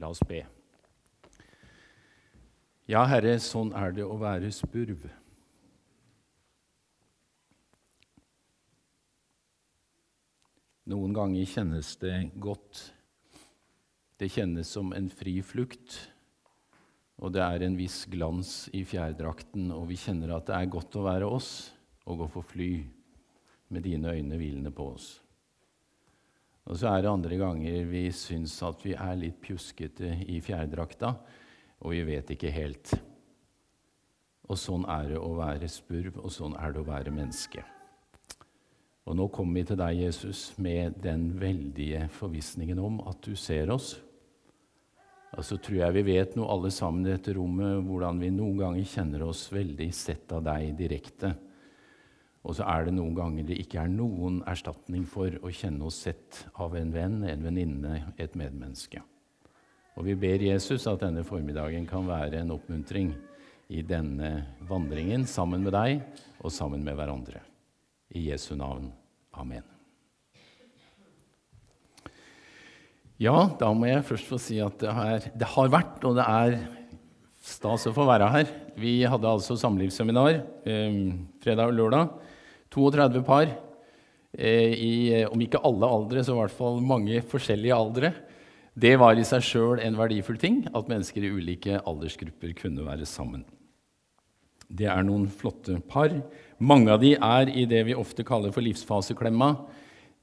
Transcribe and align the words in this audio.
La 0.00 0.08
oss 0.08 0.22
be. 0.28 0.42
Ja, 2.90 3.04
Herre, 3.06 3.36
sånn 3.40 3.70
er 3.78 3.94
det 3.94 4.04
å 4.04 4.16
være 4.20 4.50
spurv. 4.52 5.04
Noen 10.92 11.14
ganger 11.14 11.46
kjennes 11.46 11.94
det 12.02 12.16
godt. 12.42 12.82
Det 14.18 14.28
kjennes 14.34 14.68
som 14.68 14.90
en 14.96 15.08
fri 15.10 15.38
flukt, 15.46 15.94
og 17.22 17.32
det 17.34 17.42
er 17.42 17.64
en 17.64 17.78
viss 17.78 18.02
glans 18.10 18.66
i 18.74 18.82
fjærdrakten, 18.86 19.70
og 19.74 19.86
vi 19.88 19.98
kjenner 19.98 20.34
at 20.36 20.50
det 20.50 20.58
er 20.58 20.72
godt 20.74 20.98
å 20.98 21.06
være 21.06 21.30
oss 21.30 21.52
og 22.04 22.24
gå 22.24 22.30
for 22.34 22.46
fly 22.46 22.72
med 23.72 23.86
dine 23.86 24.10
øyne 24.10 24.36
hvilende 24.36 24.74
på 24.74 24.90
oss. 24.92 25.21
Og 26.70 26.78
så 26.78 26.92
er 26.92 27.02
det 27.02 27.10
andre 27.10 27.38
ganger 27.40 27.88
vi 27.90 28.04
syns 28.14 28.54
at 28.62 28.84
vi 28.86 28.94
er 28.94 29.18
litt 29.18 29.40
pjuskete 29.42 30.14
i 30.30 30.38
fjærdrakta, 30.44 31.14
og 31.82 31.94
vi 31.94 32.04
vet 32.06 32.30
ikke 32.34 32.52
helt. 32.54 32.92
Og 34.46 34.58
sånn 34.58 34.86
er 34.90 35.14
det 35.14 35.18
å 35.18 35.32
være 35.38 35.70
spurv, 35.70 36.20
og 36.22 36.30
sånn 36.30 36.54
er 36.60 36.74
det 36.74 36.82
å 36.82 36.86
være 36.86 37.14
menneske. 37.14 37.64
Og 39.02 39.18
nå 39.18 39.26
kommer 39.34 39.58
vi 39.58 39.66
til 39.72 39.78
deg, 39.80 39.98
Jesus, 40.04 40.52
med 40.62 41.00
den 41.02 41.32
veldige 41.40 42.06
forvissningen 42.14 42.78
om 42.78 43.00
at 43.10 43.18
du 43.26 43.34
ser 43.38 43.72
oss. 43.74 43.96
Og 45.32 45.46
så 45.48 45.56
tror 45.58 45.78
jeg 45.80 45.96
vi 45.96 46.04
vet 46.12 46.36
noe 46.36 46.50
alle 46.52 46.70
sammen 46.70 47.06
i 47.06 47.10
dette 47.10 47.34
rommet, 47.34 47.80
hvordan 47.88 48.20
vi 48.22 48.30
noen 48.34 48.60
ganger 48.60 48.90
kjenner 48.92 49.24
oss 49.26 49.46
veldig 49.50 49.88
sett 49.96 50.30
av 50.36 50.44
deg 50.46 50.76
direkte. 50.78 51.32
Og 52.42 52.56
så 52.58 52.66
er 52.66 52.88
det 52.88 52.96
noen 52.96 53.14
ganger 53.14 53.46
det 53.46 53.60
ikke 53.62 53.84
er 53.84 53.90
noen 53.92 54.40
erstatning 54.50 55.04
for 55.06 55.30
å 55.42 55.52
kjenne 55.54 55.86
oss 55.86 56.00
sett 56.08 56.42
av 56.58 56.74
en 56.78 56.90
venn, 56.94 57.20
en 57.22 57.44
venninne, 57.46 58.00
et 58.18 58.34
medmenneske. 58.38 59.02
Og 59.94 60.08
vi 60.08 60.16
ber 60.18 60.42
Jesus 60.42 60.88
at 60.90 61.04
denne 61.04 61.22
formiddagen 61.26 61.86
kan 61.86 62.08
være 62.08 62.40
en 62.40 62.54
oppmuntring 62.54 63.12
i 63.72 63.84
denne 63.86 64.32
vandringen 64.68 65.26
sammen 65.28 65.62
med 65.64 65.76
deg 65.76 66.02
og 66.42 66.52
sammen 66.52 66.82
med 66.84 66.96
hverandre. 66.98 67.44
I 68.12 68.26
Jesu 68.30 68.56
navn. 68.58 68.90
Amen. 69.38 69.64
Ja, 73.22 73.36
da 73.54 73.68
må 73.76 73.86
jeg 73.86 74.02
først 74.08 74.26
få 74.26 74.38
si 74.42 74.58
at 74.60 74.80
det, 74.82 74.90
er, 74.90 75.28
det 75.38 75.48
har 75.54 75.70
vært, 75.70 76.02
og 76.08 76.16
det 76.18 76.24
er 76.26 76.56
stas 77.42 77.86
å 77.86 77.94
få 77.94 78.06
være 78.08 78.28
her. 78.32 78.50
Vi 78.80 78.96
hadde 79.06 79.30
altså 79.30 79.54
samlivsseminar 79.60 80.40
eh, 80.66 80.98
fredag 81.44 81.70
og 81.70 81.78
lørdag. 81.78 82.31
32 82.72 83.22
par. 83.26 83.50
Eh, 84.32 84.72
I, 84.72 84.92
om 85.28 85.40
ikke 85.44 85.60
alle 85.60 85.88
aldre, 85.88 86.24
så 86.24 86.34
i 86.34 86.40
hvert 86.40 86.56
fall 86.56 86.80
mange 86.84 87.20
forskjellige 87.28 87.76
aldre. 87.76 88.12
Det 88.72 88.94
var 88.96 89.18
i 89.20 89.24
seg 89.28 89.44
sjøl 89.44 89.82
en 89.84 89.98
verdifull 89.98 90.38
ting 90.40 90.62
at 90.72 90.88
mennesker 90.88 91.26
i 91.26 91.32
ulike 91.34 91.82
aldersgrupper 91.84 92.54
kunne 92.56 92.86
være 92.86 93.04
sammen. 93.08 93.44
Det 94.72 94.88
er 94.88 95.04
noen 95.04 95.26
flotte 95.28 95.76
par. 95.84 96.14
Mange 96.56 96.94
av 96.94 97.02
de 97.02 97.12
er 97.12 97.50
i 97.52 97.66
det 97.68 97.82
vi 97.90 97.98
ofte 97.98 98.24
kaller 98.24 98.54
for 98.54 98.64
livsfaseklemma. 98.64 99.50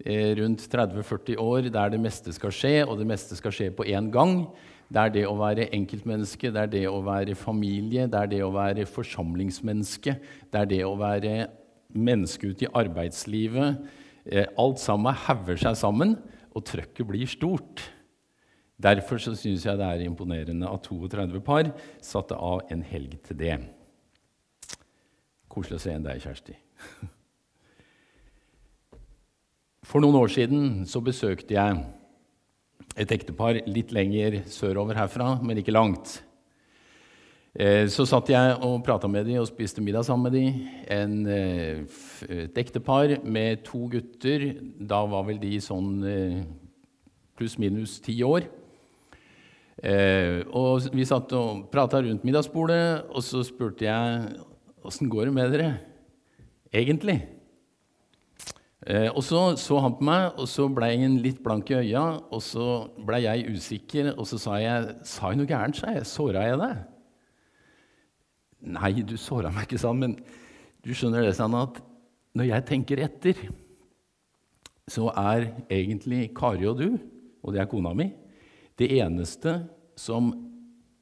Eh, 0.01 0.33
rundt 0.39 0.65
30-40 0.71 1.37
år 1.43 1.69
der 1.69 1.93
det 1.93 2.01
meste 2.01 2.33
skal 2.33 2.53
skje, 2.55 2.73
og 2.87 2.97
det 2.97 3.05
meste 3.09 3.37
skal 3.37 3.53
skje 3.53 3.69
på 3.75 3.85
én 3.85 4.09
gang. 4.09 4.47
Det 4.89 5.01
er 5.03 5.13
det 5.13 5.25
å 5.29 5.35
være 5.37 5.69
enkeltmenneske, 5.75 6.49
det 6.49 6.61
er 6.63 6.69
det 6.73 6.85
å 6.89 7.03
være 7.05 7.35
familie, 7.37 8.07
det 8.09 8.23
er 8.23 8.29
det 8.31 8.39
å 8.41 8.49
være 8.55 8.87
forsamlingsmenneske, 8.89 10.15
det 10.49 10.61
er 10.63 10.69
det 10.71 10.79
å 10.87 10.95
være 10.97 11.35
menneske 11.93 12.51
ute 12.51 12.67
i 12.67 12.73
arbeidslivet. 12.73 13.79
Eh, 14.25 14.45
alt 14.59 14.81
sammen 14.81 15.15
hauger 15.25 15.57
seg 15.59 15.77
sammen, 15.79 16.17
og 16.53 16.65
trøkket 16.67 17.07
blir 17.07 17.29
stort. 17.29 17.85
Derfor 18.79 19.19
syns 19.19 19.65
jeg 19.65 19.77
det 19.77 19.85
er 19.85 20.05
imponerende 20.05 20.69
at 20.69 20.87
32 20.87 21.41
par 21.43 21.73
satte 22.01 22.35
av 22.35 22.63
en 22.71 22.83
helg 22.85 23.17
til 23.27 23.39
det. 23.39 23.57
Koselig 25.49 25.79
å 25.79 25.83
se 25.83 25.95
en 25.95 26.05
deg, 26.05 26.21
Kjersti. 26.23 26.55
For 29.89 30.03
noen 30.03 30.19
år 30.19 30.29
siden 30.31 30.85
så 30.87 31.01
besøkte 31.01 31.55
jeg 31.57 31.79
et 32.99 33.11
ektepar 33.15 33.57
litt 33.67 33.91
lenger 33.95 34.43
sørover 34.51 34.97
herfra, 34.99 35.39
men 35.41 35.59
ikke 35.59 35.73
langt. 35.73 36.19
Eh, 37.57 37.87
så 37.89 38.05
satt 38.05 38.29
jeg 38.29 38.57
og 38.61 38.83
prata 38.85 39.09
med 39.09 39.25
dem 39.25 39.39
og 39.41 39.47
spiste 39.49 39.81
middag 39.81 40.05
sammen 40.05 40.29
med 40.29 40.35
dem. 40.37 40.67
En, 40.85 41.25
eh, 41.25 41.81
et 42.29 42.57
ektepar 42.57 43.23
med 43.25 43.63
to 43.65 43.87
gutter. 43.89 44.53
Da 44.77 45.01
var 45.05 45.25
vel 45.25 45.39
de 45.41 45.57
sånn 45.57 46.03
eh, 46.05 46.43
pluss-minus 47.37 47.99
ti 48.05 48.21
år. 48.21 48.45
Og 49.79 50.89
vi 50.91 51.05
satt 51.07 51.31
og 51.31 51.71
prata 51.71 52.01
rundt 52.03 52.25
middagsbordet, 52.27 53.07
og 53.15 53.23
så 53.23 53.39
spurte 53.47 53.87
jeg 53.87 54.35
Åssen 54.83 55.07
går 55.11 55.25
det 55.29 55.33
med 55.33 55.51
dere 55.51 55.69
egentlig? 56.71 57.21
Og 59.15 59.23
så 59.23 59.55
så 59.55 59.79
han 59.79 59.95
på 59.95 60.03
meg, 60.03 60.35
og 60.35 60.47
så 60.47 60.67
ble 60.67 60.91
han 60.99 61.17
litt 61.23 61.39
blank 61.43 61.71
i 61.71 61.79
øya. 61.79 62.19
Og 62.31 62.43
så 62.43 62.91
ble 63.07 63.23
jeg 63.23 63.55
usikker, 63.55 64.13
og 64.17 64.27
så 64.27 64.39
sa 64.39 64.59
jeg 64.59 64.95
sa 65.03 65.31
jeg 65.31 65.39
noe 65.39 65.47
gærent. 65.47 65.79
sa 65.79 65.95
jeg. 65.95 66.03
Såra 66.03 66.43
jeg 66.43 66.59
deg? 66.59 66.98
Nei, 68.59 68.91
du 69.07 69.15
såra 69.19 69.51
meg 69.53 69.69
ikke 69.69 69.79
sånn, 69.79 70.01
men 70.01 70.17
du 70.83 70.91
skjønner 70.91 71.23
det 71.23 71.35
sånn 71.37 71.55
at 71.55 71.79
når 72.35 72.49
jeg 72.51 72.67
tenker 72.67 73.01
etter, 73.05 73.39
så 74.89 75.09
er 75.13 75.49
egentlig 75.71 76.29
Kari 76.35 76.67
og 76.67 76.81
du, 76.81 76.89
og 77.43 77.55
det 77.55 77.63
er 77.63 77.69
kona 77.71 77.93
mi, 77.95 78.09
det 78.79 78.89
eneste 78.99 79.61
som 79.99 80.31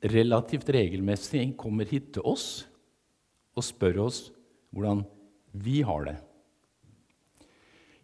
relativt 0.03 0.69
regelmessig 0.73 1.50
kommer 1.57 1.88
hit 1.90 2.12
til 2.16 2.25
oss 2.28 2.68
og 3.57 3.66
spør 3.66 4.03
oss 4.06 4.28
hvordan 4.75 5.03
vi 5.57 5.81
har 5.85 6.06
det. 6.06 6.18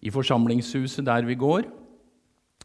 I 0.03 0.11
forsamlingshuset 0.11 1.05
der 1.05 1.25
vi 1.27 1.37
går, 1.39 1.67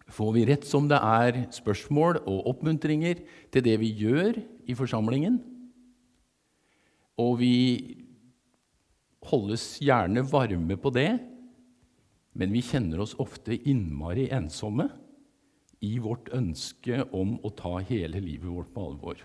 får 0.08 0.30
vi 0.34 0.46
rett 0.48 0.64
som 0.66 0.88
det 0.88 0.98
er 1.04 1.44
spørsmål 1.54 2.22
og 2.24 2.48
oppmuntringer 2.54 3.20
til 3.52 3.64
det 3.64 3.76
vi 3.82 3.92
gjør 4.00 4.40
i 4.66 4.76
forsamlingen. 4.78 5.36
Og 7.18 7.38
vi 7.40 7.54
holdes 9.28 9.64
gjerne 9.82 10.22
varme 10.28 10.78
på 10.78 10.92
det, 10.94 11.10
men 12.38 12.54
vi 12.54 12.62
kjenner 12.62 13.02
oss 13.02 13.16
ofte 13.18 13.56
innmari 13.56 14.28
ensomme 14.34 14.86
i 15.84 15.96
vårt 16.02 16.30
ønske 16.34 17.02
om 17.14 17.36
å 17.42 17.50
ta 17.54 17.78
hele 17.88 18.20
livet 18.22 18.50
vårt 18.50 18.70
på 18.74 18.86
alvor. 18.90 19.24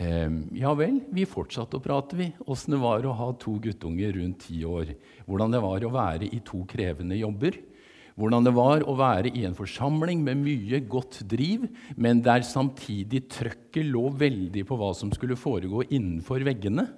Ehm, 0.00 0.46
ja 0.56 0.72
vel, 0.74 1.02
vi 1.12 1.26
fortsatte 1.28 1.76
å 1.76 1.84
prate, 1.84 2.16
vi. 2.16 2.30
Åssen 2.46 2.76
det 2.76 2.80
var 2.82 3.04
å 3.04 3.16
ha 3.18 3.28
to 3.38 3.58
guttunger 3.62 4.14
rundt 4.16 4.46
ti 4.46 4.62
år. 4.64 4.94
Hvordan 5.26 5.52
det 5.52 5.62
var 5.62 5.84
å 5.84 5.92
være 5.92 6.30
i 6.32 6.40
to 6.46 6.62
krevende 6.70 7.18
jobber. 7.18 7.58
Hvordan 8.18 8.44
det 8.44 8.52
var 8.56 8.84
å 8.84 8.94
være 8.98 9.32
i 9.32 9.44
en 9.48 9.56
forsamling 9.56 10.20
med 10.24 10.40
mye 10.42 10.82
godt 10.90 11.22
driv, 11.30 11.64
men 11.96 12.20
der 12.24 12.44
samtidig 12.44 13.24
trøkket 13.32 13.88
lå 13.88 14.08
veldig 14.20 14.66
på 14.68 14.78
hva 14.80 14.92
som 14.96 15.12
skulle 15.14 15.38
foregå 15.38 15.86
innenfor 15.88 16.44
veggene, 16.46 16.88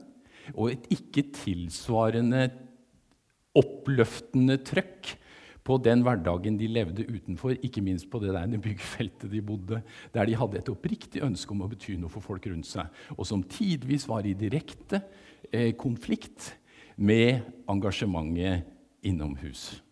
og 0.55 0.73
et 0.75 0.89
ikke 0.93 1.29
tilsvarende 1.39 2.49
oppløftende 3.57 4.59
trøkk 4.67 5.15
på 5.65 5.79
den 5.81 6.03
hverdagen 6.05 6.59
de 6.61 6.69
levde 6.69 7.07
utenfor, 7.09 7.55
ikke 7.65 7.83
minst 7.85 8.11
på 8.13 8.21
det 8.21 8.35
der 8.35 8.59
byggfeltet 8.61 9.31
de 9.33 9.41
bodde, 9.45 9.81
der 10.13 10.29
de 10.29 10.37
hadde 10.37 10.61
et 10.61 10.69
oppriktig 10.69 11.23
ønske 11.25 11.55
om 11.55 11.65
å 11.65 11.71
bety 11.71 11.97
noe 11.97 12.13
for 12.13 12.25
folk 12.25 12.51
rundt 12.51 12.69
seg, 12.69 12.91
og 13.17 13.25
som 13.29 13.47
tidvis 13.49 14.05
var 14.11 14.29
i 14.29 14.37
direkte 14.37 15.01
eh, 15.49 15.73
konflikt 15.79 16.53
med 17.01 17.47
engasjementet 17.71 18.69
innomhus. 19.05 19.84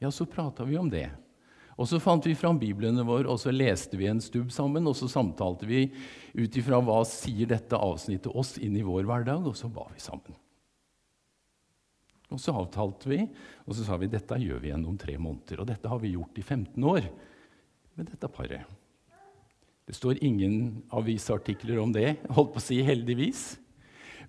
Ja, 0.00 0.10
så 0.10 0.24
prata 0.26 0.64
vi 0.64 0.78
om 0.80 0.88
det. 0.90 1.10
Og 1.80 1.88
Så 1.88 2.00
fant 2.00 2.26
vi 2.26 2.34
fram 2.36 2.58
biblene 2.60 3.04
våre, 3.08 3.28
og 3.28 3.38
så 3.40 3.52
leste 3.52 3.96
vi 3.96 4.08
en 4.10 4.20
stubb 4.20 4.50
sammen. 4.52 4.84
Og 4.88 4.96
så 4.96 5.08
samtalte 5.08 5.68
vi 5.68 5.86
ut 6.36 6.56
ifra 6.56 6.80
hva 6.84 7.00
sier 7.08 7.48
dette 7.48 7.76
avsnittet 7.76 8.32
oss 8.36 8.58
inn 8.60 8.76
i 8.76 8.84
vår 8.84 9.08
hverdag, 9.08 9.46
og 9.48 9.56
så 9.56 9.70
ba 9.72 9.86
vi 9.92 10.02
sammen. 10.02 10.36
Og 12.30 12.38
så 12.38 12.52
avtalte 12.54 13.08
vi, 13.10 13.24
og 13.64 13.74
så 13.74 13.86
sa 13.86 13.96
vi 13.98 14.10
dette 14.12 14.38
gjør 14.38 14.60
vi 14.60 14.70
igjen 14.70 14.84
om 14.86 14.98
tre 15.00 15.16
måneder. 15.18 15.62
Og 15.62 15.70
dette 15.72 15.88
har 15.88 16.02
vi 16.02 16.12
gjort 16.12 16.36
i 16.38 16.44
15 16.44 16.84
år 16.92 17.08
med 17.96 18.12
dette 18.12 18.28
paret. 18.30 18.68
Det 19.88 19.96
står 19.96 20.20
ingen 20.22 20.84
avisartikler 20.94 21.80
om 21.82 21.96
det, 21.96 22.20
holdt 22.30 22.52
på 22.54 22.60
å 22.60 22.68
si 22.68 22.78
heldigvis. 22.86 23.56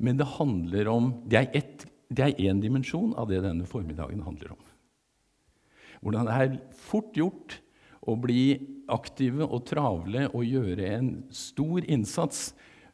Men 0.02 0.18
det 0.18 0.32
handler 0.40 0.88
om, 0.90 1.12
det 1.30 1.44
er 1.46 2.42
én 2.42 2.64
dimensjon 2.64 3.12
av 3.20 3.30
det 3.30 3.44
denne 3.44 3.68
formiddagen 3.70 4.24
handler 4.26 4.56
om. 4.56 4.71
Hvordan 6.02 6.28
det 6.28 6.38
er 6.38 6.58
fort 6.74 7.14
gjort 7.18 7.60
å 8.10 8.16
bli 8.18 8.44
aktive 8.92 9.46
og 9.46 9.66
travle 9.70 10.28
og 10.32 10.46
gjøre 10.46 10.90
en 10.98 11.12
stor 11.34 11.86
innsats 11.86 12.52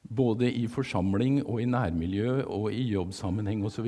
både 0.07 0.49
i 0.51 0.65
forsamling 0.71 1.41
og 1.45 1.61
i 1.63 1.69
nærmiljø 1.69 2.41
og 2.43 2.69
i 2.75 2.83
jobbsammenheng 2.91 3.63
osv. 3.67 3.87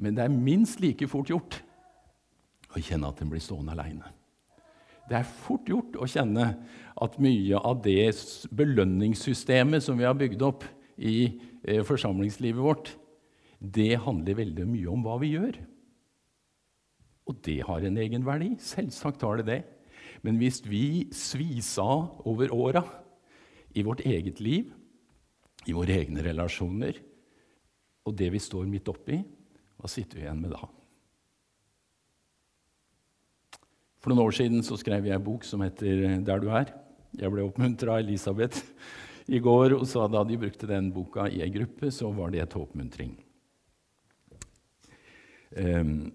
Men 0.00 0.16
det 0.16 0.24
er 0.24 0.32
minst 0.32 0.80
like 0.84 1.08
fort 1.08 1.30
gjort 1.32 1.60
å 2.76 2.82
kjenne 2.82 3.08
at 3.08 3.22
en 3.22 3.32
blir 3.32 3.44
stående 3.44 3.76
aleine. 3.76 4.12
Det 5.06 5.20
er 5.20 5.28
fort 5.46 5.68
gjort 5.70 5.94
å 6.02 6.08
kjenne 6.10 6.48
at 6.96 7.18
mye 7.22 7.60
av 7.60 7.78
det 7.84 8.10
belønningssystemet 8.56 9.84
som 9.84 10.00
vi 10.00 10.08
har 10.08 10.16
bygd 10.18 10.42
opp 10.42 10.64
i 10.96 11.38
eh, 11.62 11.84
forsamlingslivet 11.86 12.62
vårt, 12.62 12.90
det 13.60 14.00
handler 14.02 14.40
veldig 14.40 14.66
mye 14.68 14.90
om 14.92 15.04
hva 15.04 15.16
vi 15.20 15.34
gjør. 15.36 15.60
Og 17.26 17.40
det 17.46 17.58
har 17.66 17.82
en 17.82 17.98
egen 17.98 18.24
verdi. 18.26 18.52
Selvsagt 18.62 19.24
har 19.26 19.40
det 19.40 19.48
det. 19.48 19.60
Men 20.22 20.38
hvis 20.40 20.62
vi 20.66 21.08
sviser 21.14 22.06
over 22.26 22.54
åra 22.54 22.82
i 23.76 23.84
vårt 23.86 24.04
eget 24.06 24.40
liv, 24.40 24.70
i 25.66 25.74
våre 25.74 25.98
egne 25.98 26.22
relasjoner, 26.22 26.98
og 28.06 28.14
det 28.14 28.30
vi 28.32 28.40
står 28.42 28.68
midt 28.70 28.88
oppi, 28.90 29.18
hva 29.76 29.90
sitter 29.90 30.20
vi 30.20 30.24
igjen 30.24 30.42
med 30.44 30.54
da? 30.54 30.62
For 34.00 34.14
noen 34.14 34.28
år 34.28 34.36
siden 34.38 34.62
så 34.62 34.78
skrev 34.78 35.08
jeg 35.08 35.18
en 35.18 35.26
bok 35.26 35.44
som 35.44 35.64
heter 35.66 36.22
'Der 36.22 36.38
du 36.38 36.48
er'. 36.48 36.70
Jeg 37.18 37.30
ble 37.30 37.42
oppmuntra 37.42 37.96
av 37.96 38.04
Elisabeth 38.04 38.62
i 39.28 39.38
går 39.38 39.74
og 39.74 39.86
sa 39.86 40.06
da 40.06 40.22
de 40.22 40.38
brukte 40.38 40.68
den 40.68 40.92
boka 40.92 41.26
i 41.26 41.42
ei 41.42 41.50
gruppe, 41.50 41.90
så 41.90 42.12
var 42.14 42.30
det 42.30 42.42
et 42.42 42.52
håpmuntring. 42.52 43.16
Um, 45.56 46.12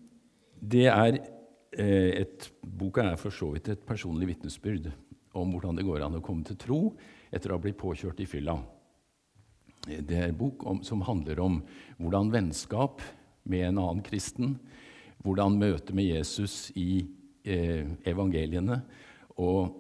det 0.62 0.86
er 0.88 1.18
eh, 1.18 2.22
et, 2.22 2.52
Boka 2.62 3.04
er 3.10 3.18
for 3.20 3.34
så 3.34 3.50
vidt 3.56 3.72
et 3.74 3.86
personlig 3.88 4.30
vitnesbyrd 4.36 4.92
om 5.38 5.54
hvordan 5.54 5.80
det 5.80 5.88
går 5.88 6.06
an 6.06 6.20
å 6.20 6.24
komme 6.24 6.46
til 6.46 6.60
tro 6.60 6.82
etter 7.32 7.52
å 7.52 7.58
ha 7.58 7.64
blitt 7.64 7.80
påkjørt 7.80 8.22
i 8.22 8.30
fylla. 8.30 8.58
Det 9.82 10.18
er 10.18 10.30
en 10.30 10.38
bok 10.38 10.66
om, 10.70 10.82
som 10.86 11.02
handler 11.08 11.40
om 11.42 11.62
hvordan 11.98 12.30
vennskap 12.34 13.02
med 13.50 13.72
en 13.72 13.80
annen 13.82 14.04
kristen, 14.06 14.60
hvordan 15.26 15.58
møtet 15.58 15.96
med 15.98 16.12
Jesus 16.12 16.70
i 16.78 17.06
eh, 17.46 17.88
evangeliene 18.06 18.82
og 19.42 19.78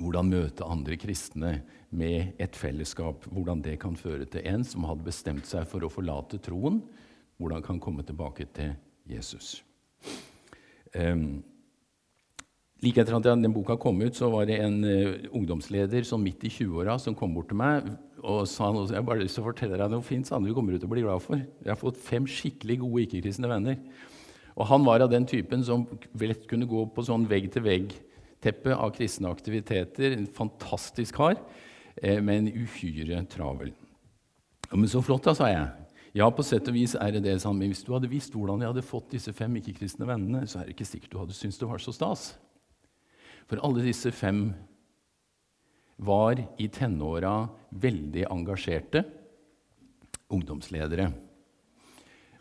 hvordan 0.00 0.28
møte 0.32 0.66
andre 0.66 0.96
kristne 1.00 1.54
med 1.92 2.40
et 2.40 2.56
fellesskap, 2.56 3.26
hvordan 3.28 3.60
det 3.64 3.78
kan 3.80 3.96
føre 3.96 4.26
til 4.28 4.44
en 4.48 4.64
som 4.64 4.86
hadde 4.88 5.06
bestemt 5.06 5.48
seg 5.48 5.66
for 5.68 5.84
å 5.84 5.92
forlate 5.92 6.40
troen, 6.42 6.80
hvordan 7.40 7.64
kan 7.64 7.80
komme 7.82 8.04
tilbake 8.06 8.48
til 8.56 8.72
Jesus. 9.08 9.62
Um, 10.94 11.42
Like 12.82 12.98
etter 12.98 13.14
at 13.14 13.22
den 13.22 13.52
boka 13.54 13.76
kom 13.78 14.00
ut, 14.02 14.16
så 14.18 14.26
var 14.32 14.48
det 14.48 14.56
en 14.58 14.80
uh, 14.82 15.28
ungdomsleder 15.38 16.02
sånn 16.02 16.24
midt 16.24 16.42
i 16.42 16.50
20-åra 16.50 16.96
som 16.98 17.14
kom 17.14 17.30
bort 17.36 17.46
til 17.52 17.60
meg 17.60 17.86
og 18.22 18.40
sa 18.50 18.72
noe, 18.74 18.88
jeg 18.90 19.06
bare 19.06 19.22
lyst 19.22 19.38
til 19.38 19.44
å 19.44 19.48
fortelle 19.48 19.78
deg 19.78 19.90
noe 19.90 20.02
fint 20.06 20.26
som 20.26 20.42
du 20.42 20.50
kommer 20.54 20.74
ut 20.74 20.82
til 20.82 20.90
å 20.90 20.92
bli 20.92 21.04
glad 21.04 21.22
for. 21.22 21.38
Jeg 21.38 21.70
har 21.70 21.78
fått 21.78 22.00
fem 22.02 22.26
skikkelig 22.26 22.80
gode 22.82 23.04
ikke-kristne 23.06 23.50
venner. 23.50 23.78
Og 24.54 24.66
Han 24.66 24.82
var 24.86 25.02
av 25.02 25.10
den 25.10 25.26
typen 25.30 25.62
som 25.66 25.86
lett 26.18 26.48
kunne 26.50 26.68
gå 26.70 26.84
på 26.94 27.04
sånn 27.06 27.28
vegg-til-vegg-teppe 27.30 28.74
av 28.74 28.92
kristne 28.94 29.30
aktiviteter. 29.30 30.18
En 30.18 30.26
fantastisk 30.26 31.18
kar, 31.18 31.38
eh, 31.96 32.20
men 32.20 32.50
uhyre 32.50 33.22
travel. 33.30 33.72
Men 34.72 34.90
så 34.90 35.02
flott, 35.02 35.24
da, 35.24 35.34
sa 35.34 35.50
jeg. 35.50 35.66
Ja, 36.12 36.26
på 36.28 36.44
sett 36.44 36.66
og 36.68 36.76
vis 36.76 36.92
er 36.92 37.14
det 37.14 37.22
det, 37.24 37.38
samme. 37.40 37.64
Hvis 37.70 37.84
du 37.86 37.94
hadde 37.94 38.10
visst 38.12 38.34
hvordan 38.36 38.60
jeg 38.60 38.68
hadde 38.68 38.84
fått 38.84 39.14
disse 39.14 39.32
fem 39.32 39.54
ikke-kristne 39.56 40.04
vennene, 40.08 40.44
så 40.44 40.60
er 40.60 40.68
det 40.68 40.74
ikke 40.74 40.88
sikkert 40.90 41.14
du 41.14 41.20
hadde 41.22 41.36
syntes 41.36 41.60
det 41.60 41.68
var 41.70 41.80
så 41.80 41.94
stas. 41.96 42.26
For 43.48 43.62
alle 43.64 43.84
disse 43.86 44.12
fem 44.12 44.50
var 45.96 46.40
i 46.60 46.68
tenåra 46.72 47.46
veldig 47.80 48.26
engasjerte 48.28 49.06
ungdomsledere. 50.32 51.08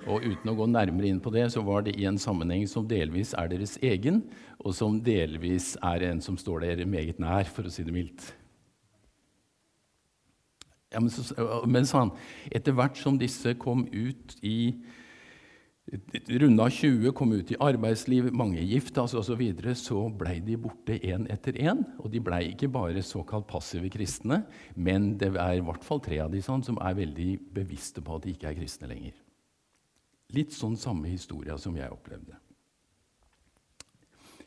Og 0.09 0.25
uten 0.25 0.50
å 0.50 0.57
gå 0.57 0.67
nærmere 0.67 1.07
inn 1.12 1.21
på 1.24 1.31
det, 1.31 1.45
så 1.53 1.63
var 1.63 1.85
det 1.85 1.94
i 1.95 2.07
en 2.09 2.19
sammenheng 2.19 2.65
som 2.67 2.88
delvis 2.89 3.35
er 3.38 3.51
deres 3.51 3.77
egen, 3.85 4.24
og 4.59 4.75
som 4.75 4.97
delvis 5.06 5.75
er 5.85 6.09
en 6.09 6.21
som 6.24 6.39
står 6.39 6.65
dere 6.65 6.89
meget 6.89 7.21
nær, 7.21 7.45
for 7.47 7.69
å 7.69 7.74
si 7.74 7.85
det 7.88 7.94
mildt. 7.95 8.31
Ja, 10.91 10.99
men, 10.99 11.11
så, 11.13 11.63
men 11.71 11.88
sa 11.88 12.05
han, 12.05 12.11
etter 12.51 12.75
hvert 12.75 12.99
som 12.99 13.19
disse 13.19 13.53
kom 13.59 13.85
ut 13.91 14.35
i 14.43 14.75
runda 16.27 16.69
20, 16.69 17.11
kom 17.15 17.31
ut 17.31 17.51
i 17.51 17.57
arbeidsliv, 17.59 18.29
mange 18.35 18.61
gifta 18.63 19.05
seg 19.07 19.21
osv., 19.21 19.31
så, 19.31 19.38
videre, 19.39 19.73
så 19.75 20.03
blei 20.13 20.38
de 20.43 20.57
borte 20.59 20.97
én 20.99 21.25
etter 21.31 21.57
én. 21.59 21.83
Og 22.03 22.11
de 22.13 22.21
blei 22.23 22.43
ikke 22.51 22.69
bare 22.71 23.03
såkalt 23.03 23.47
passive 23.49 23.89
kristne, 23.91 24.43
men 24.75 25.15
det 25.19 25.33
er 25.33 25.57
i 25.57 25.65
hvert 25.65 25.83
fall 25.88 26.03
tre 26.03 26.21
av 26.23 26.31
de 26.31 26.43
sånn, 26.43 26.63
som 26.63 26.79
er 26.83 26.99
veldig 26.99 27.31
bevisste 27.55 28.03
på 28.03 28.19
at 28.19 28.27
de 28.27 28.35
ikke 28.35 28.51
er 28.51 28.59
kristne 28.59 28.91
lenger. 28.91 29.17
Litt 30.35 30.55
sånn 30.55 30.77
samme 30.79 31.11
historie 31.11 31.57
som 31.59 31.75
jeg 31.75 31.91
opplevde. 31.91 32.39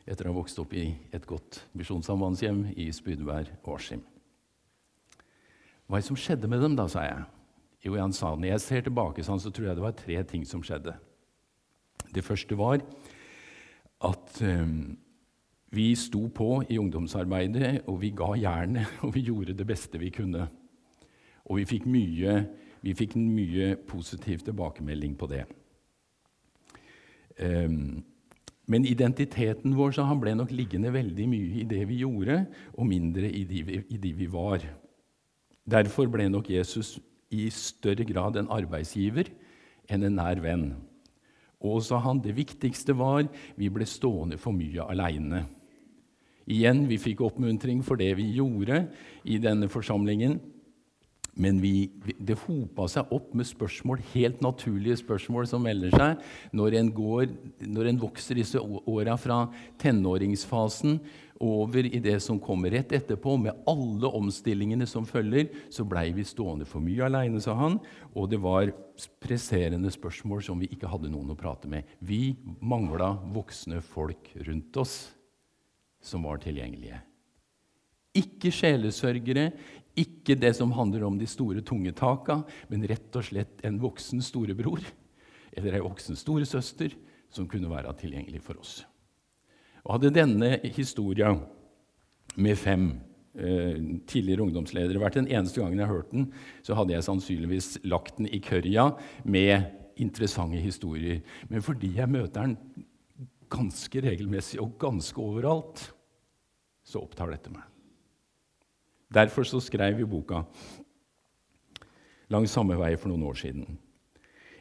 Etter 0.05 0.27
å 0.27 0.33
ha 0.33 0.39
vokst 0.39 0.59
opp 0.61 0.73
i 0.77 0.91
et 1.13 1.25
godt 1.29 1.63
misjonssambandshjem 1.77 2.67
i 2.77 2.91
Spydberg 2.93 3.49
og 3.63 3.79
Askim. 3.79 4.05
Hva 5.85 6.01
som 6.01 6.17
skjedde 6.17 6.49
med 6.49 6.63
dem, 6.63 6.75
da, 6.77 6.87
sa 6.89 7.03
jeg. 7.05 7.25
Jo, 7.85 7.95
han 8.01 8.13
sa, 8.13 8.33
Når 8.35 8.47
jeg 8.47 8.61
ser 8.61 8.81
tilbake, 8.81 9.23
så 9.23 9.37
tror 9.37 9.67
jeg 9.67 9.77
det 9.77 9.83
var 9.83 9.91
tre 9.97 10.23
ting 10.23 10.45
som 10.45 10.63
skjedde. 10.65 10.95
Det 12.13 12.23
første 12.23 12.57
var 12.57 12.81
at 14.05 14.41
um, 14.41 14.97
vi 15.69 15.95
sto 15.95 16.27
på 16.33 16.63
i 16.69 16.79
ungdomsarbeidet, 16.79 17.83
og 17.87 17.99
vi 18.01 18.09
ga 18.09 18.33
jernet, 18.39 18.87
og 19.05 19.13
vi 19.15 19.25
gjorde 19.27 19.53
det 19.53 19.67
beste 19.67 19.99
vi 20.01 20.09
kunne. 20.09 20.47
Og 21.45 21.59
vi 21.59 21.67
fikk 21.69 21.85
mye, 21.85 22.39
vi 22.81 22.95
fikk 22.97 23.15
mye 23.19 23.75
positiv 23.87 24.41
tilbakemelding 24.45 25.13
på 25.17 25.29
det. 25.29 25.43
Um, 27.37 28.01
men 28.65 28.85
identiteten 28.85 29.75
vår 29.77 29.93
så 29.93 30.07
han 30.09 30.17
ble 30.21 30.33
nok 30.33 30.49
liggende 30.55 30.89
veldig 30.93 31.27
mye 31.29 31.61
i 31.61 31.67
det 31.69 31.83
vi 31.85 31.99
gjorde, 32.01 32.39
og 32.73 32.89
mindre 32.89 33.29
i 33.29 33.43
de, 33.45 33.61
vi, 33.67 33.81
i 33.93 34.01
de 34.01 34.13
vi 34.17 34.29
var. 34.31 34.65
Derfor 35.65 36.09
ble 36.13 36.27
nok 36.29 36.49
Jesus 36.53 36.99
i 37.33 37.47
større 37.49 38.05
grad 38.05 38.37
en 38.37 38.51
arbeidsgiver 38.53 39.31
enn 39.89 40.05
en 40.05 40.19
nær 40.19 40.41
venn. 40.43 40.69
Og, 41.65 41.81
sa 41.81 41.97
han, 42.03 42.21
det 42.21 42.35
viktigste 42.37 42.93
var 42.97 43.25
vi 43.57 43.71
ble 43.73 43.87
stående 43.89 44.37
for 44.37 44.53
mye 44.53 44.85
aleine. 44.85 45.45
Igjen, 46.45 46.83
vi 46.85 46.99
fikk 47.01 47.23
oppmuntring 47.25 47.81
for 47.85 47.97
det 47.97 48.11
vi 48.19 48.27
gjorde 48.37 48.83
i 49.25 49.39
denne 49.41 49.69
forsamlingen. 49.71 50.37
Men 51.35 51.59
vi, 51.59 51.89
det 52.15 52.37
hopa 52.45 52.87
seg 52.91 53.11
opp 53.11 53.33
med 53.35 53.47
spørsmål, 53.49 53.99
helt 54.13 54.39
naturlige 54.43 55.01
spørsmål 55.01 55.49
som 55.51 55.65
melder 55.67 55.91
seg 55.91 56.23
når 56.55 56.77
en, 56.79 56.91
går, 56.95 57.27
når 57.67 57.91
en 57.91 57.99
vokser 58.05 58.39
disse 58.39 58.61
åra 58.61 59.17
fra 59.19 59.41
tenåringsfasen 59.81 61.01
over 61.43 61.87
i 61.89 61.99
det 61.99 62.15
som 62.23 62.39
kommer 62.39 62.71
rett 62.71 62.93
etterpå, 62.95 63.35
med 63.37 63.65
alle 63.67 64.07
omstillingene 64.07 64.87
som 64.87 65.03
følger, 65.07 65.49
så 65.67 65.83
blei 65.83 66.07
vi 66.15 66.23
stående 66.23 66.67
for 66.67 66.83
mye 66.83 67.03
aleine, 67.09 67.41
sa 67.43 67.57
han. 67.59 67.81
Og 68.15 68.29
det 68.31 68.39
var 68.39 68.71
presserende 69.19 69.91
spørsmål 69.91 70.45
som 70.47 70.61
vi 70.61 70.69
ikke 70.71 70.89
hadde 70.91 71.11
noen 71.11 71.33
å 71.33 71.39
prate 71.39 71.67
med. 71.71 71.83
Vi 71.99 72.37
mangla 72.63 73.11
voksne 73.35 73.81
folk 73.83 74.31
rundt 74.47 74.79
oss 74.79 74.95
som 76.05 76.23
var 76.23 76.39
tilgjengelige. 76.43 77.01
Ikke 78.15 78.47
sjelesørgere, 78.55 79.49
ikke 79.99 80.35
det 80.39 80.51
som 80.57 80.73
handler 80.75 81.05
om 81.07 81.17
de 81.19 81.27
store, 81.29 81.63
tunge 81.65 81.93
taka, 81.95 82.41
men 82.71 82.85
rett 82.89 83.15
og 83.15 83.25
slett 83.27 83.63
en 83.65 83.79
voksen 83.81 84.23
storebror 84.23 84.83
eller 85.55 85.77
ei 85.77 85.83
voksen 85.83 86.17
storesøster 86.19 86.95
som 87.31 87.47
kunne 87.51 87.71
være 87.71 87.93
tilgjengelig 87.99 88.41
for 88.43 88.59
oss. 88.59 88.81
Og 89.85 89.95
Hadde 89.95 90.15
denne 90.15 90.57
historia 90.75 91.31
med 92.41 92.57
fem 92.59 92.87
eh, 93.37 93.77
tidligere 94.09 94.47
ungdomsledere 94.47 95.01
vært 95.01 95.19
den 95.19 95.29
eneste 95.29 95.61
gangen 95.61 95.79
jeg 95.79 95.87
har 95.87 95.95
hørt 95.95 96.11
den, 96.15 96.29
så 96.65 96.77
hadde 96.77 96.95
jeg 96.95 97.07
sannsynligvis 97.07 97.69
lagt 97.87 98.19
den 98.19 98.27
i 98.27 98.41
kørja 98.43 98.89
med 99.23 99.69
interessante 100.01 100.59
historier. 100.59 101.21
Men 101.47 101.63
fordi 101.63 101.93
jeg 101.99 102.11
møter 102.11 102.49
den 102.49 102.57
ganske 103.51 104.01
regelmessig 104.03 104.59
og 104.63 104.75
ganske 104.81 105.21
overalt, 105.21 105.87
så 106.85 107.01
opptar 107.01 107.31
dette 107.31 107.53
meg. 107.53 107.63
Derfor 109.15 109.47
så 109.47 109.61
skrev 109.63 109.97
vi 110.01 110.07
boka 110.09 110.43
langs 112.33 112.51
samme 112.51 112.75
vei 112.79 112.95
for 112.99 113.11
noen 113.11 113.25
år 113.29 113.39
siden. 113.39 113.77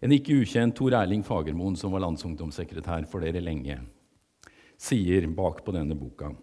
En 0.05 0.13
ikke 0.13 0.37
ukjent 0.45 0.77
Tor 0.77 0.95
Erling 0.95 1.25
Fagermoen, 1.25 1.77
som 1.81 1.95
var 1.95 2.05
landsungdomssekretær 2.05 3.09
for 3.11 3.25
dere 3.25 3.41
lenge, 3.43 3.79
sier 4.79 5.27
bak 5.33 5.65
på 5.65 5.73
denne 5.75 5.97
boka 5.99 6.35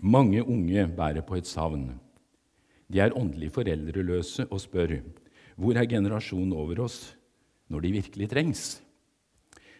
mange 0.00 0.42
unge 0.42 0.86
bærer 0.96 1.24
på 1.26 1.36
et 1.38 1.46
savn. 1.46 1.90
De 2.88 3.00
er 3.00 3.16
åndelig 3.16 3.50
foreldreløse 3.52 4.46
og 4.50 4.60
spør 4.62 5.00
hvor 5.58 5.74
er 5.74 5.90
generasjonen 5.90 6.52
over 6.54 6.84
oss 6.84 7.16
når 7.68 7.80
de 7.80 7.92
virkelig 7.98 8.28
trengs? 8.30 8.62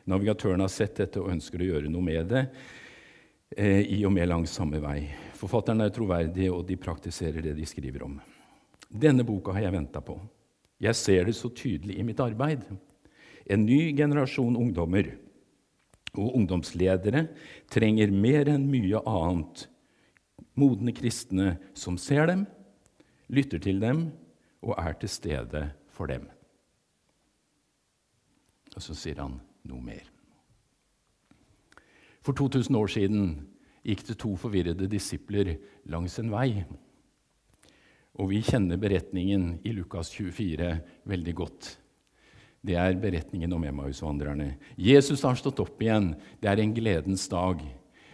Navigatøren 0.05 0.61
har 0.61 0.73
sett 0.73 0.97
dette 0.99 1.21
og 1.21 1.31
ønsker 1.31 1.63
å 1.63 1.69
gjøre 1.69 1.93
noe 1.93 2.03
med 2.03 2.27
det 2.33 2.45
eh, 3.57 3.85
i 3.87 4.03
og 4.05 4.13
med 4.13 4.27
langs 4.29 4.57
samme 4.59 4.81
vei. 4.83 5.07
Forfatterne 5.39 5.87
er 5.87 5.95
troverdige, 5.95 6.51
og 6.51 6.67
de 6.67 6.77
praktiserer 6.81 7.45
det 7.45 7.55
de 7.57 7.67
skriver 7.67 8.03
om. 8.07 8.19
Denne 8.89 9.25
boka 9.27 9.55
har 9.55 9.69
jeg 9.69 9.77
venta 9.77 10.03
på. 10.03 10.19
Jeg 10.83 10.97
ser 10.99 11.27
det 11.29 11.37
så 11.39 11.51
tydelig 11.55 11.99
i 11.99 12.07
mitt 12.07 12.21
arbeid. 12.23 12.65
En 13.47 13.65
ny 13.67 13.95
generasjon 13.97 14.57
ungdommer 14.59 15.13
og 16.19 16.35
ungdomsledere 16.35 17.27
trenger 17.71 18.11
mer 18.13 18.51
enn 18.51 18.67
mye 18.71 19.03
annet 19.07 19.67
modne 20.59 20.95
kristne 20.95 21.57
som 21.79 21.99
ser 22.01 22.27
dem, 22.31 22.47
lytter 23.31 23.63
til 23.63 23.79
dem 23.83 24.09
og 24.65 24.75
er 24.81 24.97
til 24.99 25.13
stede 25.13 25.69
for 25.95 26.11
dem. 26.11 26.27
Og 28.75 28.83
så 28.83 28.95
sier 28.97 29.21
han 29.23 29.39
noe 29.69 29.83
mer. 29.83 30.07
For 32.23 32.35
2000 32.37 32.77
år 32.77 32.91
siden 32.93 33.23
gikk 33.89 34.05
det 34.11 34.19
to 34.21 34.35
forvirrede 34.39 34.89
disipler 34.91 35.57
langs 35.89 36.19
en 36.21 36.31
vei. 36.33 36.65
Og 38.19 38.33
vi 38.33 38.43
kjenner 38.45 38.81
beretningen 38.81 39.59
i 39.67 39.73
Lukas 39.77 40.11
24 40.15 40.73
veldig 41.09 41.35
godt. 41.39 41.69
Det 42.61 42.75
er 42.75 42.99
beretningen 42.99 43.53
om 43.55 43.65
Emmausvandrerne. 43.65 44.57
Jesus 44.77 45.23
har 45.23 45.39
stått 45.39 45.63
opp 45.63 45.81
igjen. 45.83 46.13
Det 46.43 46.51
er 46.51 46.61
en 46.61 46.75
gledens 46.75 47.29
dag. 47.31 47.63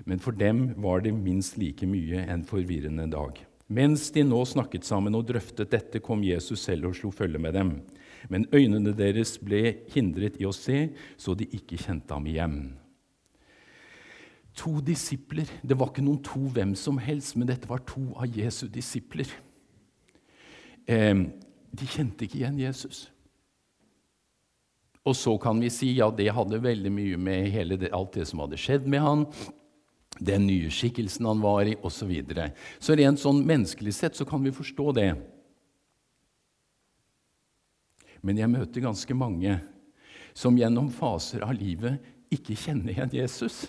Men 0.05 0.21
for 0.21 0.37
dem 0.37 0.75
var 0.85 1.01
det 1.01 1.15
minst 1.17 1.57
like 1.57 1.89
mye 1.89 2.27
en 2.29 2.45
forvirrende 2.45 3.09
dag. 3.11 3.41
Mens 3.73 4.11
de 4.13 4.23
nå 4.29 4.43
snakket 4.45 4.85
sammen 4.85 5.17
og 5.17 5.25
drøftet 5.31 5.73
dette, 5.73 6.03
kom 6.05 6.21
Jesus 6.23 6.67
selv 6.69 6.91
og 6.91 6.99
slo 6.99 7.09
følge 7.15 7.41
med 7.41 7.57
dem. 7.57 7.75
Men 8.29 8.45
øynene 8.53 8.93
deres 8.97 9.39
ble 9.41 9.79
hindret 9.95 10.37
i 10.41 10.45
å 10.45 10.53
se, 10.53 10.91
så 11.17 11.33
de 11.33 11.49
ikke 11.57 11.81
kjente 11.81 12.13
ham 12.13 12.29
igjen. 12.29 12.59
To 14.55 14.79
disipler. 14.85 15.49
Det 15.63 15.77
var 15.79 15.91
ikke 15.91 16.05
noen 16.05 16.23
to 16.23 16.47
hvem 16.55 16.77
som 16.79 17.01
helst, 17.03 17.35
men 17.37 17.49
dette 17.51 17.69
var 17.71 17.83
to 17.89 18.05
av 18.15 18.31
Jesu 18.31 18.69
disipler. 18.71 19.31
Eh, 20.87 21.27
de 21.75 21.91
kjente 21.91 22.27
ikke 22.27 22.39
igjen 22.43 22.61
Jesus. 22.63 23.09
Og 25.05 25.17
så 25.17 25.35
kan 25.41 25.59
vi 25.61 25.69
si 25.73 25.91
ja, 25.99 26.09
det 26.15 26.31
hadde 26.33 26.63
veldig 26.65 26.93
mye 26.93 27.19
med 27.21 27.77
det, 27.81 27.93
alt 27.93 28.15
det 28.17 28.25
som 28.31 28.41
hadde 28.41 28.61
skjedd 28.61 28.87
med 28.89 29.03
han, 29.05 29.27
den 30.19 30.47
nye 30.47 30.71
skikkelsen 30.73 31.27
han 31.27 31.43
var 31.43 31.67
i, 31.69 31.75
osv. 31.77 31.99
Så, 31.99 32.07
videre. 32.09 32.51
så 32.79 32.97
rent 32.97 33.21
sånn 33.21 33.43
menneskelig 33.45 33.93
sett 33.97 34.17
så 34.17 34.25
kan 34.29 34.45
vi 34.45 34.55
forstå 34.55 34.93
det. 34.97 35.11
Men 38.25 38.41
jeg 38.41 38.53
møter 38.55 38.87
ganske 38.87 39.17
mange 39.19 39.59
som 40.35 40.57
gjennom 40.57 40.89
faser 40.95 41.45
av 41.45 41.53
livet 41.59 42.01
ikke 42.33 42.57
kjenner 42.57 42.95
igjen 42.95 43.13
Jesus. 43.19 43.67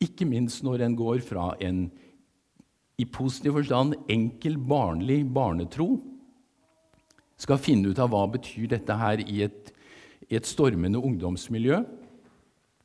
Ikke 0.00 0.26
minst 0.28 0.64
når 0.64 0.86
en 0.86 0.96
går 0.96 1.20
fra 1.24 1.52
en 1.60 1.88
i 3.00 3.06
positiv 3.08 3.56
forstand 3.56 3.96
enkel, 4.12 4.58
barnlig 4.58 5.22
barnetro 5.32 5.94
skal 7.40 7.60
finne 7.60 7.88
ut 7.88 8.00
av 8.00 8.10
hva 8.12 8.26
betyr 8.28 8.68
dette 8.74 8.96
her 9.00 9.22
i 9.24 9.42
et 9.46 9.70
i 10.30 10.38
et 10.38 10.46
stormende 10.46 11.00
ungdomsmiljø. 11.02 11.80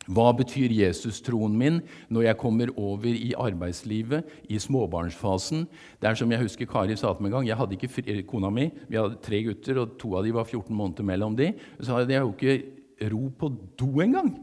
Hva 0.05 0.27
betyr 0.37 0.73
Jesus-troen 0.73 1.55
min 1.57 1.79
når 2.13 2.27
jeg 2.27 2.37
kommer 2.37 2.71
over 2.77 3.09
i 3.09 3.31
arbeidslivet, 3.41 4.25
i 4.49 4.59
småbarnsfasen? 4.61 5.65
Det 6.01 6.09
er 6.09 6.17
som 6.19 6.33
jeg 6.33 6.43
husker 6.43 6.69
Kari 6.69 6.97
sa 6.97 7.13
til 7.13 7.25
meg 7.25 7.31
en 7.31 7.37
gang. 7.39 7.47
Jeg 7.49 7.57
hadde 7.57 7.77
ikke 7.77 8.25
kona 8.29 8.51
mi, 8.53 8.69
Vi 8.89 8.97
hadde 8.97 9.21
tre 9.21 9.41
gutter, 9.47 9.81
og 9.81 9.97
to 10.01 10.13
av 10.17 10.25
dem 10.25 10.37
var 10.37 10.45
14 10.45 10.75
måneder 10.75 11.03
mellom 11.03 11.37
dem. 11.37 11.57
Så 11.81 11.97
hadde 11.97 12.13
jeg 12.13 12.21
jo 12.21 12.33
ikke 12.33 13.09
ro 13.11 13.29
på 13.29 13.49
do 13.77 14.01
engang. 14.01 14.35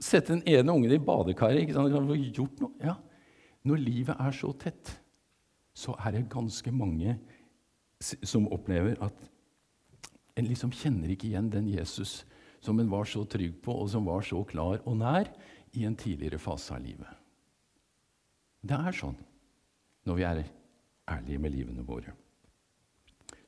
Sette 0.00 0.32
den 0.32 0.44
ene 0.48 0.72
ungen 0.72 0.92
i 0.94 1.00
badekaret. 1.02 1.62
ikke 1.62 1.76
sant? 1.76 1.92
Kan 1.92 2.08
gjort 2.32 2.62
noe. 2.64 2.72
Ja. 2.80 2.96
Når 3.68 3.82
livet 3.82 4.16
er 4.16 4.32
så 4.32 4.52
tett, 4.56 4.94
så 5.76 5.94
er 6.00 6.16
det 6.16 6.30
ganske 6.32 6.72
mange 6.72 7.18
som 8.00 8.48
opplever 8.52 8.96
at 9.04 9.26
en 10.40 10.48
liksom 10.48 10.72
kjenner 10.72 11.12
ikke 11.12 11.28
igjen 11.28 11.50
den 11.52 11.68
Jesus 11.68 12.22
som 12.64 12.80
en 12.80 12.90
var 12.92 13.08
så 13.08 13.24
trygg 13.28 13.60
på, 13.64 13.72
og 13.72 13.88
som 13.92 14.06
var 14.08 14.24
så 14.24 14.42
klar 14.48 14.80
og 14.84 14.96
nær 15.00 15.28
i 15.76 15.84
en 15.88 15.96
tidligere 15.96 16.40
fase 16.40 16.74
av 16.76 16.84
livet. 16.84 17.08
Det 18.60 18.76
er 18.76 18.96
sånn 18.96 19.16
når 20.08 20.18
vi 20.18 20.26
er 20.28 20.42
ærlige 21.10 21.40
med 21.40 21.54
livene 21.54 21.84
våre. 21.84 22.12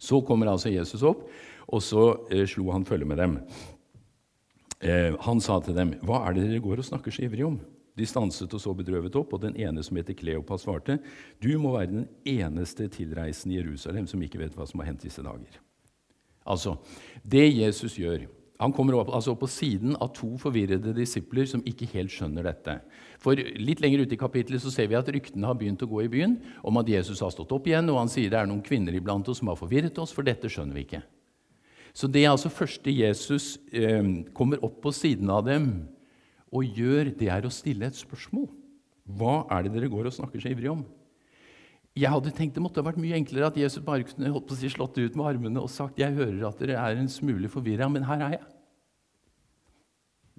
Så 0.03 0.21
kommer 0.27 0.51
altså 0.51 0.73
Jesus 0.73 1.05
opp, 1.07 1.27
og 1.69 1.83
så 1.85 2.05
eh, 2.33 2.45
slo 2.49 2.73
han 2.75 2.87
følge 2.89 3.09
med 3.09 3.21
dem. 3.21 3.37
Eh, 4.83 5.15
han 5.21 5.41
sa 5.41 5.61
til 5.61 5.75
dem, 5.75 5.95
'Hva 6.03 6.27
er 6.27 6.35
det 6.35 6.49
dere 6.49 6.61
går 6.61 6.79
og 6.79 6.85
snakker 6.85 7.11
så 7.15 7.23
ivrig 7.23 7.47
om?' 7.47 7.61
De 7.97 8.07
stanset 8.07 8.53
og 8.55 8.61
så 8.61 8.75
bedrøvet 8.75 9.15
opp, 9.17 9.35
og 9.35 9.43
den 9.43 9.55
ene 9.55 9.83
som 9.83 9.97
heter 9.97 10.15
Kleopas, 10.15 10.63
svarte, 10.63 10.99
'Du 11.41 11.59
må 11.59 11.79
være 11.79 11.87
den 11.87 12.09
eneste 12.27 12.89
tilreisende 12.89 13.55
i 13.55 13.63
Jerusalem 13.63 14.07
som 14.07 14.21
ikke 14.23 14.39
vet 14.39 14.57
hva 14.57 14.67
som 14.67 14.81
har 14.81 14.87
hendt 14.87 15.03
disse 15.03 15.23
dager.' 15.23 15.61
Altså, 16.47 16.77
det 17.23 17.57
Jesus 17.57 17.97
gjør 17.97 18.27
Han 18.61 18.73
kommer 18.73 18.95
opp, 18.95 19.09
altså 19.13 19.35
på 19.35 19.49
siden 19.49 19.97
av 20.01 20.15
to 20.15 20.39
forvirrede 20.39 20.95
disipler 20.95 21.45
som 21.47 21.63
ikke 21.67 21.87
helt 21.87 22.11
skjønner 22.11 22.43
dette. 22.43 22.81
For 23.19 23.35
Litt 23.35 23.81
lenger 23.81 24.03
ute 24.07 24.15
i 24.15 24.17
kapittelet 24.17 24.63
så 24.63 24.71
ser 24.71 24.87
vi 24.87 24.95
at 24.95 25.09
ryktene 25.09 25.47
har 25.47 25.55
begynt 25.55 25.83
å 25.83 25.89
gå 25.91 26.05
i 26.05 26.09
byen 26.09 26.41
om 26.63 26.77
at 26.77 26.87
Jesus 26.87 27.21
har 27.21 27.31
stått 27.31 27.51
opp 27.51 27.67
igjen, 27.67 27.91
og 27.91 27.99
han 27.99 28.09
sier 28.09 28.31
det 28.31 28.39
er 28.39 28.47
noen 28.47 28.63
kvinner 28.63 28.95
iblant 28.95 29.29
oss 29.29 29.39
som 29.39 29.49
har 29.49 29.57
forvirret 29.57 29.99
oss, 29.99 30.13
for 30.13 30.23
dette 30.23 30.47
skjønner 30.47 30.75
vi 30.75 30.81
ikke. 30.87 31.03
Så 31.93 32.09
det 32.09 32.25
er 32.25 32.33
altså 32.33 32.53
første 32.53 32.93
Jesus 32.93 33.59
eh, 33.73 34.25
kommer 34.37 34.63
opp 34.65 34.81
på 34.85 34.93
siden 34.97 35.29
av 35.33 35.45
dem 35.47 35.69
og 36.53 36.65
gjør, 36.77 37.13
det 37.17 37.29
er 37.33 37.47
å 37.49 37.53
stille 37.53 37.89
et 37.89 37.97
spørsmål. 37.97 38.49
Hva 39.09 39.43
er 39.53 39.65
det 39.65 39.75
dere 39.75 39.91
går 39.93 40.09
og 40.09 40.17
snakker 40.17 40.41
så 40.41 40.53
ivrig 40.53 40.71
om? 40.73 40.83
Jeg 41.93 42.09
hadde 42.09 42.33
tenkt 42.33 42.57
Det 42.57 42.63
måtte 42.65 42.81
ha 42.81 42.87
vært 42.87 43.01
mye 43.01 43.19
enklere 43.19 43.51
at 43.51 43.59
Jesus 43.61 43.85
bare 43.85 44.07
kunne 44.09 44.31
holdt 44.33 44.47
på 44.49 44.57
å 44.57 44.61
si, 44.61 44.71
slått 44.73 44.97
ut 44.97 45.17
med 45.19 45.29
armene 45.29 45.61
og 45.61 45.73
sagt 45.73 46.01
jeg 46.01 46.17
hører 46.17 46.47
at 46.49 46.61
dere 46.61 46.79
er 46.81 46.97
en 46.97 47.11
smule 47.13 47.51
forvirra, 47.53 47.89
men 47.93 48.07
her 48.09 48.25
er 48.29 48.37
jeg. 48.39 48.47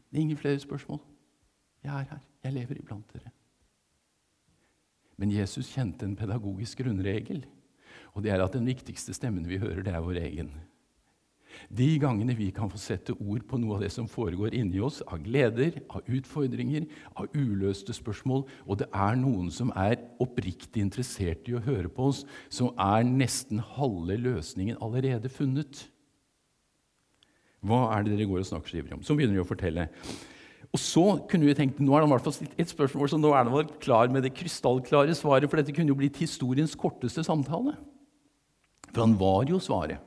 Det 0.09 0.17
er 0.17 0.25
ingen 0.25 0.39
flere 0.39 0.61
spørsmål. 0.61 1.01
Jeg 1.85 1.93
er 1.93 2.09
her. 2.09 2.21
Jeg 2.45 2.55
lever 2.57 2.81
iblant 2.81 3.13
dere. 3.13 3.29
Men 5.21 5.33
Jesus 5.33 5.69
kjente 5.69 6.07
en 6.07 6.17
pedagogisk 6.17 6.81
grunnregel, 6.81 7.43
og 8.13 8.25
det 8.25 8.33
er 8.33 8.41
at 8.41 8.53
den 8.57 8.65
viktigste 8.65 9.13
stemmen 9.13 9.45
vi 9.49 9.61
hører, 9.61 9.83
det 9.85 9.93
er 9.93 10.05
vår 10.05 10.19
egen. 10.25 10.49
De 11.71 11.87
gangene 12.01 12.35
vi 12.37 12.49
kan 12.55 12.71
få 12.71 12.79
sette 12.81 13.15
ord 13.15 13.45
på 13.47 13.59
noe 13.61 13.77
av 13.77 13.85
det 13.85 13.91
som 13.93 14.09
foregår 14.09 14.55
inni 14.57 14.81
oss, 14.83 15.01
av 15.07 15.21
gleder, 15.23 15.79
av 15.93 16.03
utfordringer, 16.09 16.87
av 17.15 17.29
uløste 17.37 17.95
spørsmål, 17.95 18.45
og 18.67 18.81
det 18.81 18.89
er 18.89 19.17
noen 19.19 19.49
som 19.53 19.71
er 19.79 20.01
oppriktig 20.23 20.83
interessert 20.83 21.47
i 21.49 21.55
å 21.57 21.63
høre 21.63 21.91
på 21.91 22.11
oss, 22.11 22.23
så 22.51 22.71
er 22.79 23.07
nesten 23.07 23.63
halve 23.77 24.19
løsningen 24.19 24.79
allerede 24.83 25.31
funnet. 25.31 25.87
Hva 27.63 27.85
er 27.95 28.03
det 28.03 28.17
dere 28.17 28.27
går 28.27 28.43
og 28.43 28.49
snakker 28.49 28.73
så 28.73 28.79
ivrig 28.81 28.97
om? 28.97 29.03
Så 29.07 29.15
begynner 29.15 29.39
de 29.39 29.43
å 29.43 29.47
fortelle. 29.47 29.87
Og 30.73 30.81
så 30.81 31.03
kunne 31.29 31.47
vi 31.47 31.55
tenkt, 31.55 31.79
Nå 31.79 31.93
er 31.93 32.01
det 32.01 32.09
i 32.09 32.13
hvert 32.15 32.25
fall 32.25 32.55
et 32.59 32.71
spørsmål, 32.71 33.11
så 33.11 33.19
nå 33.21 33.31
er 33.37 33.45
det 33.47 33.79
klar 33.83 34.09
med 34.11 34.25
det 34.25 34.33
krystallklare 34.35 35.15
svaret, 35.15 35.47
for 35.49 35.61
dette 35.61 35.75
kunne 35.75 35.93
jo 35.93 35.99
blitt 35.99 36.17
historiens 36.19 36.73
korteste 36.75 37.23
samtale. 37.23 37.75
For 38.89 39.05
han 39.05 39.15
var 39.19 39.45
jo 39.49 39.61
svaret. 39.63 40.01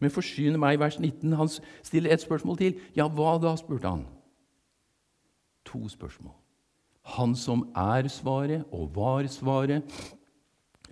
Men 0.00 0.12
forsyne 0.12 0.60
meg, 0.60 0.80
vers 0.80 0.98
19. 1.00 1.32
Han 1.38 1.50
stiller 1.82 2.12
et 2.12 2.24
spørsmål 2.24 2.58
til. 2.60 2.80
Ja, 2.96 3.08
hva 3.08 3.36
da? 3.42 3.54
spurte 3.56 3.88
han. 3.88 4.04
To 5.66 5.88
spørsmål. 5.88 6.34
Han 7.16 7.36
som 7.38 7.68
er 7.76 8.08
svaret, 8.10 8.64
og 8.74 8.90
var 8.96 9.26
svaret, 9.30 10.00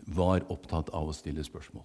var 0.06 0.44
opptatt 0.52 0.92
av 0.94 1.10
å 1.10 1.16
stille 1.16 1.44
spørsmål. 1.44 1.84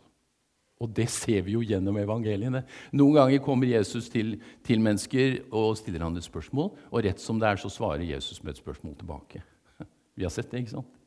Og 0.79 0.91
det 0.95 1.09
ser 1.11 1.41
vi 1.43 1.57
jo 1.57 1.63
gjennom 1.65 1.97
evangeliene. 1.99 2.61
Noen 2.95 3.17
ganger 3.17 3.41
kommer 3.43 3.67
Jesus 3.67 4.07
til, 4.11 4.37
til 4.63 4.79
mennesker 4.83 5.41
og 5.49 5.75
stiller 5.79 6.05
han 6.05 6.15
et 6.15 6.27
spørsmål, 6.27 6.71
og 6.91 7.03
rett 7.03 7.19
som 7.19 7.41
det 7.41 7.49
er, 7.49 7.59
så 7.59 7.71
svarer 7.73 8.05
Jesus 8.07 8.39
med 8.43 8.53
et 8.53 8.61
spørsmål 8.61 8.95
tilbake. 9.01 9.43
Vi 10.15 10.23
har 10.23 10.31
sett 10.31 10.51
det, 10.51 10.63
ikke 10.63 10.77
sant? 10.77 10.98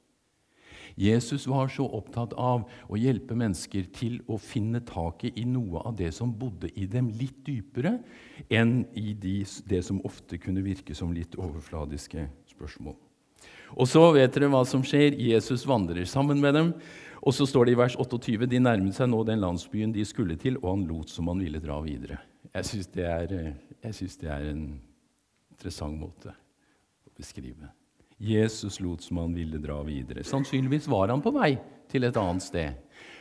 Jesus 0.97 1.47
var 1.51 1.71
så 1.73 1.87
opptatt 1.87 2.35
av 2.39 2.67
å 2.89 2.99
hjelpe 3.01 3.37
mennesker 3.39 3.87
til 3.95 4.19
å 4.31 4.39
finne 4.41 4.83
taket 4.87 5.39
i 5.39 5.45
noe 5.49 5.83
av 5.87 5.97
det 5.99 6.11
som 6.17 6.33
bodde 6.33 6.71
i 6.77 6.87
dem 6.91 7.11
litt 7.17 7.41
dypere, 7.47 7.99
enn 8.53 8.83
i 8.99 9.15
de, 9.15 9.39
det 9.69 9.83
som 9.87 10.03
ofte 10.07 10.41
kunne 10.43 10.65
virke 10.65 10.97
som 10.97 11.15
litt 11.15 11.39
overfladiske 11.39 12.27
spørsmål. 12.53 12.99
Og 13.73 13.89
så 13.89 14.03
vet 14.13 14.35
dere 14.35 14.51
hva 14.53 14.63
som 14.69 14.83
skjer. 14.85 15.17
Jesus 15.17 15.65
vandrer 15.69 16.05
sammen 16.09 16.41
med 16.43 16.55
dem. 16.59 16.73
Og 17.23 17.35
så 17.35 17.47
står 17.47 17.69
det 17.69 17.75
i 17.77 17.79
vers 17.79 17.97
28 17.97 18.49
de 18.51 18.61
nærmet 18.61 18.97
seg 18.97 19.09
nå 19.09 19.23
den 19.25 19.41
landsbyen 19.41 19.95
de 19.95 20.05
skulle 20.05 20.37
til, 20.41 20.59
og 20.61 20.73
han 20.73 20.89
lot 20.89 21.13
som 21.13 21.31
han 21.31 21.41
ville 21.41 21.63
dra 21.63 21.79
videre. 21.85 22.19
Jeg 22.53 22.69
syns 22.69 22.91
det, 22.93 23.07
det, 23.31 24.29
er 24.29 24.49
en 24.51 24.65
interessant 25.55 25.97
måte 25.97 26.35
å 26.35 27.15
beskrive 27.17 27.71
Jesus 28.23 28.79
lot 28.81 29.03
som 29.03 29.19
han 29.19 29.35
ville 29.35 29.59
dra 29.59 29.81
videre. 29.87 30.23
Sannsynligvis 30.23 30.87
var 30.91 31.11
han 31.11 31.23
på 31.25 31.33
vei 31.35 31.57
til 31.91 32.07
et 32.07 32.19
annet 32.19 32.45
sted. 32.45 32.77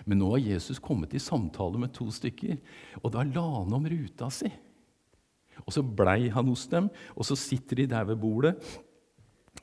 Men 0.06 0.22
nå 0.22 0.30
har 0.36 0.44
Jesus 0.44 0.80
kommet 0.82 1.16
i 1.18 1.22
samtale 1.22 1.80
med 1.82 1.94
to 1.96 2.08
stykker, 2.14 2.60
og 3.02 3.14
da 3.14 3.26
la 3.26 3.46
han 3.60 3.74
om 3.78 3.88
ruta 3.90 4.30
si. 4.34 4.52
Og 5.66 5.74
så 5.74 5.84
blei 5.86 6.30
han 6.34 6.50
hos 6.50 6.68
dem, 6.72 6.90
og 7.16 7.28
så 7.28 7.38
sitter 7.38 7.82
de 7.82 7.90
der 7.92 8.08
ved 8.10 8.22
bordet. 8.22 8.56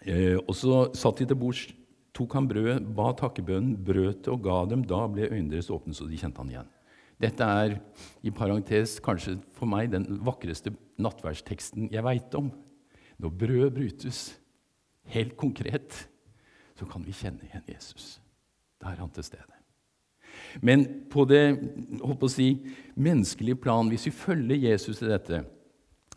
Eh, 0.02 0.36
og 0.38 0.54
så 0.54 0.88
satt 0.96 1.22
de 1.22 1.28
til 1.30 1.38
bords, 1.38 1.64
tok 2.14 2.34
han 2.34 2.48
brød, 2.50 2.90
ba 2.98 3.12
takkebønnen, 3.18 3.76
brøt 3.86 4.24
det 4.26 4.34
og 4.34 4.42
ga 4.46 4.58
dem. 4.70 4.84
Da 4.86 5.04
ble 5.10 5.30
øynene 5.30 5.54
deres 5.54 5.70
åpne, 5.74 5.94
så 5.94 6.06
de 6.08 6.18
kjente 6.18 6.42
han 6.42 6.52
igjen. 6.52 6.74
Dette 7.18 7.46
er 7.62 7.78
i 8.22 8.30
parentes 8.34 8.98
kanskje 9.02 9.38
for 9.54 9.70
meg 9.70 9.90
den 9.90 10.06
vakreste 10.26 10.70
nattverdsteksten 11.02 11.90
jeg 11.94 12.06
veit 12.06 12.34
om. 12.38 12.52
Når 13.18 13.34
brødet 13.34 13.74
brytes, 13.74 14.20
helt 15.14 15.36
konkret, 15.38 16.08
så 16.78 16.86
kan 16.88 17.04
vi 17.04 17.16
kjenne 17.16 17.46
igjen 17.46 17.70
Jesus. 17.74 18.18
Da 18.78 18.92
er 18.92 19.00
han 19.02 19.12
til 19.14 19.26
stede. 19.26 19.54
Men 20.62 20.84
på 21.10 21.24
det 21.28 21.58
si, 22.30 22.48
menneskelige 22.94 23.58
plan, 23.62 23.88
hvis 23.90 24.08
vi 24.08 24.14
følger 24.14 24.70
Jesus 24.70 25.02
i 25.02 25.10
dette 25.10 25.44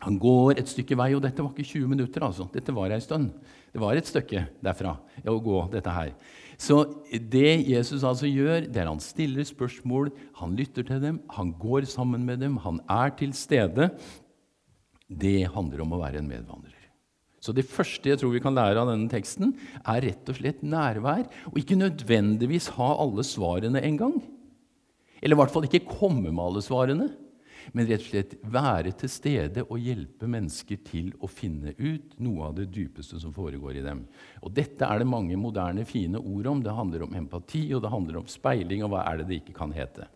Han 0.02 0.16
går 0.18 0.58
et 0.58 0.66
stykke 0.66 0.96
vei, 0.98 1.12
og 1.14 1.22
dette 1.22 1.44
var 1.44 1.52
ikke 1.52 1.78
20 1.78 1.86
minutter. 1.86 2.24
altså. 2.26 2.48
Dette 2.50 2.74
var 2.74 2.90
ei 2.90 2.98
stund. 3.00 3.30
Det 3.72 3.78
var 3.78 3.94
et 3.94 4.08
stykke 4.08 4.48
derfra 4.58 4.96
å 5.30 5.36
gå 5.38 5.60
dette 5.70 5.90
her. 5.94 6.10
Så 6.58 7.04
det 7.30 7.68
Jesus 7.68 8.02
altså 8.02 8.26
gjør, 8.26 8.66
det 8.66 8.82
er 8.82 8.90
han 8.90 8.98
stiller 8.98 9.46
spørsmål, 9.46 10.10
han 10.40 10.56
lytter 10.58 10.82
til 10.82 11.00
dem, 11.02 11.20
han 11.30 11.54
går 11.54 11.86
sammen 11.86 12.26
med 12.26 12.42
dem, 12.42 12.56
han 12.56 12.80
er 12.90 13.14
til 13.14 13.30
stede. 13.32 13.92
Det 15.06 15.46
handler 15.54 15.86
om 15.86 15.94
å 15.94 16.02
være 16.02 16.18
en 16.18 16.30
medvandrer. 16.34 16.81
Så 17.42 17.50
det 17.54 17.66
første 17.66 18.12
jeg 18.12 18.20
tror 18.20 18.30
vi 18.36 18.42
kan 18.42 18.54
lære 18.54 18.78
av 18.78 18.92
denne 18.92 19.10
teksten, 19.10 19.56
er 19.82 20.04
rett 20.04 20.28
og 20.30 20.38
slett 20.38 20.62
nærvær. 20.62 21.24
Og 21.50 21.58
ikke 21.58 21.80
nødvendigvis 21.80 22.70
ha 22.76 22.92
alle 23.02 23.24
svarene 23.26 23.82
en 23.82 23.98
gang. 23.98 24.14
Eller 25.18 25.34
i 25.34 25.40
hvert 25.40 25.54
fall 25.54 25.66
ikke 25.66 25.88
komme 25.88 26.30
med 26.30 26.42
alle 26.42 26.62
svarene. 26.62 27.08
Men 27.74 27.86
rett 27.86 28.02
og 28.02 28.08
slett 28.10 28.36
være 28.50 28.92
til 28.98 29.10
stede 29.10 29.64
og 29.64 29.82
hjelpe 29.82 30.28
mennesker 30.30 30.80
til 30.86 31.10
å 31.22 31.30
finne 31.30 31.74
ut 31.78 32.14
noe 32.22 32.48
av 32.48 32.56
det 32.58 32.68
dypeste 32.74 33.20
som 33.22 33.34
foregår 33.34 33.78
i 33.78 33.84
dem. 33.86 34.04
Og 34.42 34.54
Dette 34.54 34.86
er 34.86 35.02
det 35.02 35.10
mange 35.10 35.38
moderne, 35.38 35.86
fine 35.86 36.18
ord 36.18 36.48
om. 36.50 36.62
Det 36.62 36.74
handler 36.74 37.06
om 37.06 37.18
empati, 37.18 37.68
og 37.74 37.84
det 37.84 37.92
handler 37.94 38.22
om 38.22 38.30
speiling, 38.30 38.82
og 38.82 38.94
hva 38.94 39.04
er 39.10 39.22
det 39.22 39.28
det 39.30 39.42
ikke 39.42 39.58
kan 39.58 39.74
hete. 39.74 40.08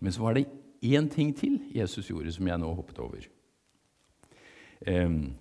Men 0.00 0.12
så 0.12 0.24
var 0.24 0.36
det 0.36 0.48
én 0.82 1.08
ting 1.08 1.32
til 1.36 1.60
Jesus 1.72 2.10
gjorde, 2.10 2.32
som 2.34 2.48
jeg 2.48 2.60
nå 2.60 2.72
hoppet 2.76 3.00
over. 3.00 3.28
Um, 4.82 5.32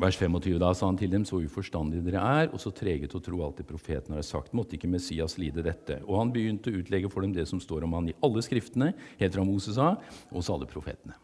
Vers 0.00 0.16
25, 0.16 0.58
Da 0.58 0.70
sa 0.74 0.88
han 0.88 0.96
til 0.96 1.10
dem, 1.12 1.24
så 1.28 1.42
uforstandige 1.42 2.04
dere 2.06 2.22
er, 2.22 2.48
og 2.52 2.60
så 2.62 2.72
trege 2.74 3.06
til 3.06 3.20
å 3.20 3.24
tro 3.24 3.42
alt 3.44 3.60
det 3.60 3.66
profeten 3.68 4.16
har 4.16 4.24
sagt. 4.24 4.54
Måtte 4.56 4.78
ikke 4.78 4.90
Messias 4.90 5.36
lide 5.38 5.64
dette? 5.64 6.00
Og 6.06 6.16
han 6.18 6.32
begynte 6.32 6.72
å 6.72 6.78
utlegge 6.80 7.10
for 7.12 7.22
dem 7.22 7.34
det 7.36 7.44
som 7.50 7.60
står 7.60 7.84
om 7.84 7.98
han 7.98 8.08
i 8.08 8.16
alle 8.24 8.42
skriftene, 8.42 8.92
helt 9.20 9.36
fra 9.36 9.44
Moses 9.46 9.78
av, 9.78 10.00
og 10.32 10.48
alle 10.54 10.70
profetene. 10.70 11.18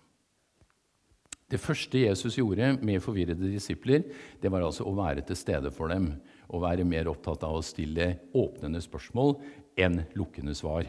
Det 1.48 1.56
første 1.56 2.02
Jesus 2.02 2.36
gjorde 2.36 2.74
med 2.84 3.00
forvirrede 3.00 3.48
disipler, 3.48 4.04
det 4.36 4.50
var 4.52 4.66
altså 4.66 4.84
å 4.84 4.92
være 4.92 5.24
til 5.24 5.38
stede 5.40 5.72
for 5.72 5.88
dem. 5.88 6.12
Og 6.52 6.62
være 6.64 6.84
mer 6.84 7.08
opptatt 7.08 7.44
av 7.44 7.56
å 7.56 7.64
stille 7.64 8.10
åpnende 8.36 8.80
spørsmål 8.84 9.38
enn 9.80 10.02
lukkende 10.16 10.54
svar. 10.56 10.84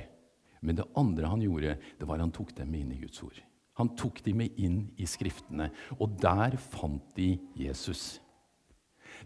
Men 0.59 0.75
det 0.75 0.87
andre 0.99 1.31
han 1.31 1.43
gjorde, 1.43 1.77
det 1.99 2.07
var 2.07 2.19
han 2.19 2.35
tok 2.35 2.51
dem 2.59 2.75
inn 2.75 2.91
i 2.91 2.99
Guds 2.99 3.23
ord. 3.23 3.39
Han 3.79 3.93
tok 3.97 4.21
de 4.25 4.35
med 4.35 4.57
inn 4.59 4.81
i 4.99 5.07
Skriftene, 5.07 5.69
og 5.97 6.17
der 6.21 6.57
fant 6.59 7.15
de 7.17 7.33
Jesus. 7.57 8.19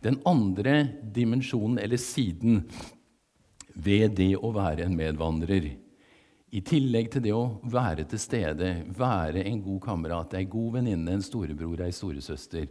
Den 0.03 0.19
andre 0.29 0.83
dimensjonen, 1.13 1.79
eller 1.81 2.01
siden, 2.01 2.63
ved 3.73 4.13
det 4.19 4.35
å 4.37 4.53
være 4.53 4.85
en 4.85 4.97
medvandrer 4.97 5.71
i 6.53 6.61
tillegg 6.61 7.09
til 7.09 7.23
det 7.25 7.33
å 7.33 7.57
være 7.65 8.05
til 8.09 8.21
stede, 8.21 8.73
være 8.93 9.41
en 9.49 9.61
god 9.65 9.79
kamerat, 9.87 10.35
ei 10.37 10.45
god 10.45 10.77
venninne, 10.77 11.15
en 11.15 11.25
storebror, 11.25 11.81
ei 11.81 11.93
storesøster, 11.95 12.67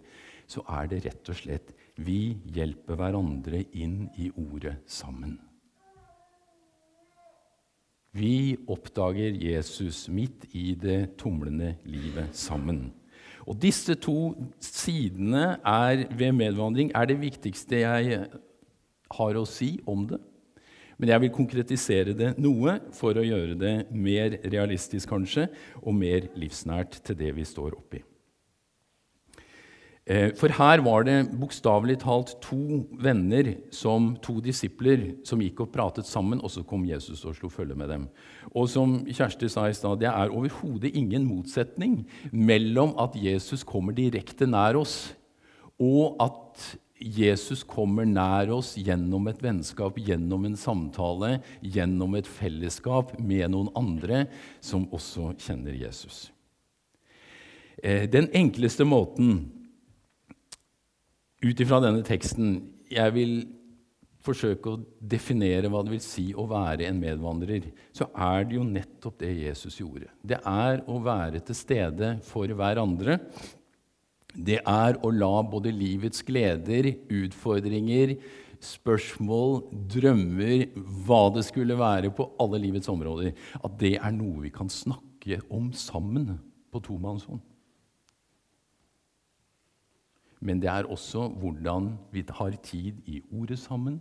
så 0.46 0.62
er 0.78 0.90
det 0.90 1.02
rett 1.08 1.32
og 1.32 1.38
slett 1.38 1.72
vi 2.02 2.36
hjelper 2.54 2.98
hverandre 2.98 3.64
inn 3.78 4.04
i 4.22 4.30
ordet 4.38 4.78
sammen. 4.86 5.34
Vi 8.12 8.58
oppdager 8.68 9.38
Jesus 9.40 10.04
midt 10.12 10.44
i 10.52 10.74
det 10.76 11.14
tumlende 11.16 11.74
livet 11.88 12.34
sammen. 12.36 12.90
Og 13.48 13.56
Disse 13.56 13.96
to 13.96 14.34
sidene 14.60 15.56
er, 15.64 16.04
ved 16.12 16.36
medvandring 16.36 16.92
er 16.94 17.08
det 17.08 17.16
viktigste 17.22 17.80
jeg 17.80 18.20
har 19.16 19.40
å 19.40 19.46
si 19.48 19.78
om 19.88 20.04
det. 20.10 20.20
Men 21.00 21.08
jeg 21.08 21.24
vil 21.24 21.34
konkretisere 21.34 22.12
det 22.14 22.34
noe 22.36 22.76
for 22.94 23.16
å 23.16 23.24
gjøre 23.24 23.56
det 23.58 23.74
mer 23.90 24.36
realistisk 24.44 25.08
kanskje, 25.10 25.48
og 25.80 25.96
mer 25.96 26.28
livsnært 26.36 27.00
til 27.02 27.18
det 27.18 27.32
vi 27.34 27.48
står 27.48 27.80
oppi. 27.80 28.04
Eh, 30.04 30.32
for 30.34 30.50
her 30.50 30.82
var 30.82 31.04
det 31.06 31.30
bokstavelig 31.38 32.00
talt 32.02 32.34
to 32.42 32.82
venner, 32.98 33.52
som 33.70 34.16
to 34.22 34.40
disipler, 34.42 35.12
som 35.26 35.42
gikk 35.42 35.62
og 35.62 35.70
pratet 35.74 36.08
sammen, 36.08 36.40
og 36.42 36.50
så 36.50 36.64
kom 36.66 36.82
Jesus 36.88 37.22
og 37.22 37.36
slo 37.38 37.50
følge 37.52 37.76
med 37.78 37.92
dem. 37.92 38.08
Og 38.50 38.66
som 38.72 38.96
Kjersti 39.06 39.50
sa 39.52 39.68
i 39.70 39.76
stad, 39.78 40.00
det 40.02 40.10
er 40.10 40.34
overhodet 40.34 40.90
ingen 40.98 41.28
motsetning 41.28 42.00
mellom 42.32 42.96
at 42.98 43.14
Jesus 43.14 43.62
kommer 43.62 43.94
direkte 43.94 44.50
nær 44.50 44.80
oss, 44.82 45.14
og 45.78 46.18
at 46.22 46.66
Jesus 47.02 47.62
kommer 47.66 48.06
nær 48.06 48.50
oss 48.54 48.74
gjennom 48.78 49.30
et 49.30 49.40
vennskap, 49.42 49.96
gjennom 50.02 50.50
en 50.50 50.58
samtale, 50.58 51.36
gjennom 51.62 52.18
et 52.18 52.26
fellesskap 52.26 53.14
med 53.22 53.54
noen 53.54 53.70
andre 53.78 54.26
som 54.62 54.90
også 54.90 55.32
kjenner 55.38 55.78
Jesus. 55.78 56.28
Eh, 57.82 58.06
den 58.10 58.30
enkleste 58.34 58.86
måten 58.86 59.61
ut 61.42 61.60
ifra 61.60 61.80
denne 61.82 62.04
teksten 62.06 62.54
Jeg 62.92 63.14
vil 63.16 63.34
forsøke 64.22 64.70
å 64.70 64.80
definere 64.98 65.70
hva 65.70 65.80
det 65.82 65.96
vil 65.96 66.04
si 66.04 66.28
å 66.38 66.44
være 66.50 66.86
en 66.86 67.00
medvandrer, 67.02 67.66
så 67.90 68.06
er 68.14 68.46
det 68.46 68.58
jo 68.58 68.66
nettopp 68.66 69.18
det 69.22 69.32
Jesus 69.34 69.80
gjorde. 69.80 70.12
Det 70.22 70.38
er 70.38 70.84
å 70.86 71.00
være 71.02 71.42
til 71.42 71.58
stede 71.58 72.12
for 72.26 72.46
hverandre. 72.46 73.18
Det 74.32 74.60
er 74.60 75.00
å 75.02 75.10
la 75.10 75.34
både 75.42 75.74
livets 75.74 76.22
gleder, 76.24 76.92
utfordringer, 77.10 78.14
spørsmål, 78.62 79.58
drømmer, 79.90 80.68
hva 81.02 81.24
det 81.34 81.42
skulle 81.48 81.76
være 81.80 82.12
på 82.14 82.30
alle 82.40 82.62
livets 82.62 82.92
områder, 82.92 83.34
at 83.58 83.78
det 83.80 83.96
er 83.98 84.14
noe 84.14 84.44
vi 84.44 84.54
kan 84.54 84.70
snakke 84.70 85.42
om 85.50 85.72
sammen 85.74 86.36
på 86.70 86.80
tomannshånd 86.86 87.42
men 90.42 90.60
det 90.62 90.70
er 90.70 90.90
også 90.90 91.28
hvordan 91.40 91.92
vi 92.12 92.24
har 92.28 92.56
tid 92.66 92.98
i 93.06 93.22
ordet 93.30 93.60
sammen, 93.62 94.00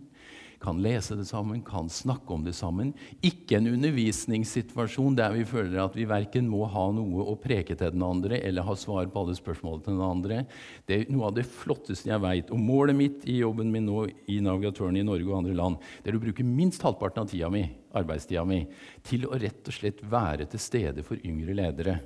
kan 0.62 0.78
lese 0.82 1.16
det 1.18 1.26
sammen, 1.26 1.60
kan 1.66 1.88
snakke 1.90 2.34
om 2.34 2.44
det 2.46 2.54
sammen. 2.54 2.92
Ikke 3.24 3.58
en 3.58 3.66
undervisningssituasjon 3.72 5.16
der 5.18 5.34
vi 5.34 5.44
føler 5.48 5.80
at 5.82 5.96
vi 5.98 6.06
verken 6.08 6.46
må 6.50 6.64
ha 6.70 6.84
noe 6.94 7.26
å 7.26 7.34
preke 7.40 7.74
til 7.78 7.90
den 7.94 8.04
andre 8.06 8.38
eller 8.46 8.66
ha 8.66 8.76
svar 8.78 9.10
på 9.10 9.24
alle 9.24 9.34
spørsmål 9.38 9.82
til 9.82 9.96
den 9.96 10.04
andre. 10.06 10.44
Det 10.86 11.00
er 11.00 11.12
noe 11.12 11.30
av 11.30 11.36
det 11.38 11.48
flotteste 11.50 12.12
jeg 12.12 12.22
veit. 12.22 12.54
Og 12.54 12.62
målet 12.62 12.98
mitt 12.98 13.26
i 13.26 13.40
jobben 13.40 13.72
min 13.74 13.88
nå 13.90 14.06
i 14.30 14.38
navigatøren 14.44 15.00
i 15.00 15.06
Norge 15.06 15.26
og 15.32 15.40
andre 15.40 15.58
land, 15.58 15.82
det 16.02 16.12
er 16.12 16.20
å 16.20 16.22
bruke 16.22 16.46
minst 16.46 16.86
halvparten 16.86 17.24
av 17.24 17.32
tida 17.32 17.50
mi, 17.52 17.64
arbeidstida 17.98 18.46
mi 18.46 18.62
til 19.06 19.26
å 19.26 19.38
rett 19.42 19.66
og 19.66 19.78
slett 19.80 20.06
være 20.06 20.46
til 20.52 20.62
stede 20.62 21.06
for 21.06 21.18
yngre 21.26 21.58
ledere. 21.58 21.98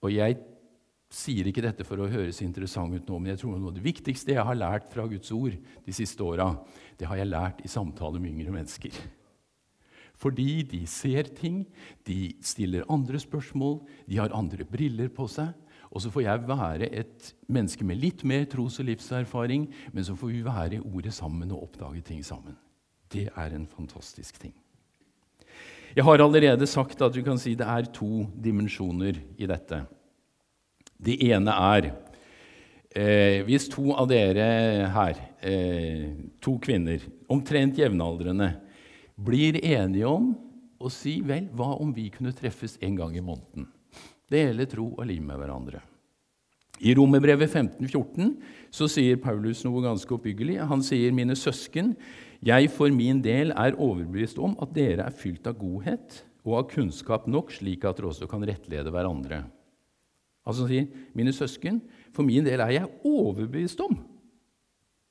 Og 0.00 0.14
jeg 0.14 0.38
sier 1.10 1.48
ikke 1.50 1.64
dette 1.64 1.84
for 1.86 1.98
å 1.98 2.08
høres 2.10 2.38
interessant 2.44 2.94
ut 2.94 3.08
nå, 3.10 3.18
men 3.18 3.32
jeg 3.32 3.42
tror 3.42 3.56
noe 3.58 3.72
av 3.72 3.78
det 3.78 3.82
viktigste 3.82 4.36
jeg 4.36 4.46
har 4.46 4.58
lært 4.58 4.86
fra 4.92 5.08
Guds 5.10 5.32
ord 5.34 5.56
de 5.58 5.94
siste 5.94 6.22
åra, 6.22 6.52
det 6.98 7.08
har 7.10 7.18
jeg 7.18 7.32
lært 7.32 7.64
i 7.66 7.70
samtale 7.70 8.22
med 8.22 8.30
yngre 8.36 8.54
mennesker. 8.54 8.94
Fordi 10.20 10.62
de 10.68 10.84
ser 10.90 11.32
ting, 11.34 11.64
de 12.06 12.36
stiller 12.44 12.86
andre 12.92 13.18
spørsmål, 13.18 13.80
de 14.06 14.20
har 14.20 14.34
andre 14.36 14.66
briller 14.68 15.08
på 15.12 15.26
seg. 15.32 15.54
Og 15.90 16.04
så 16.04 16.10
får 16.12 16.22
jeg 16.22 16.46
være 16.46 16.86
et 16.94 17.30
menneske 17.50 17.82
med 17.88 17.98
litt 17.98 18.22
mer 18.22 18.44
tros- 18.46 18.78
og 18.78 18.86
livserfaring, 18.86 19.64
men 19.90 20.06
så 20.06 20.14
får 20.14 20.30
vi 20.30 20.42
være 20.46 20.76
i 20.76 20.82
ordet 20.84 21.14
sammen 21.16 21.50
og 21.50 21.64
oppdage 21.64 22.04
ting 22.06 22.20
sammen. 22.22 22.54
Det 23.10 23.26
er 23.32 23.56
en 23.56 23.66
fantastisk 23.66 24.38
ting. 24.38 24.52
Jeg 25.96 26.06
har 26.06 26.22
allerede 26.22 26.68
sagt 26.70 27.00
at 27.02 27.16
du 27.16 27.24
kan 27.26 27.40
si 27.40 27.56
det 27.58 27.66
er 27.66 27.88
to 27.90 28.28
dimensjoner 28.38 29.16
i 29.40 29.48
dette. 29.50 29.80
Det 31.00 31.16
ene 31.30 31.54
er 31.56 31.90
eh, 32.92 33.40
Hvis 33.46 33.68
to 33.72 33.90
av 33.96 34.08
dere 34.10 34.46
her, 34.92 35.20
eh, 35.40 36.10
to 36.42 36.58
kvinner, 36.60 37.02
omtrent 37.30 37.78
jevnaldrende, 37.80 38.52
blir 39.20 39.60
enige 39.64 40.08
om 40.08 40.32
å 40.80 40.90
si 40.92 41.18
vel, 41.24 41.48
hva 41.52 41.74
om 41.80 41.92
vi 41.92 42.08
kunne 42.12 42.34
treffes 42.36 42.78
en 42.84 42.96
gang 42.96 43.16
i 43.16 43.24
måneden? 43.24 43.68
Dele 44.30 44.66
tro 44.68 44.92
og 44.94 45.06
liv 45.08 45.22
med 45.24 45.40
hverandre. 45.40 45.82
I 46.80 46.94
Romerbrevet 46.96 47.50
15-14 47.50 48.30
så 48.72 48.86
sier 48.88 49.18
Paulus 49.20 49.60
noe 49.66 49.82
ganske 49.84 50.14
oppbyggelig. 50.16 50.62
Han 50.64 50.80
sier, 50.80 51.12
'Mine 51.12 51.36
søsken, 51.36 51.92
jeg 52.40 52.70
for 52.72 52.88
min 52.88 53.20
del 53.20 53.52
er 53.52 53.76
overbevist 53.76 54.38
om 54.40 54.56
at 54.62 54.72
dere 54.72 55.04
er 55.04 55.12
fylt 55.12 55.46
av 55.46 55.58
godhet 55.60 56.22
og 56.44 56.54
av 56.56 56.68
kunnskap 56.72 57.28
nok, 57.28 57.52
slik 57.52 57.84
at 57.84 58.00
dere 58.00 58.08
også 58.08 58.28
kan 58.28 58.40
rettlede 58.40 58.88
hverandre.' 58.88 59.59
Altså 60.46 60.66
sier, 60.68 60.88
'Mine 61.14 61.32
søsken, 61.32 61.80
for 62.12 62.22
min 62.22 62.44
del 62.44 62.60
er 62.60 62.72
jeg 62.72 62.90
overbevist 63.04 63.80
om 63.84 63.98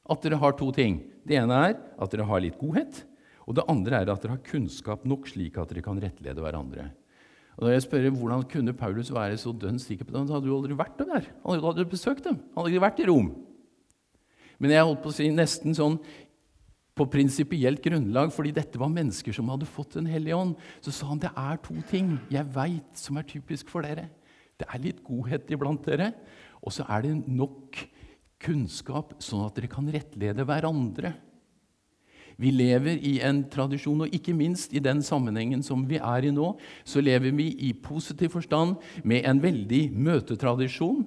at 0.09 0.21
dere 0.23 0.39
har 0.41 0.57
to 0.57 0.71
ting.' 0.71 1.03
Det 1.27 1.37
ene 1.37 1.53
er 1.53 1.75
at 1.77 2.11
dere 2.11 2.25
har 2.25 2.41
litt 2.41 2.57
godhet, 2.57 3.03
og 3.45 3.55
det 3.55 3.67
andre 3.69 4.01
er 4.01 4.09
at 4.09 4.21
dere 4.21 4.37
har 4.37 4.45
kunnskap 4.45 5.05
nok 5.05 5.27
slik 5.29 5.57
at 5.57 5.69
dere 5.69 5.83
kan 5.85 5.99
rettlede 6.01 6.41
hverandre. 6.41 6.89
Og 7.59 7.67
da 7.67 7.73
jeg 7.75 7.83
spør 7.83 8.07
hvordan 8.15 8.47
kunne 8.49 8.73
Paulus 8.73 9.11
være 9.11 9.37
så 9.37 9.51
dønn 9.51 9.77
sikker 9.77 10.07
på 10.07 10.13
det, 10.13 10.21
han 10.21 10.31
hadde 10.31 10.47
jo 10.47 10.57
aldri 10.57 10.77
vært 10.79 11.01
der. 11.03 11.27
Han 11.43 11.59
hadde 11.59 11.85
besøkt 11.91 12.23
dem. 12.23 12.39
Han 12.55 12.63
hadde 12.63 12.71
ikke 12.71 12.85
vært 12.87 13.01
i 13.03 13.07
Rom. 13.09 13.29
Men 14.59 14.71
jeg 14.71 14.85
holdt 14.87 15.03
på 15.03 15.11
å 15.11 15.15
si 15.15 15.27
nesten 15.31 15.75
sånn 15.75 15.97
på 16.99 17.07
prinsipielt 17.11 17.81
grunnlag, 17.83 18.31
fordi 18.35 18.51
dette 18.55 18.79
var 18.79 18.91
mennesker 18.91 19.35
som 19.35 19.51
hadde 19.51 19.67
fått 19.67 19.95
Den 19.99 20.07
hellige 20.11 20.35
ånd, 20.35 20.55
så 20.83 20.91
sa 20.91 21.11
han 21.11 21.21
det 21.21 21.31
er 21.35 21.59
to 21.63 21.75
ting 21.91 22.17
jeg 22.31 22.47
veit 22.55 22.99
som 22.99 23.19
er 23.19 23.27
typisk 23.27 23.69
for 23.71 23.83
dere. 23.87 24.09
Det 24.59 24.67
er 24.67 24.83
litt 24.83 24.99
godhet 25.07 25.47
iblant 25.53 25.85
dere, 25.87 26.11
og 26.59 26.73
så 26.75 26.83
er 26.91 27.05
det 27.05 27.13
nok 27.31 27.79
kunnskap, 28.43 29.15
sånn 29.23 29.47
at 29.47 29.55
dere 29.57 29.71
kan 29.71 29.87
rettlede 29.91 30.45
hverandre. 30.47 31.13
Vi 32.39 32.53
lever 32.55 33.01
i 33.03 33.17
en 33.27 33.41
tradisjon, 33.51 34.05
og 34.05 34.13
ikke 34.15 34.31
minst 34.35 34.71
i 34.71 34.79
den 34.83 35.01
sammenhengen 35.03 35.63
som 35.65 35.81
vi 35.87 35.97
er 35.99 36.23
i 36.23 36.31
nå, 36.31 36.53
så 36.87 37.01
lever 37.03 37.31
vi 37.35 37.49
i 37.67 37.73
positiv 37.75 38.29
forstand 38.37 38.77
med 39.03 39.25
en 39.27 39.41
veldig 39.43 39.91
møtetradisjon. 39.91 41.03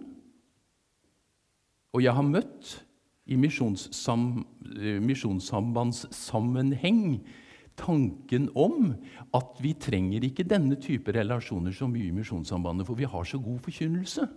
Og 1.93 2.01
jeg 2.05 2.15
har 2.17 2.25
møtt 2.25 2.85
i 3.29 3.37
misjonssam, 3.41 4.45
misjonssambandssammenheng 5.09 7.21
tanken 7.79 8.49
om 8.59 8.93
at 9.35 9.59
vi 9.63 9.73
trenger 9.79 10.25
ikke 10.27 10.47
denne 10.49 10.77
type 10.81 11.13
relasjoner 11.15 11.75
så 11.75 11.89
mye 11.91 12.11
i 12.11 12.15
Misjonssambandet, 12.15 12.87
for 12.87 12.99
vi 12.99 13.09
har 13.09 13.25
så 13.29 13.41
god 13.43 13.61
forkynnelse. 13.65 14.29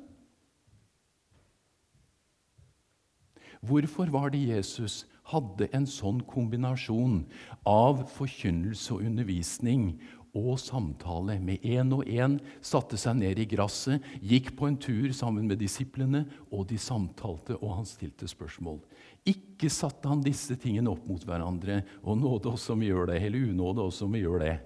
Hvorfor 3.66 4.12
var 4.14 4.30
det 4.30 4.44
Jesus 4.46 5.06
hadde 5.32 5.68
en 5.74 5.88
sånn 5.90 6.20
kombinasjon 6.30 7.24
av 7.66 8.04
forkynnelse 8.14 8.94
og 8.94 9.08
undervisning 9.08 9.96
og 10.36 10.60
samtale. 10.62 11.38
Med 11.42 11.64
én 11.64 11.94
og 11.96 12.06
én 12.06 12.38
satte 12.64 13.00
seg 13.00 13.18
ned 13.22 13.40
i 13.42 13.48
gresset, 13.50 14.04
gikk 14.22 14.54
på 14.60 14.70
en 14.70 14.78
tur 14.82 15.14
sammen 15.16 15.48
med 15.50 15.62
disiplene, 15.64 16.26
og 16.52 16.68
de 16.70 16.80
samtalte, 16.82 17.58
og 17.62 17.80
han 17.80 17.90
stilte 17.90 18.30
spørsmål. 18.30 18.82
Ikke 19.26 19.72
satte 19.74 20.10
han 20.12 20.24
disse 20.26 20.58
tingene 20.62 20.92
opp 20.92 21.08
mot 21.10 21.24
hverandre, 21.26 21.82
og 22.04 22.20
nåde 22.22 22.52
oss 22.54 22.68
som 22.70 22.84
gjør 22.84 23.10
det, 23.14 23.22
eller 23.24 23.50
unåde 23.54 23.88
oss 23.88 24.04
som 24.04 24.14
gjør 24.16 24.44
det. 24.44 24.58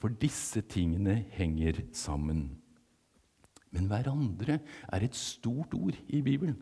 For 0.00 0.16
disse 0.16 0.64
tingene 0.64 1.20
henger 1.36 1.84
sammen. 1.92 2.48
Men 3.70 3.86
hverandre 3.90 4.58
er 4.90 5.06
et 5.06 5.14
stort 5.14 5.76
ord 5.78 5.94
i 6.08 6.24
Bibelen. 6.24 6.58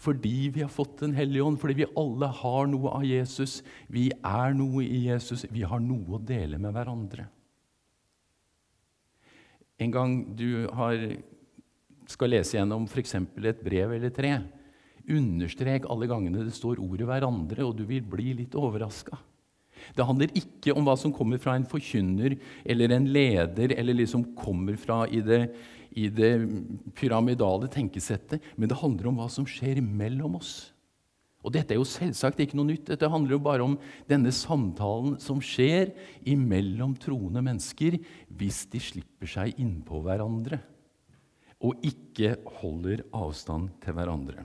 Fordi 0.00 0.50
vi 0.54 0.62
har 0.62 0.70
fått 0.72 1.00
Den 1.00 1.14
hellige 1.14 1.42
ånd, 1.42 1.58
fordi 1.60 1.74
vi 1.82 1.92
alle 1.98 2.26
har 2.26 2.66
noe 2.70 2.90
av 2.98 3.04
Jesus. 3.06 3.62
Vi 3.90 4.08
er 4.10 4.54
noe 4.56 4.84
i 4.84 5.04
Jesus. 5.08 5.46
Vi 5.50 5.62
har 5.66 5.82
noe 5.82 6.16
å 6.16 6.22
dele 6.22 6.58
med 6.58 6.74
hverandre. 6.74 7.26
En 9.80 9.90
gang 9.94 10.18
du 10.38 10.66
har, 10.74 11.00
skal 12.10 12.30
lese 12.30 12.58
gjennom 12.58 12.86
f.eks. 12.86 13.16
et 13.18 13.62
brev 13.64 13.96
eller 13.96 14.12
tre, 14.14 14.36
understrek 15.04 15.88
alle 15.90 16.08
gangene 16.08 16.46
det 16.46 16.54
står 16.56 16.80
ordet 16.80 17.06
'hverandre', 17.06 17.64
og 17.66 17.76
du 17.76 17.84
vil 17.84 18.02
bli 18.02 18.32
litt 18.40 18.54
overraska. 18.54 19.18
Det 19.92 20.06
handler 20.06 20.32
ikke 20.38 20.72
om 20.72 20.86
hva 20.86 20.94
som 20.96 21.12
kommer 21.12 21.40
fra 21.42 21.56
en 21.58 21.66
forkynner 21.68 22.38
eller 22.64 22.94
en 22.94 23.08
leder, 23.12 23.74
eller 23.76 23.94
liksom 23.94 24.34
kommer 24.38 24.78
fra 24.80 25.04
i 25.08 25.20
det, 25.20 25.50
i 25.92 26.08
det 26.08 26.48
pyramidale 26.96 27.68
tenkesettet, 27.68 28.40
men 28.56 28.68
det 28.68 28.78
handler 28.80 29.10
om 29.10 29.18
hva 29.20 29.28
som 29.28 29.44
skjer 29.44 29.82
mellom 29.82 30.38
oss. 30.40 30.73
Og 31.44 31.52
dette 31.52 31.74
er 31.74 31.80
jo 31.80 31.88
selvsagt 31.88 32.40
ikke 32.40 32.56
noe 32.56 32.70
nytt. 32.70 32.88
Dette 32.88 33.10
handler 33.12 33.36
jo 33.36 33.42
bare 33.44 33.64
om 33.66 33.76
denne 34.08 34.32
samtalen 34.32 35.18
som 35.20 35.42
skjer 35.44 35.92
imellom 36.24 36.96
troende 37.00 37.44
mennesker 37.44 37.98
hvis 38.32 38.64
de 38.72 38.80
slipper 38.80 39.28
seg 39.28 39.60
innpå 39.60 40.00
hverandre 40.06 40.62
og 41.64 41.86
ikke 41.86 42.34
holder 42.60 43.04
avstand 43.16 43.70
til 43.80 43.96
hverandre. 43.96 44.44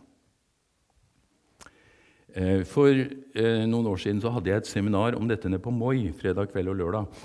Eh, 2.30 2.62
for 2.70 2.94
eh, 2.94 3.66
noen 3.68 3.90
år 3.90 4.00
siden 4.00 4.22
så 4.24 4.32
hadde 4.36 4.52
jeg 4.52 4.64
et 4.64 4.70
seminar 4.70 5.18
om 5.18 5.28
dette 5.28 5.50
nede 5.50 5.64
på 5.64 5.74
Moi 5.74 6.12
fredag 6.16 6.52
kveld 6.54 6.72
og 6.72 6.78
lørdag. 6.80 7.24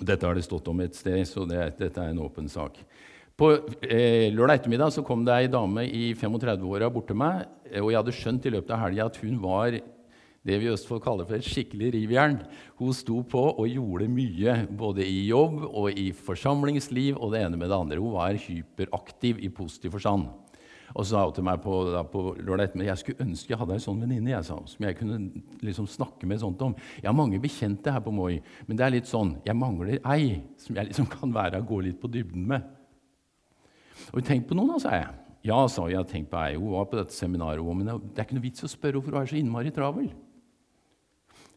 Dette 0.00 0.26
har 0.26 0.36
det 0.36 0.44
stått 0.44 0.68
om 0.68 0.80
et 0.84 0.96
sted, 0.96 1.22
så 1.28 1.46
det, 1.48 1.60
dette 1.78 2.02
er 2.02 2.12
en 2.12 2.24
åpen 2.24 2.48
sak. 2.52 2.80
På 3.36 3.50
eh, 3.84 4.32
lørdag 4.32 4.62
ettermiddag 4.62 4.94
så 4.94 5.02
kom 5.04 5.20
det 5.26 5.34
ei 5.34 5.48
dame 5.52 5.82
i 5.84 6.14
35-åra 6.16 6.88
bort 6.88 7.10
til 7.10 7.18
meg. 7.20 7.42
Eh, 7.68 7.82
og 7.82 7.90
jeg 7.92 7.98
hadde 7.98 8.14
skjønt 8.16 8.46
i 8.48 8.52
løpet 8.54 8.70
av 8.72 8.80
helga 8.86 9.08
at 9.10 9.18
hun 9.20 9.34
var 9.42 9.74
det 9.76 10.56
vi 10.62 10.68
i 10.68 10.70
Østfold 10.72 11.02
kaller 11.04 11.28
for 11.28 11.36
et 11.36 11.44
skikkelig 11.44 11.90
rivjern. 11.92 12.38
Hun 12.78 12.94
sto 12.96 13.18
på 13.28 13.42
og 13.50 13.68
gjorde 13.68 14.08
mye, 14.08 14.54
både 14.78 15.04
i 15.04 15.26
jobb 15.26 15.66
og 15.66 15.90
i 15.92 16.06
forsamlingsliv 16.16 17.18
og 17.18 17.34
det 17.34 17.42
ene 17.44 17.60
med 17.60 17.68
det 17.68 17.76
andre. 17.76 17.98
Hun 18.00 18.14
var 18.14 18.38
hyperaktiv 18.40 19.42
i 19.44 19.50
positiv 19.52 19.92
forstand. 19.98 20.30
Og 20.94 21.02
så 21.02 21.10
sa 21.10 21.26
hun 21.26 21.36
til 21.36 21.44
meg 21.44 21.60
på, 21.60 21.74
da, 21.92 22.06
på 22.08 22.22
lørdag 22.38 22.70
ettermiddag 22.70 22.94
jeg 22.94 23.02
skulle 23.02 23.26
ønske 23.26 23.52
jeg 23.52 23.60
hadde 23.60 23.76
ei 23.76 23.84
sånn 23.84 24.00
venninne 24.00 24.40
som 24.46 24.86
jeg 24.86 24.96
kunne 24.96 25.18
liksom 25.66 25.90
snakke 25.92 26.30
med 26.30 26.40
sånt 26.40 26.64
om. 26.64 26.72
Jeg 27.02 27.10
har 27.10 27.18
mange 27.20 27.42
bekjente 27.42 27.92
her 27.92 28.00
på 28.00 28.16
Moi, 28.16 28.38
men 28.64 28.80
det 28.80 28.88
er 28.88 28.96
litt 28.96 29.12
sånn, 29.12 29.36
jeg 29.44 29.60
mangler 29.60 30.00
ei 30.08 30.40
som 30.62 30.78
jeg 30.78 30.88
liksom 30.88 31.10
kan 31.18 31.36
være 31.36 31.60
og 31.60 31.68
gå 31.74 31.82
litt 31.90 32.00
på 32.00 32.08
dybden 32.16 32.48
med. 32.54 32.72
Og 34.12 34.24
tenk 34.26 34.48
på 34.48 34.56
noen, 34.58 34.74
da, 34.74 34.80
sa 34.82 34.94
jeg. 34.96 35.10
Ja, 35.46 35.58
sa 35.70 35.86
jeg, 35.90 36.06
tenk 36.10 36.30
på 36.32 36.40
ei. 36.42 36.56
Hun 36.58 36.74
var 36.74 36.88
på 36.90 36.98
dette 36.98 37.14
seminaret, 37.14 37.62
men 37.62 37.86
det 37.88 38.18
er 38.18 38.26
ikke 38.26 38.38
noe 38.38 38.46
vits 38.46 38.66
å 38.66 38.70
spørre 38.70 38.98
hvorfor 38.98 39.14
hun 39.14 39.22
er 39.22 39.30
så 39.30 39.38
innmari 39.38 39.72
travel. 39.74 40.08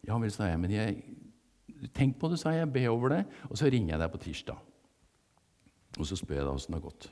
Ja 0.07 0.17
vel, 0.21 0.31
sa 0.33 0.47
jeg, 0.49 0.59
men 0.61 0.73
jeg, 0.73 0.99
tenk 1.95 2.19
på 2.21 2.29
det, 2.31 2.39
sa 2.41 2.53
jeg. 2.55 2.69
Be 2.73 2.85
over 2.91 3.15
det. 3.15 3.23
Og 3.49 3.57
så 3.59 3.71
ringer 3.71 3.95
jeg 3.95 4.03
deg 4.03 4.13
på 4.13 4.21
tirsdag. 4.25 4.67
Og 5.97 6.05
så 6.05 6.17
spør 6.19 6.39
jeg 6.39 6.45
deg 6.45 6.53
åssen 6.53 6.75
det 6.75 6.79
har 6.79 6.85
gått. 6.85 7.09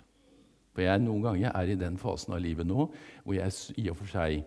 For 0.78 0.86
jeg 0.86 1.02
noen 1.02 1.26
ganger 1.26 1.56
er 1.58 1.74
i 1.74 1.80
den 1.80 1.98
fasen 1.98 2.36
av 2.38 2.44
livet 2.44 2.68
nå 2.70 2.84
hvor 3.24 3.34
jeg 3.34 3.80
i 3.82 3.88
og 3.90 3.98
for 3.98 4.12
seg 4.12 4.44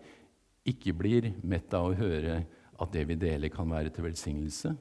ikke 0.71 0.93
blir 0.95 1.27
mett 1.43 1.73
av 1.75 1.89
å 1.89 1.97
høre 1.97 2.37
at 2.81 2.93
det 2.95 3.03
vi 3.09 3.17
deler, 3.19 3.51
kan 3.53 3.69
være 3.69 3.91
til 3.93 4.07
velsignelse. 4.07 4.71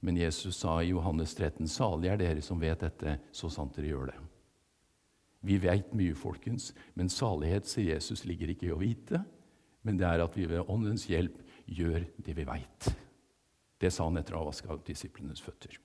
Men 0.00 0.18
Jesus 0.18 0.58
sa 0.62 0.78
i 0.80 0.90
Johannes 0.90 1.34
13.: 1.34 1.68
Salige 1.68 2.14
er 2.14 2.20
dere 2.20 2.42
som 2.42 2.60
vet 2.60 2.80
dette, 2.80 3.18
så 3.32 3.50
sant 3.52 3.76
dere 3.76 3.92
gjør 3.92 4.10
det. 4.10 4.16
Vi 5.46 5.58
veit 5.62 5.92
mye, 5.94 6.14
folkens, 6.18 6.72
men 6.98 7.10
salighet, 7.12 7.68
sier 7.70 7.94
Jesus, 7.94 8.24
ligger 8.26 8.50
ikke 8.50 8.70
i 8.70 8.74
å 8.74 8.80
vite, 8.80 9.22
men 9.86 9.98
det 10.00 10.06
er 10.08 10.24
at 10.24 10.34
vi 10.34 10.48
ved 10.50 10.66
Åndens 10.72 11.06
hjelp 11.06 11.38
gjør 11.70 12.06
det 12.26 12.34
vi 12.34 12.46
veit. 12.46 12.88
Det 13.78 13.92
sa 13.92 14.08
han 14.08 14.18
etter 14.18 14.34
å 14.34 14.42
ha 14.42 14.48
vaska 14.48 14.78
disiplenes 14.86 15.42
føtter. 15.44 15.76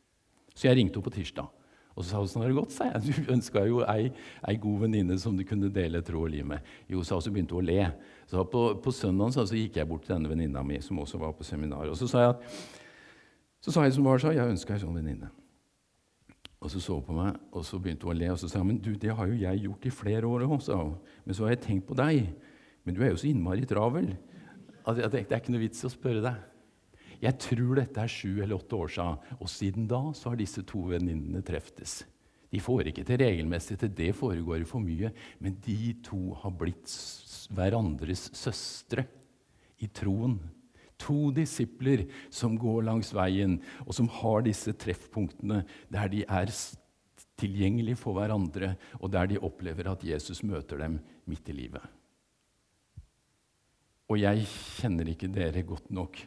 Så 0.55 0.67
jeg 0.67 0.79
ringte 0.79 0.97
henne 0.97 1.05
på 1.05 1.13
tirsdag. 1.13 1.49
Og 1.91 2.05
så 2.05 2.13
sa 2.13 2.21
hun 2.21 2.29
sånn 2.31 2.43
har 2.45 2.51
det 2.51 2.55
gått, 2.55 2.73
sa 2.73 2.87
jeg. 2.87 3.01
Du 3.19 3.33
ønska 3.35 3.65
jo 3.67 3.81
ei, 3.91 4.11
ei 4.47 4.55
god 4.61 4.85
venninne 4.85 5.17
som 5.19 5.35
du 5.37 5.43
kunne 5.47 5.71
dele 5.73 6.01
tro 6.07 6.23
og 6.23 6.31
liv 6.31 6.47
med. 6.47 6.63
Jo, 6.89 7.03
sa 7.03 7.17
hun, 7.17 7.25
så 7.25 7.33
begynte 7.33 7.57
hun 7.57 7.65
å 7.65 7.67
le. 7.67 7.89
Så 8.31 8.45
På, 8.47 8.63
på 8.81 8.93
søndagen 8.95 9.35
så, 9.35 9.45
gikk 9.57 9.81
jeg 9.81 9.89
bort 9.89 10.07
til 10.07 10.15
denne 10.15 10.31
venninna 10.31 10.63
mi, 10.63 10.79
som 10.83 11.01
også 11.03 11.19
var 11.21 11.35
på 11.35 11.47
seminar. 11.47 11.91
Og 11.91 11.99
så 11.99 12.07
sa 12.09 12.23
jeg, 12.23 12.37
at, 12.37 13.19
så 13.61 13.75
sa 13.75 13.85
jeg 13.85 13.97
som 13.97 14.07
var 14.07 14.23
sa, 14.23 14.31
jeg 14.33 14.55
ønska 14.55 14.77
ei 14.77 14.83
sånn 14.83 14.97
venninne. 14.97 15.29
Og 16.61 16.69
så 16.69 16.79
så 16.79 16.99
hun 16.99 17.05
på 17.07 17.15
meg, 17.17 17.37
og 17.51 17.65
så 17.65 17.79
begynte 17.81 18.05
hun 18.05 18.13
å 18.13 18.19
le. 18.19 18.29
Og 18.33 18.39
så 18.39 18.49
sa 18.51 18.61
hun 18.61 18.69
men 18.69 18.81
du, 18.83 18.93
det 18.93 19.15
har 19.17 19.29
jo 19.29 19.39
jeg 19.39 19.63
gjort 19.65 19.87
i 19.87 19.93
flere 19.93 20.29
år 20.29 20.45
òg. 20.45 20.69
Men 21.25 21.37
så 21.37 21.47
har 21.47 21.55
jeg 21.55 21.63
tenkt 21.65 21.87
på 21.89 21.97
deg. 21.97 22.29
Men 22.85 22.97
du 22.97 23.01
er 23.01 23.11
jo 23.11 23.19
så 23.21 23.29
innmari 23.31 23.65
travel. 23.69 24.11
Altså, 24.85 25.09
det 25.09 25.25
er 25.25 25.41
ikke 25.41 25.53
noe 25.53 25.63
vits 25.63 25.85
å 25.85 25.93
spørre 25.93 26.23
deg. 26.25 26.47
Jeg 27.21 27.37
tror 27.37 27.77
dette 27.77 28.01
er 28.01 28.09
sju 28.09 28.41
eller 28.41 28.57
åtte 28.57 28.77
år 28.77 28.93
siden, 28.95 29.35
og 29.37 29.49
siden 29.49 29.89
da 29.89 29.99
så 30.17 30.31
har 30.31 30.39
disse 30.39 30.63
to 30.65 30.87
venninnene 30.89 31.43
treftes. 31.45 31.99
De 32.51 32.59
får 32.59 32.89
ikke 32.89 33.05
til 33.07 33.21
regelmessig, 33.21 33.77
til 33.79 33.91
det 33.95 34.09
foregår 34.17 34.65
for 34.67 34.83
mye, 34.83 35.11
men 35.39 35.59
de 35.63 35.93
to 36.03 36.33
har 36.41 36.55
blitt 36.57 36.89
hverandres 37.53 38.25
søstre 38.35 39.05
i 39.81 39.87
troen. 39.93 40.39
To 41.01 41.31
disipler 41.35 42.05
som 42.33 42.57
går 42.59 42.85
langs 42.87 43.11
veien, 43.15 43.59
og 43.85 43.95
som 43.97 44.09
har 44.21 44.45
disse 44.45 44.73
treffpunktene 44.77 45.63
der 45.91 46.11
de 46.11 46.25
er 46.27 46.53
tilgjengelige 47.41 47.99
for 47.99 48.17
hverandre, 48.17 48.75
og 48.99 49.11
der 49.13 49.29
de 49.31 49.41
opplever 49.41 49.89
at 49.91 50.05
Jesus 50.05 50.43
møter 50.45 50.81
dem 50.83 50.99
midt 51.29 51.49
i 51.49 51.57
livet. 51.57 51.83
Og 54.11 54.19
jeg 54.19 54.43
kjenner 54.77 55.07
ikke 55.07 55.31
dere 55.31 55.63
godt 55.63 55.87
nok 55.93 56.19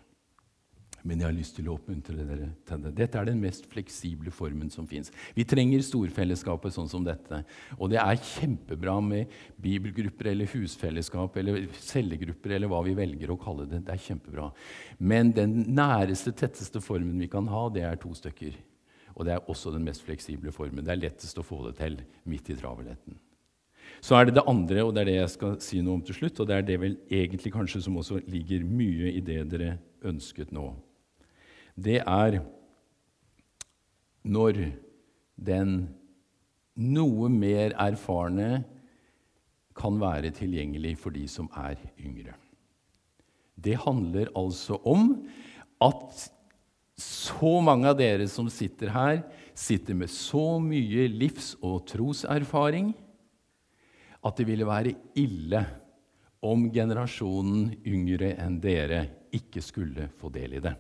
men 1.05 1.21
jeg 1.21 1.29
har 1.29 1.37
lyst 1.37 1.59
til 1.59 1.67
å 1.69 1.75
oppmuntre 1.77 2.17
dere 2.17 2.47
til 2.65 2.81
det. 2.81 2.93
Dette 2.97 3.19
er 3.21 3.29
den 3.29 3.41
mest 3.43 3.67
fleksible 3.69 4.33
formen 4.33 4.71
som 4.73 4.87
fins. 4.89 5.11
Vi 5.37 5.45
trenger 5.45 5.83
storfellesskapet 5.85 6.73
sånn 6.73 6.89
som 6.89 7.05
dette. 7.05 7.43
Og 7.77 7.91
det 7.93 7.99
er 8.01 8.23
kjempebra 8.23 8.97
med 9.05 9.35
bibelgrupper 9.61 10.31
eller 10.33 10.49
husfellesskap 10.49 11.37
eller 11.43 11.67
cellegrupper 11.77 12.57
eller 12.57 12.73
hva 12.73 12.81
vi 12.87 12.97
velger 12.97 13.35
å 13.35 13.39
kalle 13.41 13.69
det. 13.69 13.83
Det 13.85 13.93
er 13.93 14.01
kjempebra. 14.07 14.49
Men 14.97 15.35
den 15.37 15.59
næreste, 15.77 16.33
tetteste 16.33 16.81
formen 16.85 17.21
vi 17.21 17.29
kan 17.29 17.53
ha, 17.53 17.67
det 17.75 17.85
er 17.85 18.01
to 18.01 18.15
stykker. 18.17 18.57
Og 19.15 19.29
det 19.29 19.37
er 19.37 19.53
også 19.53 19.75
den 19.77 19.85
mest 19.85 20.07
fleksible 20.09 20.57
formen. 20.57 20.87
Det 20.87 20.95
er 20.95 21.03
lettest 21.03 21.37
å 21.39 21.45
få 21.45 21.61
det 21.67 21.77
til 21.83 22.01
midt 22.25 22.49
i 22.49 22.57
travelheten. 22.59 23.21
Så 24.01 24.17
er 24.17 24.25
det 24.25 24.39
det 24.39 24.47
andre, 24.49 24.81
og 24.89 24.97
det 24.97 25.05
er 25.05 25.11
det 25.11 25.21
jeg 25.21 25.37
skal 25.37 25.61
si 25.61 25.85
noe 25.85 26.01
om 26.01 26.03
til 26.09 26.17
slutt. 26.17 26.41
Og 26.41 26.49
det 26.49 26.57
er 26.57 26.67
det 26.73 26.81
vel 26.81 26.97
egentlig 27.13 27.53
kanskje 27.53 27.85
som 27.85 28.01
også 28.01 28.25
ligger 28.25 28.65
mye 28.65 29.13
i 29.13 29.21
det 29.25 29.43
dere 29.53 29.77
ønsket 30.09 30.49
nå 30.57 30.73
det 31.75 32.01
er 32.01 32.39
når 34.25 34.61
den 35.37 35.75
noe 36.75 37.29
mer 37.31 37.75
erfarne 37.79 38.65
kan 39.75 39.99
være 40.01 40.31
tilgjengelig 40.35 40.95
for 41.03 41.15
de 41.15 41.27
som 41.31 41.51
er 41.59 41.79
yngre. 41.99 42.35
Det 43.55 43.77
handler 43.85 44.31
altså 44.39 44.79
om 44.87 45.11
at 45.83 46.29
så 46.99 47.59
mange 47.65 47.91
av 47.91 47.99
dere 47.99 48.27
som 48.31 48.47
sitter 48.51 48.93
her, 48.95 49.23
sitter 49.55 49.99
med 49.99 50.11
så 50.11 50.61
mye 50.63 51.09
livs- 51.11 51.57
og 51.63 51.83
troserfaring 51.91 52.93
at 54.25 54.39
det 54.39 54.47
ville 54.49 54.67
være 54.67 54.95
ille 55.21 55.63
om 56.45 56.69
generasjonen 56.73 57.71
yngre 57.87 58.35
enn 58.41 58.61
dere 58.63 59.05
ikke 59.35 59.63
skulle 59.65 60.09
få 60.21 60.31
del 60.35 60.59
i 60.59 60.63
det. 60.63 60.75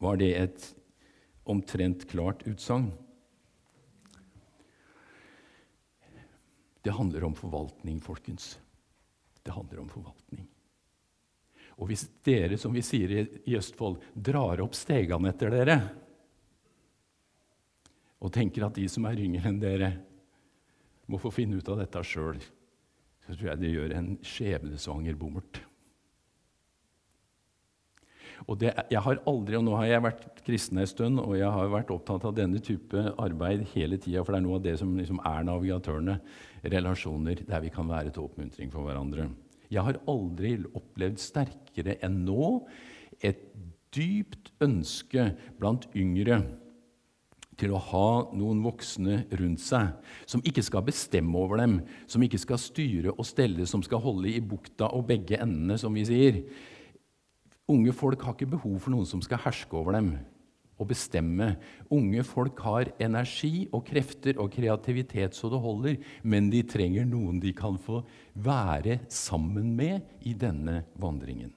Var 0.00 0.16
det 0.20 0.30
et 0.36 0.66
omtrent 1.44 2.06
klart 2.08 2.42
utsagn? 2.48 2.90
Det 6.80 6.94
handler 6.96 7.24
om 7.28 7.34
forvaltning, 7.36 8.00
folkens. 8.00 8.54
Det 9.42 9.52
handler 9.52 9.82
om 9.82 9.90
forvaltning. 9.92 10.46
Og 11.80 11.88
hvis 11.88 12.06
dere, 12.24 12.56
som 12.60 12.72
vi 12.76 12.82
sier 12.84 13.12
i 13.44 13.56
Østfold, 13.56 14.00
drar 14.12 14.60
opp 14.64 14.76
stegene 14.76 15.32
etter 15.32 15.52
dere 15.52 15.80
og 18.20 18.32
tenker 18.32 18.66
at 18.66 18.76
de 18.76 18.84
som 18.88 19.06
er 19.08 19.20
yngre 19.20 19.48
enn 19.48 19.60
dere, 19.62 19.94
må 21.08 21.18
få 21.20 21.32
finne 21.32 21.56
ut 21.56 21.68
av 21.72 21.80
dette 21.80 22.02
sjøl, 22.04 22.36
så 23.24 23.32
tror 23.32 23.48
jeg 23.48 23.60
det 23.62 23.72
gjør 23.72 23.94
en 23.96 24.10
skjebnesvanger 24.24 25.16
bommert. 25.18 25.62
Og 28.46 28.58
det, 28.60 28.72
jeg 28.92 29.02
har 29.04 29.20
aldri, 29.28 29.58
og 29.58 29.66
Nå 29.66 29.74
har 29.76 29.88
jeg 29.90 30.04
vært 30.04 30.40
kristen 30.46 30.80
en 30.80 30.88
stund, 30.88 31.20
og 31.22 31.36
jeg 31.38 31.50
har 31.52 31.72
vært 31.72 31.92
opptatt 31.94 32.24
av 32.28 32.36
denne 32.36 32.62
type 32.64 33.04
arbeid 33.20 33.66
hele 33.74 33.98
tida, 34.00 34.24
for 34.24 34.32
det 34.32 34.40
er 34.40 34.46
noe 34.46 34.60
av 34.60 34.64
det 34.64 34.76
som 34.80 34.94
liksom 34.96 35.20
er 35.28 35.44
navigatørene. 35.48 36.16
Relasjoner 36.72 37.44
der 37.48 37.64
vi 37.64 37.72
kan 37.74 37.88
være 37.90 38.14
til 38.14 38.24
oppmuntring 38.24 38.72
for 38.72 38.88
hverandre. 38.88 39.28
Jeg 39.70 39.84
har 39.86 40.00
aldri 40.10 40.56
opplevd 40.74 41.20
sterkere 41.22 41.98
enn 42.04 42.24
nå 42.26 42.48
et 43.22 43.44
dypt 43.94 44.50
ønske 44.62 45.30
blant 45.58 45.86
yngre 45.98 46.40
til 47.60 47.74
å 47.76 47.82
ha 47.90 48.10
noen 48.36 48.62
voksne 48.64 49.24
rundt 49.36 49.62
seg 49.62 49.90
som 50.30 50.42
ikke 50.46 50.64
skal 50.64 50.84
bestemme 50.86 51.36
over 51.38 51.60
dem, 51.60 51.80
som 52.08 52.22
ikke 52.24 52.40
skal 52.40 52.60
styre 52.60 53.12
og 53.12 53.26
stelle, 53.28 53.66
som 53.68 53.84
skal 53.84 54.02
holde 54.02 54.30
i 54.32 54.40
bukta 54.40 54.88
og 54.96 55.06
begge 55.10 55.38
endene, 55.40 55.76
som 55.80 55.94
vi 55.96 56.06
sier. 56.08 56.40
Unge 57.70 57.94
folk 57.94 58.22
har 58.26 58.34
ikke 58.34 58.50
behov 58.56 58.80
for 58.82 58.94
noen 58.94 59.06
som 59.06 59.22
skal 59.22 59.42
herske 59.44 59.76
over 59.78 59.94
dem 59.94 60.14
og 60.80 60.88
bestemme. 60.90 61.52
Unge 61.92 62.24
folk 62.26 62.58
har 62.64 62.90
energi 63.02 63.68
og 63.68 63.84
krefter 63.86 64.40
og 64.40 64.50
kreativitet 64.54 65.36
så 65.36 65.52
det 65.52 65.60
holder, 65.60 66.00
men 66.24 66.50
de 66.52 66.64
trenger 66.66 67.06
noen 67.08 67.38
de 67.42 67.52
kan 67.56 67.78
få 67.78 68.02
være 68.34 69.00
sammen 69.12 69.74
med 69.76 70.00
i 70.26 70.34
denne 70.34 70.82
vandringen. 70.98 71.52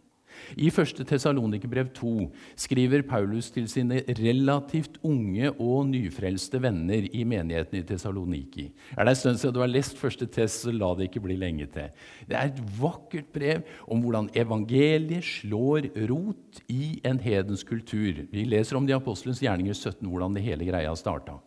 I 0.58 0.69
1. 0.69 1.04
Tessalonikerbrev 1.08 1.91
2 1.98 2.13
skriver 2.60 3.04
Paulus 3.08 3.52
til 3.54 3.67
sine 3.72 4.02
relativt 4.19 5.00
unge 5.04 5.52
og 5.52 5.88
nyfrelste 5.91 6.62
venner 6.63 7.08
i 7.12 7.24
menigheten 7.28 7.80
i 7.80 7.86
Tessaloniki. 7.88 8.67
Er 8.98 9.06
det 9.06 9.15
en 9.15 9.22
stund 9.22 9.41
siden 9.41 9.56
du 9.56 9.62
har 9.63 9.72
lest 9.72 9.98
1. 9.98 10.28
Tess, 10.34 10.63
så 10.63 10.74
la 10.74 10.93
det 10.98 11.10
ikke 11.10 11.24
bli 11.28 11.38
lenge 11.39 11.69
til. 11.74 11.89
Det 12.28 12.38
er 12.38 12.52
et 12.52 12.62
vakkert 12.80 13.32
brev 13.34 13.63
om 13.88 14.04
hvordan 14.04 14.30
evangeliet 14.36 15.24
slår 15.24 15.89
rot 16.10 16.62
i 16.69 17.00
en 17.06 17.19
hedens 17.19 17.63
kultur. 17.63 18.26
Vi 18.32 18.46
leser 18.46 18.78
om 18.78 18.88
de 18.88 18.96
apostelens 18.96 19.41
gjerninger 19.43 19.74
17, 19.74 20.08
hvordan 20.08 20.36
det 20.36 20.46
hele 20.46 20.69
greia 20.69 20.93
starta 20.98 21.39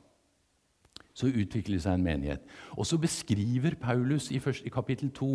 så 1.17 1.31
utvikler 1.33 1.79
det 1.79 1.85
seg 1.87 1.97
en 1.97 2.05
menighet. 2.05 2.43
Og 2.77 2.85
så 2.89 2.99
beskriver 3.01 3.79
Paulus 3.81 4.29
i, 4.35 4.41
første, 4.43 4.67
i 4.69 4.73
kapittel 4.73 5.09
2 5.17 5.29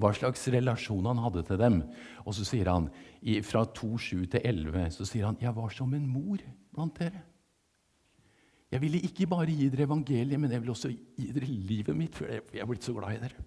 hva 0.00 0.12
slags 0.16 0.46
relasjon 0.54 1.08
han 1.10 1.20
hadde 1.20 1.44
til 1.44 1.60
dem. 1.60 1.82
Og 2.24 2.36
så 2.38 2.46
sier 2.48 2.70
han 2.72 2.88
i, 3.20 3.42
fra 3.44 3.66
2.7 3.68 4.24
til 4.32 4.40
11 4.40 4.90
så 4.96 5.04
sier 5.04 5.28
han, 5.28 5.36
'Jeg 5.40 5.56
var 5.56 5.68
som 5.76 5.92
en 5.94 6.06
mor 6.08 6.40
blant 6.72 6.98
dere'. 6.98 7.24
Jeg 8.72 8.80
ville 8.80 9.00
ikke 9.00 9.26
bare 9.26 9.52
gi 9.52 9.68
dere 9.68 9.86
evangeliet, 9.86 10.40
men 10.40 10.50
jeg 10.50 10.60
ville 10.60 10.72
også 10.72 10.88
gi 10.90 11.32
dere 11.32 11.46
livet 11.46 11.96
mitt, 11.96 12.14
for 12.14 12.26
jeg 12.26 12.60
er 12.60 12.66
blitt 12.66 12.84
så 12.84 12.94
glad 12.96 13.14
i 13.14 13.20
dere. 13.20 13.44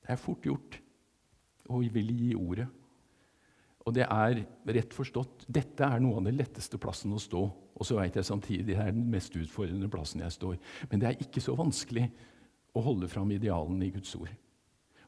Det 0.00 0.14
er 0.14 0.16
fort 0.16 0.42
gjort 0.42 0.80
å 1.68 1.82
ville 1.82 2.14
gi 2.14 2.34
ordet. 2.34 2.66
Og 3.90 3.96
det 3.96 4.04
er 4.06 4.44
rett 4.70 4.92
forstått 4.94 5.48
dette 5.50 5.82
er 5.82 5.98
noe 5.98 6.20
av 6.20 6.28
den 6.28 6.36
letteste 6.38 6.78
plassen 6.78 7.10
å 7.16 7.18
stå. 7.18 7.40
Og 7.50 7.86
så 7.88 7.96
vet 7.98 8.14
jeg 8.20 8.28
samtidig 8.28 8.68
det 8.68 8.76
er 8.78 8.92
den 8.94 9.08
mest 9.10 9.34
utfordrende 9.34 9.88
plassen 9.90 10.22
jeg 10.22 10.36
står. 10.36 10.60
Men 10.92 11.02
det 11.02 11.08
er 11.08 11.24
ikke 11.24 11.42
så 11.42 11.56
vanskelig 11.58 12.06
å 12.70 12.84
holde 12.86 13.08
fram 13.10 13.32
idealene 13.34 13.88
i 13.88 13.94
Guds 13.96 14.12
ord. 14.14 14.30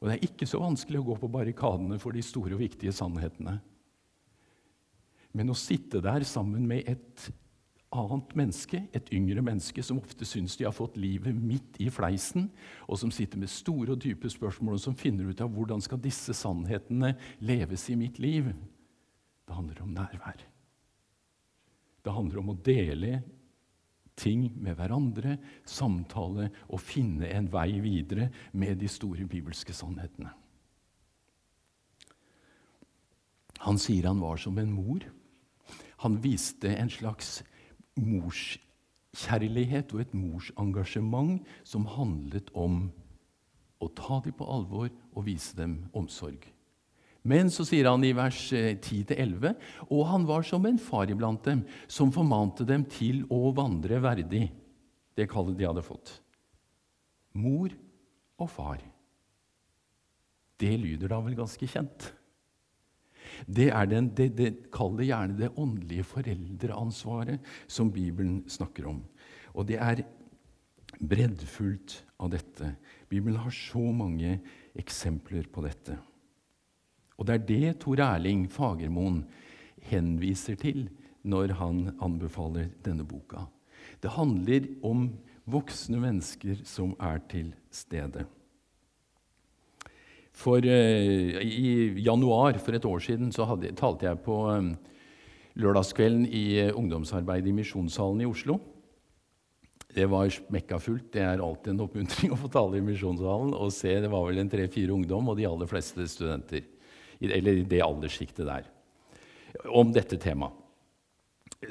Og 0.01 0.09
det 0.09 0.17
er 0.17 0.25
ikke 0.27 0.47
så 0.49 0.59
vanskelig 0.59 0.99
å 0.99 1.05
gå 1.07 1.15
på 1.21 1.29
barrikadene 1.31 1.95
for 2.01 2.11
de 2.11 2.25
store 2.25 2.57
og 2.57 2.63
viktige 2.65 2.91
sannhetene. 2.91 3.55
Men 5.31 5.53
å 5.53 5.55
sitte 5.55 6.03
der 6.03 6.27
sammen 6.27 6.67
med 6.67 6.91
et 6.91 7.29
annet 7.93 8.35
menneske, 8.35 8.81
et 8.91 9.07
yngre 9.15 9.45
menneske, 9.45 9.83
som 9.85 10.01
ofte 10.01 10.27
syns 10.27 10.57
de 10.59 10.67
har 10.67 10.75
fått 10.75 10.97
livet 10.99 11.31
midt 11.37 11.79
i 11.79 11.87
fleisen, 11.93 12.49
og 12.89 12.99
som 12.99 13.13
sitter 13.13 13.39
med 13.39 13.53
store 13.53 13.95
og 13.95 14.03
dype 14.03 14.27
spørsmål, 14.33 14.75
og 14.75 14.83
som 14.83 14.97
finner 14.97 15.29
ut 15.29 15.41
av 15.45 15.55
hvordan 15.55 15.81
skal 15.83 16.01
disse 16.03 16.35
sannhetene 16.35 17.13
leves 17.45 17.87
i 17.93 17.97
mitt 17.99 18.19
liv, 18.19 18.51
det 19.53 19.59
handler 19.59 19.81
om 19.83 19.93
nærvær. 19.93 20.39
Det 22.03 22.13
handler 22.13 22.39
om 22.41 22.49
å 22.49 22.61
dele 22.65 23.21
ting 24.17 24.47
med 24.57 24.75
hverandre, 24.77 25.37
samtale 25.65 26.49
og 26.69 26.81
finne 26.81 27.29
en 27.29 27.49
vei 27.53 27.79
videre 27.81 28.31
med 28.57 28.81
de 28.81 28.89
store 28.89 29.27
bibelske 29.29 29.73
sannhetene. 29.73 30.31
Han 33.63 33.77
sier 33.79 34.09
han 34.09 34.19
var 34.21 34.41
som 34.41 34.57
en 34.57 34.73
mor. 34.73 35.05
Han 36.01 36.17
viste 36.23 36.73
en 36.73 36.89
slags 36.91 37.43
morskjærlighet 37.95 39.93
og 39.93 40.01
et 40.01 40.17
morsengasjement 40.17 41.45
som 41.61 41.85
handlet 41.93 42.49
om 42.57 42.89
å 43.79 43.87
ta 43.93 44.19
dem 44.25 44.33
på 44.33 44.49
alvor 44.49 44.89
og 45.13 45.29
vise 45.29 45.55
dem 45.55 45.85
omsorg. 45.93 46.52
Men 47.23 47.51
så 47.53 47.63
sier 47.67 47.87
han 47.87 48.03
i 48.03 48.11
vers 48.15 48.49
10-11.: 48.51 49.45
eh, 49.47 49.69
Og 49.87 50.07
han 50.09 50.25
var 50.27 50.43
som 50.43 50.65
en 50.67 50.79
far 50.79 51.11
iblant 51.11 51.43
dem, 51.47 51.63
som 51.87 52.11
formante 52.11 52.67
dem 52.67 52.83
til 52.91 53.23
å 53.31 53.53
vandre 53.55 54.01
verdig. 54.03 54.49
Det 55.15 55.29
kallet 55.31 55.55
de 55.57 55.69
hadde 55.69 55.85
fått. 55.85 56.17
Mor 57.39 57.71
og 58.41 58.49
far. 58.51 58.83
Det 60.59 60.75
lyder 60.79 61.11
da 61.11 61.21
vel 61.23 61.37
ganske 61.37 61.67
kjent? 61.69 62.11
Det 63.47 63.69
er 63.73 63.87
den, 63.89 64.11
det, 64.15 64.29
det, 64.37 64.49
kaller 64.73 65.07
gjerne 65.07 65.37
det 65.39 65.53
åndelige 65.59 66.05
foreldreansvaret 66.05 67.43
som 67.71 67.91
Bibelen 67.91 68.43
snakker 68.51 68.87
om. 68.91 68.99
Og 69.55 69.67
det 69.69 69.79
er 69.81 70.03
breddfullt 70.99 72.01
av 72.21 72.33
dette. 72.35 72.75
Bibelen 73.09 73.39
har 73.41 73.53
så 73.55 73.83
mange 73.95 74.37
eksempler 74.77 75.47
på 75.51 75.63
dette. 75.65 75.97
Og 77.17 77.27
det 77.27 77.35
er 77.35 77.47
det 77.47 77.79
Tor 77.83 78.01
Erling 78.03 78.47
Fagermoen 78.51 79.23
henviser 79.89 80.57
til 80.59 80.87
når 81.23 81.55
han 81.59 81.83
anbefaler 82.03 82.71
denne 82.83 83.05
boka. 83.07 83.45
Det 84.03 84.11
handler 84.15 84.67
om 84.83 85.07
voksne 85.49 85.99
mennesker 85.99 86.63
som 86.67 86.95
er 86.99 87.21
til 87.31 87.53
stede. 87.71 88.25
For 90.33 90.65
uh, 90.65 91.39
I 91.43 92.01
januar 92.01 92.57
for 92.63 92.75
et 92.75 92.85
år 92.89 93.03
siden 93.05 93.31
så 93.31 93.45
hadde, 93.45 93.75
talte 93.77 94.07
jeg 94.07 94.21
på 94.25 94.37
um, 94.49 94.73
lørdagskvelden 95.61 96.25
i 96.25 96.45
uh, 96.65 96.77
ungdomsarbeidet 96.79 97.51
i 97.51 97.55
Misjonssalen 97.55 98.23
i 98.23 98.29
Oslo. 98.29 98.57
Det 99.93 100.07
var 100.09 100.31
smekka 100.33 100.79
fullt. 100.81 101.11
Det 101.13 101.21
er 101.21 101.43
alltid 101.43 101.75
en 101.75 101.83
oppmuntring 101.85 102.31
å 102.33 102.39
få 102.39 102.49
tale 102.51 102.79
i 102.79 102.85
Misjonssalen. 102.85 103.53
og 103.53 103.69
se, 103.75 103.93
Det 104.01 104.09
var 104.09 104.25
vel 104.25 104.41
en 104.41 104.49
tre-fire 104.49 104.95
ungdom, 104.95 105.29
og 105.29 105.37
de 105.37 105.45
aller 105.47 105.69
fleste 105.69 106.07
studenter 106.09 106.65
eller 107.31 107.61
i 107.61 107.69
det 107.69 107.81
alderssjiktet 107.85 108.45
der, 108.47 108.67
om 109.69 109.93
dette 109.95 110.19
temaet. 110.19 110.59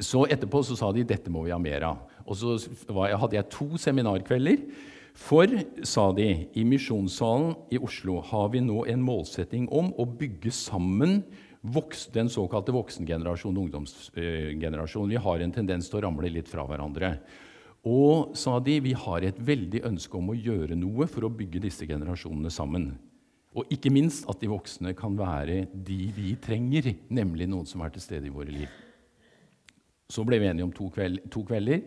Så 0.01 0.25
etterpå 0.25 0.63
så 0.65 0.77
sa 0.79 0.89
de 0.95 1.05
dette 1.05 1.29
må 1.29 1.43
vi 1.45 1.53
ha 1.53 1.59
mer 1.61 1.85
av. 1.85 1.99
Og 2.25 2.39
så 2.39 2.57
hadde 2.89 3.37
jeg 3.37 3.51
to 3.53 3.67
seminarkvelder. 3.81 4.63
For, 5.13 5.51
sa 5.85 6.07
de, 6.17 6.29
i 6.57 6.65
Misjonssalen 6.65 7.53
i 7.75 7.81
Oslo 7.83 8.23
har 8.31 8.49
vi 8.55 8.63
nå 8.65 8.87
en 8.89 9.03
målsetting 9.05 9.67
om 9.69 9.91
å 10.01 10.07
bygge 10.09 10.55
sammen 10.57 11.21
den 11.63 12.31
såkalte 12.33 12.73
voksengenerasjonen 12.75 13.59
og 13.59 13.67
ungdomsgenerasjonen. 13.69 15.13
Vi 15.13 15.21
har 15.29 15.45
en 15.45 15.53
tendens 15.55 15.91
til 15.91 16.01
å 16.01 16.07
ramle 16.07 16.33
litt 16.33 16.49
fra 16.51 16.65
hverandre. 16.67 17.19
Og, 17.85 18.33
sa 18.39 18.59
de, 18.63 18.79
vi 18.81 18.95
har 18.95 19.23
et 19.27 19.39
veldig 19.39 19.85
ønske 19.87 20.17
om 20.17 20.33
å 20.33 20.39
gjøre 20.39 20.79
noe 20.79 21.07
for 21.11 21.27
å 21.27 21.35
bygge 21.35 21.63
disse 21.67 21.87
generasjonene 21.87 22.51
sammen. 22.51 22.93
Og 23.53 23.69
ikke 23.75 23.93
minst 23.93 24.25
at 24.31 24.41
de 24.41 24.49
voksne 24.49 24.95
kan 24.97 25.17
være 25.19 25.67
de 25.73 25.99
vi 26.17 26.33
trenger, 26.41 26.95
nemlig 27.13 27.51
noen 27.51 27.69
som 27.69 27.85
er 27.85 27.93
til 27.93 28.05
stede 28.05 28.31
i 28.31 28.33
våre 28.33 28.53
liv. 28.53 28.71
Så 30.13 30.25
ble 30.29 30.39
vi 30.41 30.49
enige 30.49 30.67
om 30.67 30.73
to, 30.77 30.89
kveld, 30.93 31.23
to 31.33 31.41
kvelder. 31.49 31.85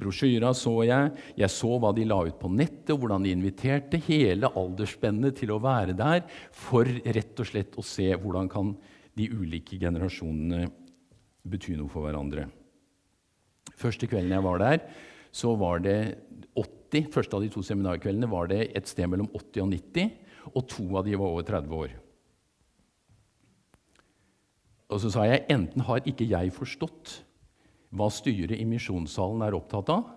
Brosjyra 0.00 0.50
så 0.56 0.72
jeg. 0.86 1.10
Jeg 1.38 1.54
så 1.54 1.76
hva 1.78 1.92
de 1.94 2.06
la 2.08 2.18
ut 2.26 2.38
på 2.40 2.50
nettet, 2.50 2.94
og 2.94 3.02
hvordan 3.02 3.26
de 3.26 3.34
inviterte 3.34 4.00
hele 4.08 4.50
aldersspennet 4.58 5.38
til 5.38 5.52
å 5.54 5.60
være 5.62 5.94
der 5.98 6.24
for 6.56 6.88
rett 6.88 7.42
og 7.42 7.50
slett 7.50 7.78
å 7.78 7.86
se 7.86 8.08
hvordan 8.14 8.50
kan 8.50 8.74
de 9.18 9.28
ulike 9.30 9.78
generasjonene 9.78 10.64
bety 11.50 11.76
noe 11.78 11.90
for 11.90 12.06
hverandre. 12.06 12.48
Første 13.80 14.08
kvelden 14.10 14.34
jeg 14.34 14.44
var 14.44 14.60
der, 14.62 14.82
så 15.30 15.54
var 15.58 15.82
det 15.84 15.98
80, 16.90 17.10
første 17.14 17.36
av 17.36 17.44
de 17.44 17.50
to 17.54 17.62
seminarkveldene 17.64 18.28
var 18.30 18.50
det 18.50 18.64
et 18.76 18.88
sted 18.90 19.06
mellom 19.10 19.30
80 19.32 19.62
og 19.64 19.72
90, 19.72 20.14
og 20.50 20.64
to 20.70 20.86
av 20.98 21.06
de 21.06 21.18
var 21.18 21.34
over 21.34 21.46
30 21.46 21.76
år. 21.78 21.96
Og 24.90 24.98
så 24.98 25.10
sa 25.14 25.26
jeg 25.28 25.46
enten 25.54 25.84
har 25.86 26.02
ikke 26.08 26.26
jeg 26.26 26.50
forstått 26.54 27.20
hva 27.94 28.08
styret 28.12 28.58
i 28.58 28.66
misjonssalen 28.66 29.44
er 29.46 29.54
opptatt 29.54 29.92
av, 29.94 30.08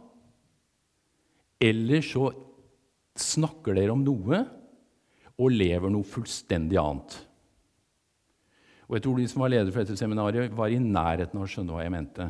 eller 1.63 2.01
så 2.05 2.31
snakker 3.17 3.77
dere 3.77 3.93
om 3.93 4.01
noe 4.03 4.41
og 5.37 5.53
lever 5.53 5.93
noe 5.93 6.05
fullstendig 6.07 6.79
annet. 6.81 7.15
Og 8.89 8.97
jeg 8.97 9.05
tror 9.05 9.19
de 9.19 9.27
som 9.29 9.43
var 9.43 9.53
leder 9.53 9.71
for 9.71 9.81
dette 9.81 9.97
seminaret, 9.97 10.51
var 10.53 10.73
i 10.73 10.81
nærheten 10.81 11.39
av 11.39 11.45
å 11.45 11.49
skjønne 11.49 11.73
hva 11.73 11.85
jeg 11.85 11.93
mente. 11.93 12.27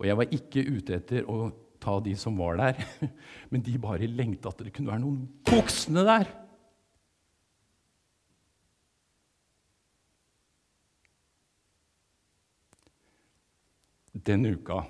Og 0.00 0.08
jeg 0.08 0.18
var 0.18 0.34
ikke 0.34 0.64
ute 0.66 0.96
etter 0.98 1.28
å 1.30 1.46
ta 1.82 1.98
de 2.00 2.14
som 2.18 2.38
var 2.38 2.60
der, 2.60 2.78
men 3.50 3.64
de 3.64 3.74
bare 3.82 4.08
lengta 4.10 4.52
at 4.52 4.62
det 4.62 4.72
kunne 4.74 4.92
være 4.92 5.02
noen 5.02 5.26
voksne 5.50 6.06
der. 6.06 6.30
Den 14.12 14.46
uka 14.46 14.84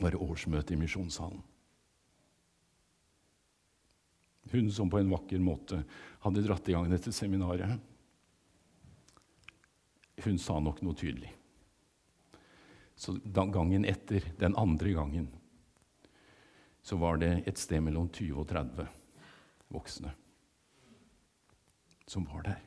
var 0.00 0.10
det 0.10 0.18
årsmøte 0.18 0.74
i 0.74 0.78
Misjonssalen. 0.80 1.42
Hun 4.52 4.70
som 4.72 4.90
på 4.90 4.98
en 5.00 5.12
vakker 5.12 5.40
måte 5.42 5.80
hadde 6.24 6.42
dratt 6.44 6.68
i 6.68 6.74
gang 6.74 6.90
dette 6.90 7.12
seminaret, 7.14 7.78
hun 10.24 10.36
sa 10.38 10.58
nok 10.62 10.82
noe 10.84 10.96
tydelig. 10.98 11.30
Så 12.94 13.16
gangen 13.34 13.86
etter, 13.88 14.22
den 14.38 14.54
andre 14.56 14.92
gangen, 14.94 15.28
så 16.84 16.98
var 17.00 17.22
det 17.22 17.32
et 17.48 17.60
sted 17.60 17.80
mellom 17.84 18.10
20 18.12 18.44
og 18.44 18.50
30 18.50 18.86
voksne 19.72 20.12
som 22.06 22.24
var 22.28 22.44
der. 22.46 22.62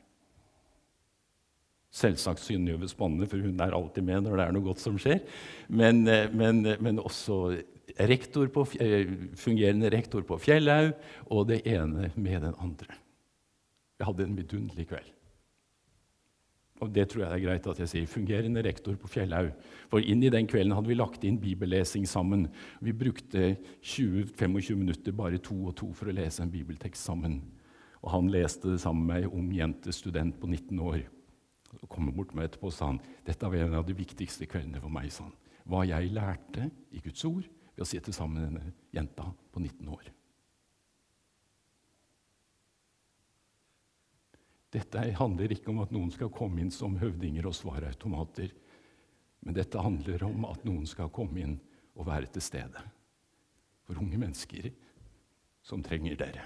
Selvsagt 1.98 2.42
Synnøve 2.44 2.88
Spanne, 2.90 3.26
for 3.26 3.42
hun 3.42 3.60
er 3.64 3.74
alltid 3.74 4.04
med 4.06 4.26
når 4.26 4.36
det 4.36 4.46
er 4.46 4.54
noe 4.54 4.66
godt 4.66 4.82
som 4.82 4.98
skjer. 5.00 5.22
Men, 5.68 6.06
eh, 6.06 6.30
men, 6.30 6.64
eh, 6.66 6.80
men 6.80 7.00
også 7.00 7.62
rektor 7.98 8.46
på, 8.52 8.66
eh, 8.78 9.08
fungerende 9.34 9.90
rektor 9.90 10.22
på 10.22 10.38
Fjellhaug, 10.38 10.92
og 11.30 11.48
det 11.48 11.66
ene 11.66 12.12
med 12.14 12.42
den 12.42 12.54
andre. 12.60 12.94
Vi 13.98 14.04
hadde 14.04 14.24
en 14.24 14.36
vidunderlig 14.36 14.86
kveld. 14.88 15.10
Og 16.78 16.90
det 16.94 17.08
tror 17.10 17.24
jeg 17.24 17.30
det 17.30 17.38
er 17.40 17.44
greit 17.46 17.66
at 17.66 17.80
jeg 17.82 17.90
sier. 17.90 18.08
Fungerende 18.10 18.62
rektor 18.62 18.94
på 19.00 19.10
Fjellhaug. 19.10 19.50
For 19.90 20.04
inn 20.04 20.22
i 20.22 20.30
den 20.30 20.46
kvelden 20.50 20.76
hadde 20.76 20.90
vi 20.90 20.98
lagt 20.98 21.24
inn 21.26 21.40
bibellesing 21.42 22.06
sammen. 22.06 22.46
Vi 22.84 22.94
brukte 22.94 23.56
20-25 23.82 24.78
minutter, 24.78 25.14
bare 25.16 25.40
to 25.42 25.56
og 25.70 25.74
to, 25.80 25.90
for 25.96 26.10
å 26.10 26.14
lese 26.14 26.44
en 26.44 26.52
bibeltekst 26.52 27.10
sammen. 27.10 27.40
Og 27.98 28.12
han 28.14 28.30
leste 28.30 28.74
det 28.74 28.82
sammen 28.82 29.08
med 29.08 29.24
ei 29.24 29.30
ung 29.30 29.50
jente, 29.54 29.94
student 29.94 30.38
på 30.38 30.50
19 30.50 30.84
år. 30.86 31.02
Og 31.82 31.88
kom 31.90 32.12
bort 32.14 32.34
med 32.36 32.48
etterpå 32.48 32.70
og 32.70 32.76
sa 32.76 32.92
han, 32.92 33.02
dette 33.26 33.50
var 33.50 33.66
en 33.66 33.80
av 33.80 33.86
de 33.88 33.96
viktigste 33.98 34.46
kveldene 34.48 34.82
for 34.82 34.92
meg. 34.92 35.10
sa 35.12 35.26
han. 35.26 35.34
Hva 35.68 35.82
jeg 35.84 36.14
lærte 36.14 36.70
i 36.94 37.02
Guds 37.04 37.24
ord 37.28 37.42
ved 37.74 37.84
å 37.84 37.88
sitte 37.88 38.14
sammen 38.14 38.38
med 38.38 38.48
denne 38.48 38.72
jenta 38.94 39.26
på 39.52 39.60
19 39.60 39.90
år. 39.92 40.17
Dette 44.74 45.00
handler 45.16 45.54
ikke 45.54 45.72
om 45.72 45.80
at 45.80 45.92
noen 45.94 46.10
skal 46.12 46.32
komme 46.32 46.60
inn 46.60 46.72
som 46.74 46.98
høvdinger 47.00 47.46
og 47.48 47.56
svarautomater. 47.56 48.52
Men 49.46 49.56
dette 49.56 49.80
handler 49.80 50.26
om 50.26 50.44
at 50.48 50.64
noen 50.68 50.84
skal 50.88 51.12
komme 51.14 51.40
inn 51.40 51.56
og 51.96 52.08
være 52.08 52.28
til 52.34 52.44
stede 52.44 52.84
for 53.88 53.98
unge 54.02 54.20
mennesker 54.20 54.68
som 55.64 55.80
trenger 55.84 56.18
dere. 56.20 56.44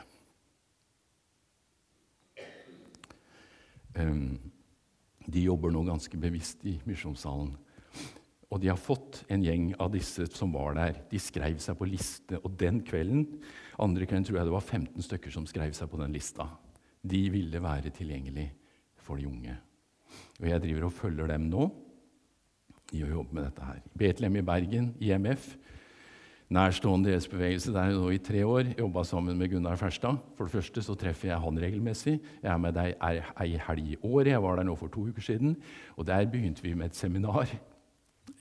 Um, 3.98 4.38
de 5.26 5.42
jobber 5.42 5.74
nå 5.74 5.82
ganske 5.86 6.16
bevisst 6.18 6.62
i 6.64 6.78
misjonssalen. 6.86 7.52
Og 8.52 8.60
de 8.60 8.68
har 8.68 8.80
fått 8.80 9.22
en 9.32 9.42
gjeng 9.42 9.72
av 9.80 9.90
disse 9.94 10.28
som 10.36 10.52
var 10.54 10.76
der. 10.76 10.98
De 11.10 11.18
skrev 11.20 11.58
seg 11.62 11.76
på 11.78 11.88
liste. 11.88 12.38
Og 12.44 12.54
den 12.60 12.82
kvelden 12.86 13.26
andre 13.82 14.06
kvelden 14.06 14.28
tror 14.28 14.38
jeg 14.38 14.48
det 14.48 14.54
var 14.54 14.66
15 14.66 15.06
stykker 15.08 15.34
som 15.34 15.48
skrev 15.48 15.74
seg 15.74 15.90
på 15.90 15.98
den 16.00 16.14
lista 16.14 16.46
de 17.02 17.22
ville 17.30 17.62
være 17.62 17.90
tilgjengelig 17.90 18.48
for 19.02 19.18
de 19.18 19.28
unge. 19.28 19.56
Og 20.40 20.48
jeg 20.48 20.62
driver 20.62 20.88
og 20.88 20.92
følger 20.92 21.32
dem 21.32 21.48
nå 21.50 21.68
i 22.92 23.02
å 23.04 23.10
jobbe 23.10 23.36
med 23.36 23.46
dette 23.48 23.66
her. 23.66 23.80
Betlehem 23.98 24.36
i 24.38 24.44
Bergen, 24.46 24.90
IMF, 25.00 25.54
nærstående 26.52 27.14
DS-bevegelse 27.14 27.72
der 27.72 27.94
nå 27.96 28.10
i 28.12 28.20
tre 28.20 28.44
år. 28.44 28.74
Jobba 28.78 29.04
sammen 29.08 29.38
med 29.38 29.50
Gunnar 29.50 29.80
Ferstad. 29.80 30.20
For 30.36 30.46
det 30.46 30.52
første 30.58 30.84
så 30.84 30.96
treffer 30.98 31.30
jeg 31.32 31.40
han 31.40 31.60
regelmessig. 31.64 32.18
Jeg 32.42 32.52
er 32.52 32.60
med 32.60 32.76
deg 32.76 32.94
ei 33.00 33.56
helg 33.66 33.92
i 33.94 33.98
året. 34.02 34.34
Jeg 34.34 34.44
var 34.44 34.60
der 34.60 34.68
nå 34.68 34.76
for 34.76 34.92
to 34.92 35.08
uker 35.08 35.24
siden. 35.24 35.56
Og 35.96 36.06
der 36.06 36.28
begynte 36.28 36.62
vi 36.62 36.74
med 36.74 36.92
et 36.92 36.98
seminar 36.98 37.48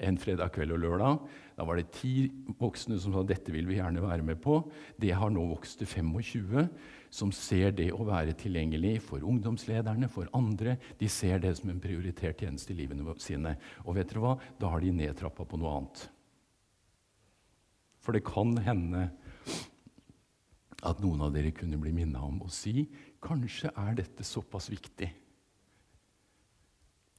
en 0.01 0.17
fredag 0.19 0.51
kveld 0.55 0.73
og 0.75 0.81
lørdag. 0.83 1.19
Da 1.57 1.65
var 1.67 1.77
det 1.77 1.91
ti 1.95 2.25
voksne 2.59 2.97
som 3.01 3.13
sa 3.15 3.23
dette 3.27 3.53
vil 3.53 3.67
vi 3.69 3.77
gjerne 3.77 4.03
være 4.03 4.25
med 4.25 4.41
på. 4.41 4.59
Det 4.99 5.13
har 5.17 5.31
nå 5.33 5.43
vokst 5.51 5.81
til 5.81 5.89
25 5.89 6.67
som 7.11 7.33
ser 7.35 7.75
det 7.75 7.89
å 7.91 8.05
være 8.07 8.33
tilgjengelig 8.39 8.95
for 9.03 9.23
ungdomslederne, 9.27 10.07
for 10.09 10.29
andre. 10.37 10.77
De 10.99 11.09
ser 11.11 11.41
det 11.43 11.53
som 11.59 11.71
en 11.73 11.81
prioritert 11.83 12.39
tjeneste 12.39 12.73
i 12.73 12.79
livene 12.79 13.15
sine. 13.19 13.57
Og 13.85 13.97
vet 13.99 14.09
dere 14.09 14.23
hva? 14.23 14.35
Da 14.59 14.71
har 14.71 14.83
de 14.83 14.93
nedtrappa 14.95 15.45
på 15.45 15.59
noe 15.59 15.75
annet. 15.77 16.05
For 18.01 18.15
det 18.15 18.23
kan 18.25 18.55
hende 18.65 19.09
at 20.81 21.01
noen 21.03 21.21
av 21.21 21.35
dere 21.35 21.51
kunne 21.53 21.77
bli 21.77 21.91
minna 21.93 22.23
om 22.25 22.39
å 22.41 22.49
si 22.49 22.87
kanskje 23.21 23.69
er 23.77 23.99
dette 23.99 24.25
såpass 24.25 24.71
viktig 24.71 25.11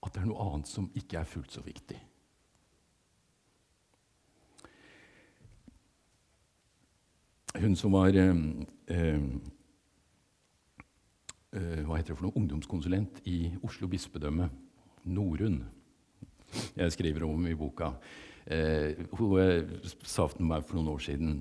at 0.02 0.14
det 0.14 0.22
er 0.24 0.30
noe 0.32 0.48
annet 0.48 0.66
som 0.66 0.88
ikke 0.98 1.20
er 1.20 1.28
fullt 1.28 1.54
så 1.54 1.62
viktig. 1.62 1.98
Hun 7.52 7.76
som 7.76 7.92
var 7.92 8.16
eh, 8.16 8.36
eh, 8.86 9.20
Eh, 11.52 11.82
hva 11.84 11.98
heter 11.98 12.14
det 12.14 12.16
for 12.16 12.24
noe, 12.24 12.38
ungdomskonsulent 12.40 13.18
i 13.28 13.50
Oslo 13.66 13.88
bispedømme, 13.92 14.46
Norun. 15.12 15.58
Jeg 16.78 16.94
skriver 16.94 17.26
om 17.26 17.44
i 17.48 17.56
boka. 17.58 17.92
Hun 19.12 19.82
sa 20.02 20.24
til 20.32 20.48
meg 20.48 20.64
for 20.66 20.78
noen 20.78 20.94
år 20.94 21.02
siden 21.04 21.36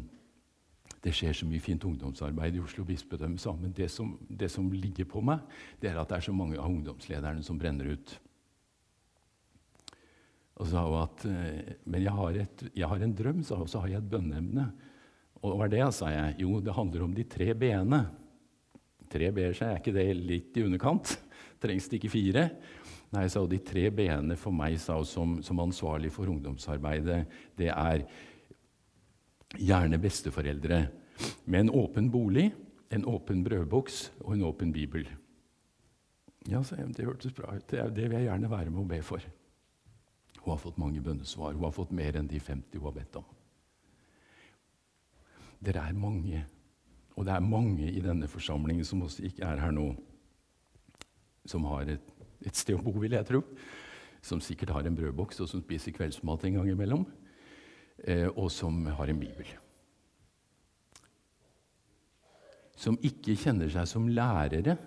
det 1.01 1.13
skjer 1.17 1.33
så 1.33 1.47
mye 1.49 1.63
fint 1.63 1.87
ungdomsarbeid 1.87 2.59
i 2.59 2.61
Oslo 2.61 2.83
bispedømme, 2.85 3.39
men 3.61 3.71
det 3.73 3.87
som, 3.89 4.11
det 4.29 4.51
som 4.53 4.67
ligger 4.71 5.07
på 5.09 5.23
meg, 5.25 5.39
det 5.81 5.89
er 5.89 5.97
at 5.97 6.11
det 6.11 6.19
er 6.19 6.27
så 6.27 6.35
mange 6.35 6.59
av 6.59 6.69
ungdomslederne 6.69 7.41
som 7.43 7.57
brenner 7.57 7.95
ut. 7.95 8.13
Og 10.59 10.69
sa 10.69 10.83
hun 10.85 10.99
at 11.01 11.25
Men 11.85 12.03
jeg 12.03 12.13
har, 12.13 12.31
et, 12.43 12.63
jeg 12.75 12.87
har 12.87 12.99
en 13.01 13.15
drøm, 13.15 13.43
sa 13.43 13.55
hun, 13.55 13.63
og 13.63 13.71
så 13.71 13.79
har 13.79 13.95
jeg 13.95 14.03
et 14.03 14.11
bønneemne. 14.11 14.71
Og 15.41 15.57
hva 15.57 15.65
er 15.65 15.73
det, 15.73 15.85
sa 15.97 16.11
jeg. 16.13 16.37
Jo, 16.43 16.59
det 16.61 16.75
handler 16.75 17.05
om 17.07 17.13
de 17.17 17.25
tre 17.25 17.51
b-ene. 17.57 18.03
Tre 19.11 19.31
b-er 19.33 19.55
seg, 19.57 19.73
er 19.73 19.81
ikke 19.81 19.95
det 19.95 20.07
litt 20.17 20.57
i 20.57 20.65
underkant? 20.67 21.15
Trengs 21.61 21.89
det 21.89 21.99
ikke 21.99 22.13
fire? 22.13 22.47
Nei, 23.11 23.25
sa 23.27 23.43
De 23.49 23.59
tre 23.65 23.89
b-ene 23.91 24.37
for 24.39 24.55
meg 24.55 24.77
sa 24.79 24.95
som, 25.07 25.39
som 25.43 25.59
ansvarlig 25.59 26.13
for 26.15 26.29
ungdomsarbeidet, 26.31 27.25
det 27.59 27.71
er 27.73 28.05
gjerne 29.59 29.99
besteforeldre 29.99 30.85
med 31.43 31.65
en 31.65 31.73
åpen 31.81 32.07
bolig, 32.13 32.47
en 32.91 33.03
åpen 33.09 33.43
brødboks 33.43 34.05
og 34.23 34.37
en 34.37 34.45
åpen 34.47 34.71
bibel. 34.71 35.09
Ja, 36.49 36.63
sa 36.63 36.79
jeg, 36.79 36.95
Det 36.95 37.05
hørtes 37.05 37.35
bra 37.35 37.51
ut. 37.55 37.67
Det, 37.69 37.83
det 37.95 38.07
vil 38.07 38.21
jeg 38.21 38.29
gjerne 38.29 38.49
være 38.49 38.71
med 38.71 38.85
og 38.85 38.89
be 38.89 39.01
for. 39.05 39.25
Hun 40.39 40.53
har 40.53 40.61
fått 40.61 40.79
mange 40.81 41.01
bønnesvar. 41.03 41.53
Hun 41.53 41.67
har 41.67 41.75
fått 41.75 41.91
mer 41.93 42.17
enn 42.17 42.29
de 42.29 42.39
50 42.39 42.79
hun 42.79 42.87
har 42.87 42.95
bedt 42.95 43.19
om. 43.19 43.27
Dere 45.61 45.83
er 45.87 45.97
mange 45.97 46.45
og 47.21 47.27
det 47.27 47.33
er 47.35 47.43
mange 47.43 47.89
i 47.91 48.01
denne 48.01 48.27
forsamlingen 48.29 48.85
som 48.87 49.03
også 49.05 49.25
ikke 49.27 49.45
er 49.45 49.59
her 49.61 49.73
nå, 49.75 49.91
som 51.45 51.65
har 51.69 51.89
et, 51.91 52.11
et 52.45 52.57
sted 52.57 52.77
å 52.77 52.83
bo, 52.83 52.93
vil 53.01 53.17
jeg 53.17 53.27
tro. 53.27 53.41
Som 54.25 54.41
sikkert 54.41 54.71
har 54.75 54.85
en 54.85 54.95
brødboks, 54.97 55.41
og 55.41 55.49
som 55.49 55.63
spiser 55.63 55.95
kveldsmat 55.95 56.45
en 56.47 56.59
gang 56.59 56.69
imellom. 56.71 57.03
Eh, 58.05 58.27
og 58.29 58.51
som 58.53 58.85
har 58.85 59.11
en 59.11 59.19
bibel. 59.21 59.49
Som 62.77 62.97
ikke 63.05 63.37
kjenner 63.37 63.69
seg 63.69 63.89
som 63.89 64.07
lærere, 64.09 64.77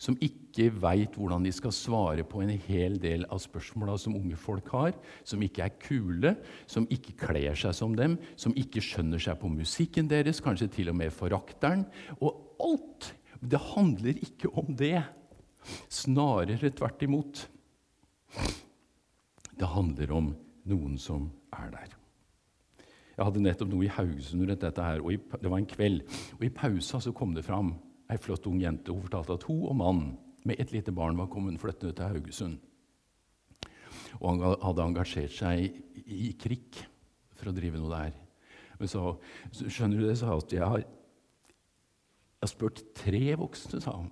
som 0.00 0.16
ikke 0.24 0.70
veit 0.80 1.16
hvordan 1.18 1.44
de 1.44 1.52
skal 1.52 1.74
svare 1.76 2.24
på 2.24 2.40
en 2.40 2.52
hel 2.66 2.96
del 3.02 3.26
av 3.28 3.42
spørsmåla 3.42 3.98
som 4.00 4.16
unge 4.16 4.38
folk 4.40 4.70
har, 4.72 4.94
som 5.28 5.42
ikke 5.44 5.66
er 5.66 5.76
kule, 5.82 6.34
som 6.70 6.88
ikke 6.92 7.18
kler 7.26 7.58
seg 7.58 7.76
som 7.76 7.94
dem, 7.98 8.16
som 8.40 8.56
ikke 8.56 8.82
skjønner 8.84 9.20
seg 9.20 9.36
på 9.42 9.52
musikken 9.52 10.08
deres, 10.10 10.40
kanskje 10.40 10.70
til 10.72 10.92
og 10.92 10.98
med 11.02 11.12
forakteren. 11.14 11.84
Og 12.20 12.56
alt! 12.64 13.12
Det 13.40 13.60
handler 13.70 14.18
ikke 14.20 14.50
om 14.60 14.74
det. 14.76 14.98
Snarere 15.88 16.72
tvert 16.76 17.04
imot. 17.06 17.46
Det 19.56 19.68
handler 19.68 20.12
om 20.12 20.34
noen 20.68 20.98
som 21.00 21.30
er 21.56 21.72
der. 21.72 21.96
Jeg 23.16 23.26
hadde 23.26 23.44
nettopp 23.44 23.72
noe 23.72 23.84
i 23.84 23.92
Haugesund 23.92 24.44
rundt 24.44 24.64
dette 24.64 24.84
her, 24.84 25.00
og 25.04 25.40
det 25.40 25.48
var 25.52 25.60
en 25.60 25.68
kveld. 25.68 26.04
Og 26.38 26.44
I 26.44 26.52
pausa 26.52 27.00
så 27.04 27.12
kom 27.16 27.32
det 27.36 27.44
fram 27.44 27.74
ei 28.10 28.18
flott 28.20 28.48
ung 28.50 28.60
jente. 28.60 28.92
Hun 28.92 29.06
fortalte 29.06 29.36
at 29.36 29.46
hun 29.48 29.62
og 29.68 29.78
mannen 29.78 30.10
med 30.48 30.60
et 30.60 30.72
lite 30.72 30.92
barn 30.96 31.18
var 31.18 31.28
kommet 31.30 31.60
flyttende 31.60 31.94
til 31.96 32.14
Haugesund. 32.14 32.58
Og 34.20 34.26
han 34.30 34.56
hadde 34.64 34.86
engasjert 34.86 35.34
seg 35.36 35.66
i, 36.06 36.32
krikk 36.40 36.80
for 37.38 37.50
å 37.50 37.54
drive 37.56 37.78
noe 37.80 37.92
der. 37.92 38.16
Men 38.80 38.90
så, 38.90 39.12
skjønner 39.52 40.00
du 40.00 40.08
det, 40.08 40.16
sa 40.18 40.32
at 40.34 40.52
jeg 40.54 40.64
har, 40.64 40.82
jeg 40.82 42.42
har 42.42 42.50
spurt 42.50 42.82
tre 42.96 43.22
voksne, 43.38 43.82
sa 43.84 43.98
han 43.98 44.10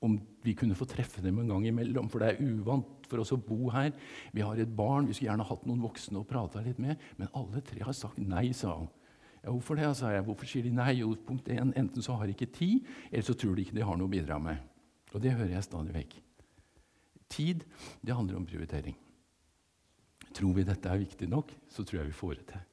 om 0.00 0.16
vi 0.40 0.54
kunne 0.56 0.76
få 0.76 0.86
treffe 0.88 1.20
dem 1.20 1.42
en 1.42 1.50
gang 1.52 1.66
imellom. 1.68 2.08
For 2.08 2.22
det 2.22 2.30
er 2.32 2.40
uvant 2.40 3.08
for 3.10 3.20
oss 3.20 3.34
å 3.34 3.40
bo 3.40 3.68
her. 3.74 3.92
Vi 4.32 4.44
har 4.44 4.56
et 4.56 4.72
barn, 4.76 5.08
vi 5.08 5.16
skulle 5.16 5.28
gjerne 5.28 5.48
hatt 5.50 5.66
noen 5.68 5.82
voksne 5.84 6.22
å 6.22 6.28
prate 6.28 6.62
litt 6.64 6.80
med. 6.80 7.00
Men 7.20 7.28
alle 7.36 7.60
tre 7.66 7.84
har 7.84 7.96
sagt 7.96 8.20
nei, 8.22 8.48
sa 8.56 8.78
han. 8.78 8.88
Ja, 9.40 9.50
hvorfor 9.50 9.78
det, 9.78 9.88
sa 9.96 10.10
jeg. 10.12 10.24
Hvorfor 10.26 10.48
sier 10.48 10.66
de 10.66 10.72
nei? 10.74 10.98
Jo, 11.00 11.14
punkt 11.26 11.48
1, 11.48 11.72
Enten 11.80 12.04
så 12.04 12.16
har 12.20 12.28
de 12.28 12.34
ikke 12.36 12.50
tid, 12.52 12.88
eller 13.10 13.24
så 13.24 13.34
tror 13.34 13.54
de 13.56 13.64
ikke 13.64 13.78
de 13.78 13.86
har 13.86 13.96
noe 13.96 14.10
å 14.10 14.12
bidra 14.12 14.36
med. 14.42 14.60
Og 15.14 15.22
det 15.22 15.32
hører 15.32 15.54
jeg 15.54 15.66
stadig 15.66 15.94
vekk. 15.94 16.18
Tid, 17.30 17.64
det 18.02 18.16
handler 18.16 18.36
om 18.36 18.46
prioritering. 18.46 18.96
Tror 20.36 20.52
vi 20.54 20.66
dette 20.66 20.90
er 20.90 21.00
viktig 21.00 21.28
nok, 21.30 21.54
så 21.70 21.84
tror 21.86 22.02
jeg 22.02 22.10
vi 22.10 22.18
får 22.18 22.36
det 22.38 22.46
til. 22.52 22.66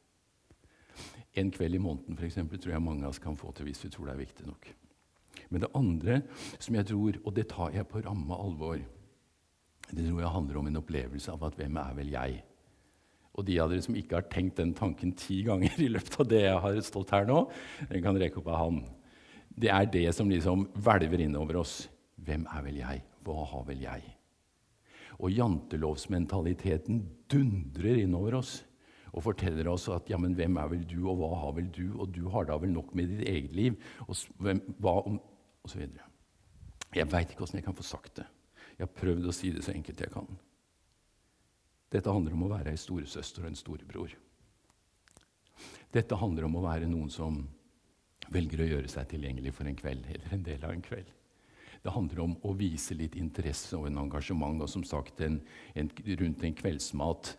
En 1.37 1.53
kveld 1.53 1.77
i 1.77 1.81
måneden 1.81 2.17
for 2.17 2.25
eksempel, 2.25 2.59
tror 2.59 2.73
jeg 2.73 2.83
mange 2.83 3.05
av 3.05 3.13
oss 3.13 3.21
kan 3.21 3.37
få 3.37 3.51
til 3.53 3.67
hvis 3.69 3.83
vi 3.85 3.91
tror 3.93 4.09
det 4.09 4.15
er 4.15 4.23
viktig 4.23 4.47
nok. 4.49 4.69
Men 5.53 5.63
det 5.63 5.73
andre 5.77 6.21
som 6.57 6.75
jeg 6.75 6.87
tror, 6.89 7.19
og 7.23 7.35
det 7.37 7.47
tar 7.53 7.75
jeg 7.75 7.87
på 7.89 8.01
ramme 8.05 8.37
alvor, 8.37 8.81
det 9.87 10.03
tror 10.03 10.21
jeg 10.21 10.33
handler 10.33 10.59
om 10.59 10.67
en 10.67 10.79
opplevelse 10.81 11.31
av 11.31 11.43
at 11.47 11.55
'hvem 11.55 11.77
er 11.79 11.93
vel 11.95 12.09
jeg'? 12.11 12.41
Og 13.37 13.45
de 13.45 13.57
av 13.61 13.69
dere 13.69 13.85
som 13.85 13.97
ikke 13.97 14.17
har 14.17 14.29
tenkt 14.31 14.57
den 14.57 14.73
tanken 14.77 15.13
ti 15.17 15.43
ganger 15.45 15.77
i 15.85 15.91
løpet 15.93 16.21
av 16.23 16.29
det 16.31 16.43
jeg 16.45 16.61
har 16.65 16.79
stått 16.85 17.13
her 17.13 17.27
nå, 17.29 17.43
den 17.91 18.05
kan 18.05 18.17
rekke 18.17 18.41
opp 18.41 18.51
av 18.53 18.61
han. 18.65 18.81
Det 19.57 19.71
er 19.73 19.89
det 19.93 20.07
som 20.13 20.29
liksom 20.29 20.67
hvelver 20.77 21.23
innover 21.25 21.61
oss. 21.61 21.79
Hvem 22.25 22.45
er 22.53 22.63
vel 22.65 22.79
jeg? 22.81 23.03
Hva 23.25 23.45
har 23.51 23.65
vel 23.67 23.83
jeg? 23.85 24.13
Og 25.17 25.33
jantelovsmentaliteten 25.33 27.01
dundrer 27.29 28.03
innover 28.03 28.37
oss 28.37 28.59
og 29.17 29.23
forteller 29.25 29.69
oss 29.71 29.87
at 29.89 30.09
ja, 30.11 30.19
hvem 30.19 30.59
er 30.61 30.69
vel 30.69 30.83
du, 30.85 30.99
og 31.09 31.21
hva 31.21 31.31
har 31.41 31.55
vel 31.57 31.69
du, 31.73 31.85
og 31.97 32.11
du 32.13 32.27
har 32.33 32.45
da 32.49 32.57
vel 32.61 32.73
nok 32.75 32.91
med 32.97 33.09
ditt 33.09 33.23
eget 33.25 33.55
liv, 33.55 33.77
og 34.05 34.17
hvem, 34.43 34.61
hva 34.83 34.99
om 35.09 35.17
osv. 35.65 35.87
Jeg 36.93 37.09
veit 37.11 37.31
ikke 37.33 37.45
åssen 37.47 37.59
jeg 37.59 37.65
kan 37.65 37.77
få 37.77 37.85
sagt 37.87 38.19
det. 38.19 38.27
Jeg 38.77 38.85
har 38.85 38.93
prøvd 38.99 39.29
å 39.29 39.33
si 39.33 39.49
det 39.55 39.63
så 39.65 39.73
enkelt 39.73 40.03
jeg 40.05 40.13
kan. 40.13 40.29
Dette 41.91 42.11
handler 42.11 42.35
om 42.35 42.47
å 42.47 42.51
være 42.51 42.73
ei 42.73 42.79
storesøster 42.79 43.45
og 43.45 43.51
en 43.51 43.59
storebror. 43.59 44.15
Dette 45.93 46.17
handler 46.19 46.47
om 46.47 46.57
å 46.59 46.65
være 46.65 46.89
noen 46.89 47.11
som 47.13 47.39
velger 48.33 48.63
å 48.63 48.67
gjøre 48.67 48.91
seg 48.91 49.07
tilgjengelig 49.13 49.53
for 49.55 49.69
en 49.69 49.77
kveld 49.77 50.09
eller 50.11 50.35
en 50.35 50.43
del 50.43 50.65
av 50.67 50.73
en 50.75 50.83
kveld. 50.83 51.13
Det 51.83 51.93
handler 51.93 52.19
om 52.25 52.33
å 52.43 52.51
vise 52.57 52.97
litt 52.97 53.15
interesse 53.15 53.77
og 53.77 53.87
en 53.87 54.01
engasjement, 54.01 54.59
og 54.59 54.69
som 54.69 54.83
sagt 54.83 55.21
en, 55.23 55.39
en, 55.77 55.91
rundt 56.19 56.43
en 56.43 56.57
kveldsmat 56.57 57.31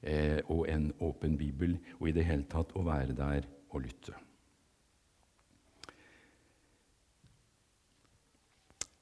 eh, 0.00 0.40
og 0.50 0.66
en 0.72 0.88
åpen 1.04 1.36
bibel, 1.38 1.76
og 2.00 2.08
i 2.08 2.16
det 2.16 2.26
hele 2.26 2.48
tatt 2.50 2.74
å 2.74 2.82
være 2.86 3.14
der 3.14 3.46
og 3.70 3.84
lytte. 3.84 4.16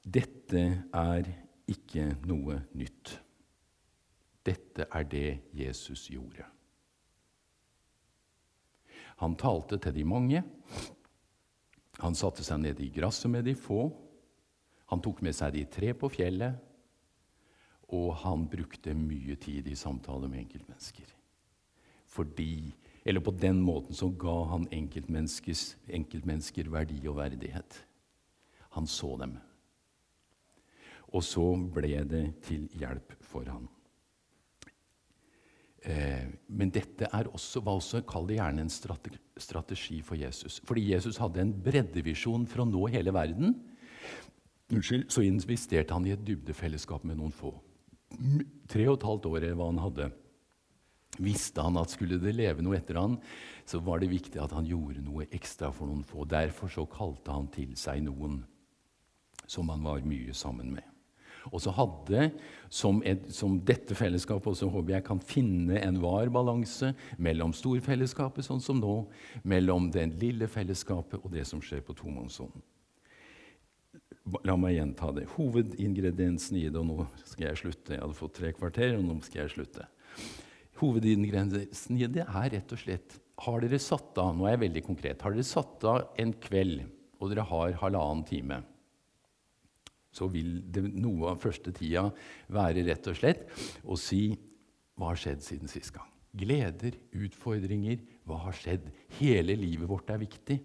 Dette 0.01 0.63
er 0.97 1.27
ikke 1.71 2.11
noe 2.27 2.61
nytt. 2.77 3.15
Dette 4.45 4.87
er 4.89 5.05
det 5.05 5.27
Jesus 5.53 6.07
gjorde. 6.09 6.45
Han 9.21 9.35
talte 9.37 9.77
til 9.77 9.93
de 9.93 10.05
mange. 10.07 10.41
Han 12.01 12.17
satte 12.17 12.43
seg 12.45 12.63
ned 12.63 12.79
i 12.81 12.89
gresset 12.93 13.29
med 13.29 13.45
de 13.45 13.53
få. 13.53 13.91
Han 14.89 15.01
tok 15.03 15.21
med 15.21 15.35
seg 15.37 15.53
de 15.53 15.65
tre 15.69 15.93
på 15.93 16.09
fjellet. 16.09 16.57
Og 17.93 18.15
han 18.23 18.47
brukte 18.49 18.95
mye 18.97 19.35
tid 19.37 19.67
i 19.69 19.77
samtale 19.77 20.29
med 20.31 20.45
enkeltmennesker. 20.45 21.05
Fordi, 22.11 22.73
eller 23.05 23.21
På 23.21 23.31
den 23.31 23.61
måten 23.61 23.95
så 23.95 24.09
ga 24.09 24.43
han 24.51 24.67
enkeltmennesker 24.71 26.69
verdi 26.69 27.07
og 27.07 27.17
verdighet. 27.21 27.85
Han 28.71 28.87
så 28.87 29.17
dem. 29.17 29.37
Og 31.13 31.23
så 31.23 31.45
ble 31.75 32.03
det 32.07 32.25
til 32.47 32.67
hjelp 32.73 33.13
for 33.21 33.45
han. 33.45 33.67
Eh, 35.81 36.27
men 36.53 36.69
dette 36.69 37.09
også, 37.09 37.63
var 37.65 37.79
også, 37.79 38.03
kall 38.05 38.27
det 38.29 38.37
gjerne 38.37 38.65
en 38.65 38.71
strategi 38.71 40.01
for 40.05 40.19
Jesus. 40.19 40.59
Fordi 40.67 40.91
Jesus 40.91 41.17
hadde 41.21 41.41
en 41.41 41.53
breddevisjon 41.65 42.45
for 42.49 42.63
å 42.63 42.69
nå 42.69 42.85
hele 42.93 43.13
verden. 43.15 43.55
Unnskyld, 44.71 45.09
så 45.11 45.25
investerte 45.25 45.95
han 45.95 46.05
i 46.07 46.13
et 46.13 46.25
dybdefellesskap 46.25 47.03
med 47.07 47.17
noen 47.19 47.33
få. 47.35 47.55
Tre 48.71 48.85
og 48.87 48.99
et 48.99 49.07
halvt 49.07 49.27
år 49.31 49.39
eller 49.41 49.57
hva 49.57 49.71
han 49.71 49.81
hadde. 49.81 50.11
Visste 51.19 51.63
han 51.65 51.79
at 51.79 51.91
skulle 51.91 52.21
det 52.21 52.35
leve 52.37 52.63
noe 52.63 52.77
etter 52.77 52.99
han, 52.99 53.17
så 53.67 53.81
var 53.83 53.99
det 53.99 54.13
viktig 54.13 54.39
at 54.39 54.53
han 54.55 54.67
gjorde 54.67 55.03
noe 55.03 55.27
ekstra 55.33 55.73
for 55.75 55.89
noen 55.89 56.05
få. 56.07 56.23
Derfor 56.29 56.71
så 56.71 56.85
kalte 56.87 57.35
han 57.35 57.49
til 57.51 57.73
seg 57.79 58.05
noen 58.05 58.39
som 59.49 59.67
han 59.73 59.83
var 59.83 60.05
mye 60.07 60.35
sammen 60.37 60.71
med. 60.77 60.90
Og 61.49 61.61
så 61.63 61.73
hadde, 61.73 62.27
som, 62.69 62.99
et, 63.07 63.23
som 63.33 63.57
dette 63.65 63.95
fellesskapet 63.97 64.51
også 64.53 64.69
håper 64.71 64.97
jeg 64.97 65.05
kan 65.07 65.21
finne 65.25 65.79
en 65.81 65.97
var 66.03 66.29
balanse 66.33 66.91
mellom 67.17 67.55
storfellesskapet, 67.57 68.45
sånn 68.45 68.61
som 68.61 68.81
nå, 68.81 68.97
mellom 69.41 69.89
det 69.93 70.05
lille 70.21 70.49
fellesskapet 70.51 71.23
og 71.23 71.33
det 71.33 71.47
som 71.49 71.63
skjer 71.63 71.81
på 71.87 71.97
tomannshånd. 71.97 72.53
La 74.45 74.53
meg 74.59 74.75
gjenta 74.77 75.09
det. 75.17 75.25
Hovedingrediensen 75.33 76.59
i 76.59 76.67
det 76.69 76.77
Og 76.77 76.85
nå 76.85 77.05
skal 77.25 77.47
jeg 77.47 77.57
slutte. 77.63 77.95
Jeg 77.95 78.03
hadde 78.03 78.15
fått 78.19 78.35
tre 78.37 78.51
kvarter, 78.53 78.93
og 78.99 79.07
nå 79.07 79.15
skal 79.25 79.41
jeg 79.41 79.53
slutte. 79.55 79.87
Hovedingrediensen 80.77 81.97
i 81.97 82.07
det 82.09 82.27
er 82.27 82.51
rett 82.53 82.73
og 82.73 82.79
slett 82.79 83.17
Har 83.41 83.63
dere 83.63 83.79
satt 83.81 84.17
av 84.21 84.35
nå 84.37 84.45
er 84.45 84.55
jeg 84.55 84.65
veldig 84.67 84.83
konkret, 84.85 85.23
har 85.25 85.33
dere 85.33 85.45
satt 85.47 85.85
av 85.89 86.19
en 86.21 86.33
kveld, 86.45 86.83
og 87.17 87.31
dere 87.31 87.47
har 87.49 87.79
halvannen 87.81 88.21
time 88.29 88.61
så 90.11 90.27
vil 90.31 90.59
det 90.71 90.83
noe 90.91 91.31
av 91.31 91.41
første 91.41 91.73
tida 91.75 92.09
være 92.51 92.83
rett 92.87 93.07
og 93.07 93.17
slett 93.17 93.45
å 93.83 93.97
si 93.99 94.31
hva 94.99 95.13
har 95.13 95.19
skjedd 95.19 95.43
siden 95.45 95.71
sist 95.71 95.93
gang? 95.95 96.07
Gleder, 96.37 96.95
utfordringer, 97.11 97.99
hva 98.27 98.37
har 98.45 98.55
skjedd? 98.55 98.85
Hele 99.17 99.55
livet 99.59 99.89
vårt 99.89 100.11
er 100.13 100.21
viktig. 100.21 100.61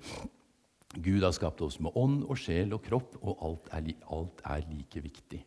Gud 0.96 1.24
har 1.24 1.34
skapt 1.34 1.62
oss 1.64 1.78
med 1.82 1.96
ånd 1.98 2.22
og 2.26 2.38
sjel 2.38 2.74
og 2.76 2.84
kropp, 2.86 3.16
og 3.22 3.42
alt 3.44 3.70
er, 3.74 3.90
alt 4.14 4.42
er 4.46 4.66
like 4.70 5.02
viktig. 5.02 5.42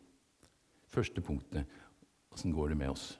Første 0.90 1.22
punktet 1.24 1.68
åssen 2.34 2.54
går 2.54 2.72
det 2.72 2.80
med 2.82 2.92
oss? 2.92 3.14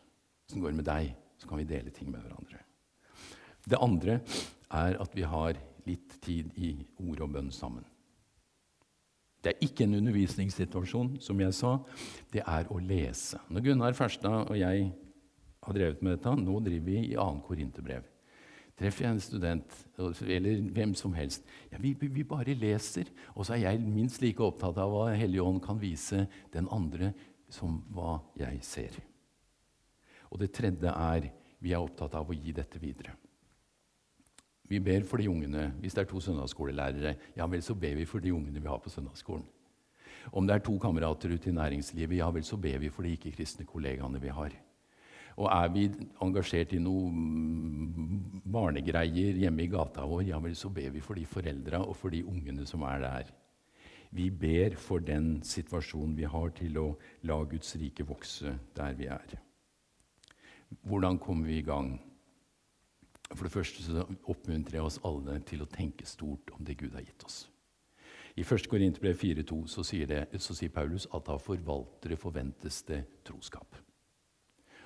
Åssen 0.49 0.63
går 0.63 0.75
det 0.75 0.81
med 0.83 0.91
deg? 0.91 1.15
Så 1.41 1.49
kan 1.49 1.61
vi 1.61 1.69
dele 1.69 1.93
ting 1.95 2.11
med 2.13 2.21
hverandre. 2.21 2.61
Det 3.65 3.81
andre 3.81 4.21
er 4.71 4.99
at 5.01 5.17
vi 5.17 5.25
har 5.25 5.57
litt 5.87 6.19
tid 6.23 6.53
i 6.61 6.75
ord 7.01 7.25
og 7.25 7.33
bønn 7.37 7.51
sammen. 7.55 7.87
Det 9.41 9.55
er 9.55 9.65
ikke 9.65 9.87
en 9.87 9.97
undervisningssituasjon, 10.01 11.15
som 11.25 11.41
jeg 11.41 11.57
sa. 11.57 11.77
Det 12.33 12.43
er 12.45 12.69
å 12.69 12.79
lese. 12.85 13.41
Når 13.49 13.65
Gunnar 13.65 13.97
Ferstad 13.97 14.51
og 14.51 14.59
jeg 14.59 14.91
har 15.65 15.77
drevet 15.77 16.03
med 16.05 16.17
dette, 16.17 16.35
nå 16.37 16.61
driver 16.65 16.87
vi 16.87 16.99
i 17.07 17.15
2. 17.17 17.29
Korinterbrev. 17.47 18.09
Treffer 18.81 19.05
jeg 19.05 19.13
en 19.13 19.21
student, 19.21 19.75
eller 20.25 20.63
hvem 20.73 20.95
som 20.97 21.13
helst 21.13 21.45
ja, 21.69 21.77
vi, 21.81 21.93
vi, 22.01 22.25
bare 22.25 22.57
leser. 22.57 23.11
Og 23.35 23.45
så 23.45 23.57
er 23.57 23.67
jeg 23.67 23.83
minst 23.85 24.23
like 24.25 24.45
opptatt 24.45 24.79
av 24.81 24.93
hva 24.93 25.11
Hellige 25.13 25.45
Ånd 25.45 25.61
kan 25.65 25.81
vise 25.81 26.25
den 26.55 26.69
andre, 26.73 27.13
som 27.53 27.81
hva 27.93 28.21
jeg 28.41 28.61
ser. 28.65 28.97
Og 30.31 30.41
det 30.41 30.53
tredje 30.57 30.93
er 30.93 31.29
vi 31.61 31.75
er 31.75 31.83
opptatt 31.83 32.15
av 32.17 32.29
å 32.31 32.37
gi 32.37 32.55
dette 32.57 32.81
videre. 32.81 33.17
Vi 34.71 34.79
ber 34.79 35.03
for 35.03 35.19
de 35.19 35.27
ungene. 35.31 35.73
Hvis 35.83 35.97
det 35.97 36.05
er 36.05 36.11
to 36.11 36.21
søndagsskolelærere, 36.23 37.15
ja 37.37 37.47
vel, 37.51 37.63
så 37.63 37.75
ber 37.75 37.97
vi 37.99 38.07
for 38.07 38.23
de 38.23 38.35
ungene 38.35 38.61
vi 38.63 38.71
har 38.71 38.79
på 38.79 38.93
søndagsskolen. 38.93 39.47
Om 40.33 40.47
det 40.47 40.55
er 40.55 40.63
to 40.63 40.77
kamerater 40.79 41.33
ute 41.33 41.51
i 41.51 41.57
næringslivet, 41.57 42.17
ja 42.21 42.29
vel, 42.31 42.45
så 42.45 42.57
ber 42.57 42.79
vi 42.79 42.91
for 42.93 43.03
de 43.03 43.17
ikke-kristne 43.17 43.67
kollegaene 43.67 44.21
vi 44.23 44.31
har. 44.31 44.55
Og 45.41 45.49
er 45.49 45.71
vi 45.75 45.87
engasjert 46.23 46.75
i 46.77 46.83
noe 46.83 47.09
barnegreier 48.53 49.39
hjemme 49.41 49.65
i 49.65 49.71
gata 49.73 50.05
vår, 50.07 50.27
ja 50.29 50.39
vel, 50.43 50.55
så 50.55 50.69
ber 50.69 50.91
vi 50.95 51.03
for 51.03 51.19
de 51.19 51.25
foreldra 51.27 51.81
og 51.83 51.97
for 51.97 52.15
de 52.15 52.23
ungene 52.27 52.67
som 52.69 52.85
er 52.87 53.03
der. 53.03 53.33
Vi 54.11 54.29
ber 54.31 54.77
for 54.79 55.03
den 55.03 55.41
situasjonen 55.47 56.15
vi 56.19 56.29
har, 56.31 56.51
til 56.55 56.79
å 56.79 56.87
la 57.27 57.41
Guds 57.49 57.75
rike 57.81 58.07
vokse 58.07 58.55
der 58.77 58.95
vi 58.99 59.07
er. 59.11 59.35
Hvordan 60.87 61.19
kommer 61.19 61.51
vi 61.51 61.59
i 61.59 61.67
gang? 61.67 61.97
For 63.31 63.47
det 63.47 63.55
første 63.55 63.85
så 63.85 64.05
oppmuntrer 64.31 64.81
jeg 64.81 64.87
oss 64.87 64.99
alle 65.07 65.39
til 65.47 65.63
å 65.63 65.71
tenke 65.71 66.07
stort 66.09 66.51
om 66.57 66.65
det 66.67 66.79
Gud 66.81 66.97
har 66.97 67.05
gitt 67.07 67.25
oss. 67.27 67.45
I 68.39 68.43
1. 68.43 68.67
Korinterbrev 68.71 69.19
4,2 69.19 69.61
så, 69.71 69.85
sier 69.85 70.73
Paulus 70.75 71.07
at 71.15 71.29
av 71.31 71.43
forvaltere 71.43 72.19
forventes 72.19 72.83
det 72.89 73.03
troskap. 73.27 73.79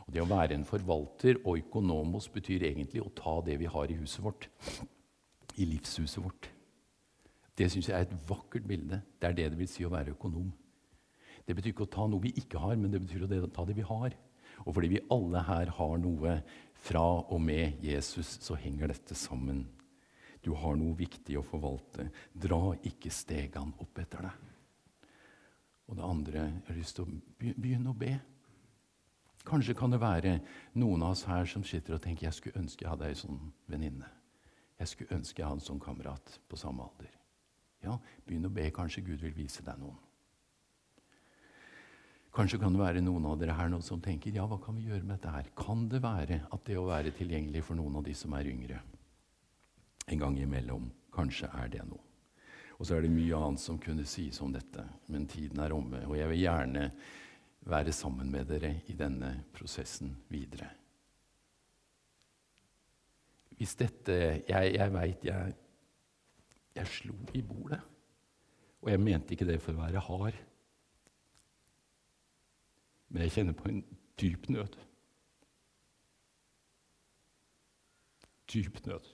Og 0.05 0.12
Det 0.12 0.20
å 0.20 0.28
være 0.28 0.57
en 0.57 0.66
forvalter 0.68 1.38
og 1.45 1.61
økonomos 1.62 2.28
betyr 2.32 2.66
egentlig 2.68 3.01
å 3.05 3.12
ta 3.16 3.38
det 3.45 3.57
vi 3.61 3.68
har 3.70 3.90
i 3.90 3.97
huset 3.97 4.24
vårt, 4.24 4.49
i 5.57 5.64
livshuset 5.68 6.20
vårt. 6.24 6.51
Det 7.57 7.70
syns 7.70 7.88
jeg 7.88 7.97
er 7.97 8.05
et 8.05 8.28
vakkert 8.28 8.66
bilde. 8.66 9.01
Det 9.20 9.28
er 9.28 9.36
det 9.38 9.51
det 9.53 9.59
vil 9.61 9.70
si 9.70 9.86
å 9.86 9.92
være 9.92 10.16
økonom. 10.16 10.51
Det 11.47 11.55
betyr 11.57 11.72
ikke 11.72 11.86
å 11.86 11.95
ta 11.95 12.07
noe 12.09 12.24
vi 12.24 12.34
ikke 12.40 12.61
har, 12.61 12.76
men 12.76 12.90
det 12.92 13.01
betyr 13.05 13.24
å 13.24 13.53
ta 13.53 13.64
det 13.68 13.76
vi 13.76 13.86
har. 13.86 14.16
Og 14.64 14.74
fordi 14.74 14.95
vi 14.97 15.05
alle 15.12 15.42
her 15.47 15.70
har 15.78 15.97
noe 16.01 16.38
fra 16.85 17.05
og 17.32 17.41
med 17.41 17.80
Jesus, 17.85 18.39
så 18.45 18.57
henger 18.61 18.93
dette 18.93 19.16
sammen. 19.16 19.64
Du 20.45 20.53
har 20.53 20.76
noe 20.76 20.97
viktig 20.99 21.39
å 21.41 21.47
forvalte. 21.47 22.11
Dra 22.32 22.74
ikke 22.85 23.12
stegene 23.12 23.72
opp 23.80 24.01
etter 24.03 24.26
deg. 24.26 24.51
Og 25.89 25.97
det 25.97 26.05
andre 26.05 26.45
Jeg 26.45 26.62
har 26.68 26.76
lyst 26.76 26.97
til 26.97 27.05
å 27.05 27.53
begynne 27.57 27.93
å 27.93 27.97
be. 27.97 28.12
Kanskje 29.45 29.76
kan 29.76 29.93
det 29.93 30.01
være 30.01 30.39
noen 30.80 31.03
av 31.05 31.12
oss 31.12 31.26
her 31.28 31.45
som 31.49 31.64
sitter 31.64 31.97
og 31.97 32.03
tenker 32.05 32.26
jeg 32.26 32.37
skulle 32.37 32.61
ønske 32.61 32.85
jeg 32.85 32.91
hadde 32.91 33.09
ei 33.09 33.18
sånn 33.18 33.41
venninne. 33.68 34.09
Jeg 34.80 34.89
skulle 34.89 35.18
ønske 35.18 35.43
jeg 35.43 35.49
hadde 35.49 35.61
en 35.61 35.68
sånn 35.68 35.82
kamerat 35.85 36.39
på 36.49 36.57
samme 36.57 36.85
alder. 36.85 37.12
Ja, 37.85 37.99
begynn 38.24 38.49
å 38.49 38.53
be. 38.53 38.70
Kanskje 38.72 39.05
Gud 39.05 39.20
vil 39.20 39.37
vise 39.37 39.64
deg 39.64 39.76
noen. 39.80 40.01
Kanskje 42.35 42.59
kan 42.59 42.74
det 42.74 42.82
være 42.82 43.03
noen 43.05 43.28
av 43.30 43.37
dere 43.39 43.55
her 43.55 43.68
nå 43.70 43.78
som 43.85 44.01
tenker 44.03 44.35
ja, 44.35 44.43
hva 44.51 44.59
kan 44.62 44.74
vi 44.74 44.89
gjøre 44.89 45.05
med 45.05 45.14
dette 45.14 45.30
her? 45.30 45.51
Kan 45.55 45.87
det 45.91 46.01
være 46.03 46.41
at 46.51 46.64
det 46.66 46.78
å 46.80 46.89
være 46.89 47.12
tilgjengelig 47.14 47.62
for 47.62 47.78
noen 47.78 48.01
av 48.01 48.07
de 48.07 48.14
som 48.18 48.35
er 48.35 48.49
yngre, 48.51 48.80
en 50.11 50.20
gang 50.20 50.41
imellom, 50.43 50.89
kanskje 51.14 51.53
er 51.55 51.70
det 51.76 51.85
noe? 51.87 52.03
Og 52.74 52.89
så 52.89 52.97
er 52.97 53.05
det 53.05 53.12
mye 53.14 53.39
annet 53.39 53.62
som 53.62 53.78
kunne 53.78 54.07
sies 54.09 54.41
om 54.43 54.51
dette, 54.51 54.82
men 55.07 55.28
tiden 55.30 55.62
er 55.62 55.72
omme. 55.76 56.01
Og 56.09 56.16
jeg 56.18 56.30
vil 56.32 56.43
gjerne 56.43 56.89
være 57.70 57.93
sammen 57.95 58.32
med 58.32 58.49
dere 58.51 58.72
i 58.91 58.97
denne 58.99 59.30
prosessen 59.55 60.11
videre. 60.28 60.72
Hvis 63.55 63.76
dette 63.78 64.16
Jeg, 64.49 64.74
jeg 64.74 64.93
veit 64.93 65.24
jeg, 65.24 65.55
jeg 66.74 66.91
slo 66.91 67.14
i 67.32 67.43
bordet. 67.47 67.78
Og 68.82 68.91
jeg 68.91 69.01
mente 69.01 69.32
ikke 69.32 69.47
det 69.49 69.61
for 69.62 69.72
å 69.72 69.85
være 69.85 70.03
hard. 70.03 70.41
Men 73.14 73.22
jeg 73.22 73.30
kjenner 73.30 73.54
på 73.54 73.68
en 73.70 73.84
dyp 74.20 74.48
nød. 74.50 74.76
Dyp 78.52 78.86
nød. 78.86 79.12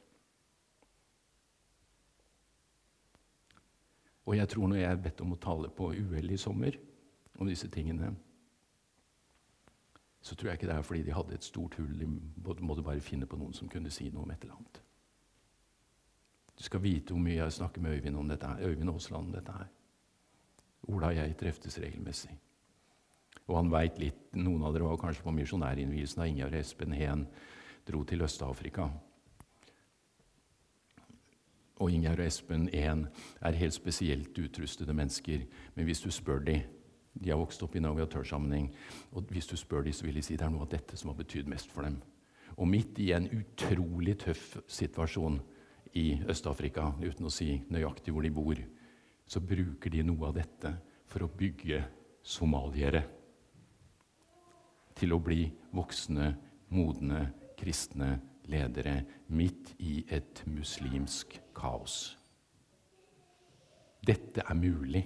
Og 4.25 4.37
jeg 4.37 4.49
tror 4.49 4.69
når 4.69 4.77
jeg 4.77 4.91
er 4.93 5.03
bedt 5.05 5.21
om 5.21 5.37
å 5.37 5.41
tale 5.43 5.69
på 5.69 5.93
UL 5.93 6.33
i 6.33 6.41
sommer 6.41 6.81
om 7.37 7.49
disse 7.49 7.69
tingene, 7.69 8.15
så 10.25 10.33
tror 10.35 10.49
jeg 10.49 10.63
ikke 10.63 10.73
det 10.73 10.79
er 10.79 10.89
fordi 10.89 11.03
de 11.05 11.17
hadde 11.21 11.37
et 11.37 11.45
stort 11.45 11.77
hull. 11.77 11.93
De 12.01 12.09
måtte 12.65 12.83
bare 12.83 13.05
finne 13.05 13.29
på 13.29 13.37
noen 13.37 13.53
som 13.53 13.69
kunne 13.69 13.93
si 13.93 14.09
noe 14.09 14.25
om 14.25 14.33
et 14.33 14.49
eller 14.49 14.57
annet. 14.57 14.85
Du 16.57 16.65
skal 16.65 16.81
vite 16.89 17.13
hvor 17.13 17.21
mye 17.21 17.43
jeg 17.43 17.53
snakker 17.53 17.85
med 17.85 18.01
Øyvind 18.01 18.17
om 18.17 18.29
dette 18.33 18.49
her. 18.49 18.69
Øyvind 18.69 18.97
Aasland 18.97 19.27
om 19.27 19.33
dette 19.33 19.53
her. 19.53 19.69
Ola 20.89 21.13
og 21.13 21.17
jeg 21.21 21.37
treftes 21.37 21.79
regelmessig. 21.85 22.41
Og 23.51 23.57
han 23.59 23.71
veit 23.73 23.99
litt 23.99 24.19
Noen 24.39 24.63
av 24.63 24.75
dere 24.75 24.87
var 24.87 25.01
kanskje 25.01 25.25
på 25.27 25.35
misjonærinnvielsen 25.35 26.23
da 26.23 26.27
Ingjerd 26.31 26.55
Espen 26.55 26.95
Heen 26.95 27.25
dro 27.89 28.05
til 28.07 28.23
Øst-Afrika. 28.23 28.87
Og 31.83 31.91
Ingjerd 31.91 32.23
og 32.23 32.29
Espen 32.29 32.69
Heen 32.71 33.09
er 33.43 33.59
helt 33.59 33.75
spesielt 33.75 34.39
utrustede 34.39 34.95
mennesker. 34.95 35.49
Men 35.75 35.89
hvis 35.89 36.05
du 36.05 36.13
spør 36.15 36.45
dem 36.47 36.63
de 37.19 37.31
har 37.33 37.41
vokst 37.41 37.63
opp 37.67 37.75
i 37.75 37.83
navigatørsammenheng. 37.83 38.71
Og 39.19 39.31
hvis 39.35 39.49
du 39.51 39.57
spør 39.59 39.83
dem, 39.83 39.93
så 39.93 40.07
vil 40.07 40.21
de 40.21 40.23
si 40.23 40.37
det 40.39 40.47
er 40.47 40.53
noe 40.55 40.63
av 40.63 40.71
dette 40.73 40.97
som 40.97 41.11
har 41.11 41.19
betydd 41.19 41.51
mest 41.51 41.73
for 41.75 41.83
dem. 41.83 41.99
Og 42.55 42.69
midt 42.71 42.99
i 43.03 43.11
en 43.17 43.27
utrolig 43.35 44.15
tøff 44.23 44.61
situasjon 44.71 45.41
i 45.99 46.21
Øst-Afrika, 46.31 46.93
uten 47.03 47.27
å 47.27 47.33
si 47.35 47.57
nøyaktig 47.71 48.15
hvor 48.15 48.23
de 48.23 48.31
bor, 48.35 48.61
så 49.27 49.43
bruker 49.43 49.91
de 49.91 50.05
noe 50.07 50.29
av 50.29 50.37
dette 50.39 50.71
for 51.11 51.27
å 51.27 51.33
bygge 51.35 51.83
somaliere 52.23 53.03
til 54.99 55.15
å 55.15 55.21
bli 55.23 55.45
voksne, 55.77 56.33
modne, 56.75 57.29
kristne 57.59 58.17
ledere 58.51 59.01
midt 59.31 59.75
i 59.79 60.01
et 60.11 60.43
muslimsk 60.51 61.39
kaos. 61.57 62.17
Dette 64.07 64.45
er 64.47 64.57
mulig. 64.57 65.05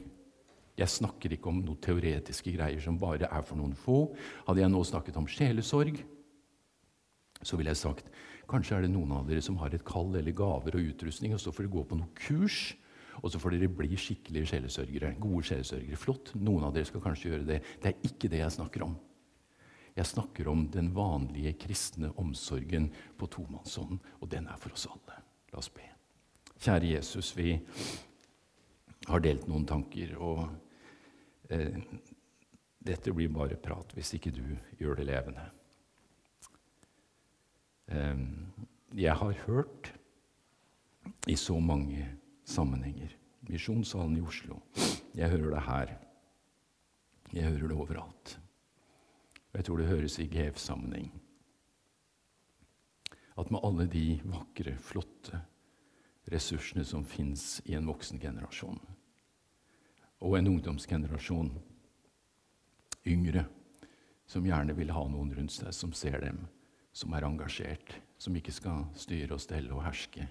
Jeg 0.75 0.91
snakker 0.91 1.35
ikke 1.35 1.51
om 1.51 1.61
noen 1.63 1.81
teoretiske 1.83 2.55
greier 2.55 2.83
som 2.83 2.99
bare 2.99 3.29
er 3.31 3.45
for 3.47 3.59
noen 3.59 3.75
få. 3.79 4.09
Hadde 4.47 4.63
jeg 4.63 4.73
nå 4.73 4.83
snakket 4.87 5.19
om 5.21 5.29
sjelesorg, 5.31 6.01
så 7.45 7.59
ville 7.59 7.75
jeg 7.75 7.83
sagt 7.83 8.09
kanskje 8.51 8.77
er 8.77 8.85
det 8.85 8.93
noen 8.93 9.13
av 9.17 9.29
dere 9.29 9.43
som 9.45 9.57
har 9.61 9.73
et 9.75 9.85
kall 9.87 10.15
eller 10.19 10.35
gaver 10.37 10.77
og 10.77 10.91
utrustning, 10.93 11.35
og 11.35 11.41
så 11.41 11.53
får 11.53 11.65
dere 11.65 11.75
gå 11.75 11.85
på 11.89 11.99
noen 11.99 12.11
kurs, 12.19 12.59
og 13.23 13.31
så 13.33 13.41
får 13.41 13.55
dere 13.55 13.71
bli 13.73 13.97
skikkelige 13.99 14.51
sjelesørgere. 14.53 15.15
Gode 15.23 15.47
sjelesørgere. 15.49 15.99
Flott. 16.01 16.35
Noen 16.37 16.67
av 16.67 16.75
dere 16.75 16.89
skal 16.89 17.03
kanskje 17.05 17.31
gjøre 17.31 17.49
det. 17.49 17.61
Det 17.83 17.93
er 17.93 18.09
ikke 18.11 18.31
det 18.33 18.43
jeg 18.43 18.57
snakker 18.59 18.85
om. 18.89 18.97
Jeg 19.95 20.11
snakker 20.11 20.49
om 20.51 20.67
den 20.75 20.91
vanlige 20.95 21.53
kristne 21.67 22.11
omsorgen 22.19 22.89
på 23.19 23.29
tomannshånd, 23.31 24.01
og 24.19 24.31
den 24.31 24.49
er 24.51 24.59
for 24.59 24.75
oss 24.75 24.89
alle. 24.91 25.21
La 25.53 25.61
oss 25.61 25.71
be. 25.71 25.87
Kjære 26.59 26.91
Jesus, 26.97 27.31
vi 27.37 27.55
har 29.07 29.23
delt 29.23 29.47
noen 29.47 29.67
tanker. 29.69 30.17
og 30.19 30.49
eh, 31.55 31.79
Dette 32.85 33.15
blir 33.15 33.31
bare 33.33 33.59
prat 33.61 33.95
hvis 33.95 34.17
ikke 34.19 34.35
du 34.35 34.43
gjør 34.81 34.99
det 34.99 35.09
levende. 35.13 35.47
Eh, 37.87 38.27
jeg 38.99 39.15
har 39.23 39.43
hørt 39.47 39.93
i 41.31 41.37
så 41.39 41.61
mange 41.61 42.09
sammenhenger. 42.45 43.15
Misjonssalen 43.47 44.19
i 44.19 44.25
Oslo. 44.27 44.59
Jeg 45.15 45.31
hører 45.31 45.55
det 45.55 45.67
her. 45.69 45.99
Jeg 47.31 47.53
hører 47.53 47.69
det 47.69 47.79
overalt. 47.79 48.41
Og 49.55 49.61
jeg 49.61 49.69
tror 49.69 49.79
det 49.79 49.87
høres 49.87 50.19
i 50.19 50.27
GF-sammenheng. 50.27 51.13
At 53.39 53.51
med 53.55 53.63
alle 53.63 53.87
de 53.87 54.19
vakre, 54.27 54.75
flotte 54.83 55.39
ressursene 56.33 56.83
som 56.89 57.05
fins 57.07 57.61
i 57.71 57.77
en 57.79 57.87
voksen 57.87 58.19
generasjon, 58.19 58.81
og 60.25 60.37
en 60.39 60.51
ungdomsgenerasjon, 60.57 61.53
yngre, 63.07 63.45
som 64.27 64.47
gjerne 64.49 64.75
vil 64.75 64.91
ha 64.97 65.07
noen 65.07 65.31
rundt 65.39 65.55
seg 65.55 65.71
som 65.77 65.95
ser 65.95 66.19
dem, 66.25 66.43
som 66.91 67.15
er 67.15 67.29
engasjert, 67.29 67.95
som 68.19 68.35
ikke 68.35 68.55
skal 68.59 68.89
styre 68.99 69.37
og 69.37 69.43
stelle 69.45 69.71
og 69.77 69.85
herske, 69.87 70.27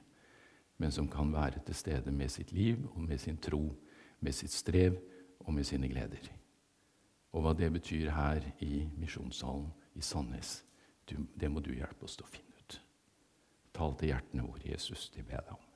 men 0.81 0.91
som 0.91 1.07
kan 1.07 1.31
være 1.31 1.63
til 1.63 1.79
stede 1.79 2.11
med 2.11 2.31
sitt 2.33 2.51
liv 2.51 2.81
og 2.91 3.03
med 3.07 3.23
sin 3.23 3.39
tro, 3.39 3.69
med 4.19 4.35
sitt 4.35 4.51
strev 4.51 4.97
og 5.39 5.53
med 5.55 5.67
sine 5.69 5.87
gleder. 5.87 6.42
Og 7.33 7.43
hva 7.43 7.53
det 7.57 7.71
betyr 7.73 8.11
her 8.13 8.45
i 8.61 8.85
misjonssalen 8.99 9.71
i 9.97 10.05
Sandnes, 10.05 10.61
det 11.09 11.49
må 11.51 11.61
du 11.63 11.73
hjelpe 11.73 12.05
oss 12.05 12.17
til 12.17 12.27
å 12.27 12.31
finne 12.31 12.57
ut. 12.61 12.79
Tal 13.73 13.95
til 13.97 14.13
hjertene 14.13 14.45
våre, 14.45 14.65
Jesus, 14.69 15.09
det 15.15 15.25
ber 15.25 15.41
deg 15.41 15.55
om. 15.57 15.69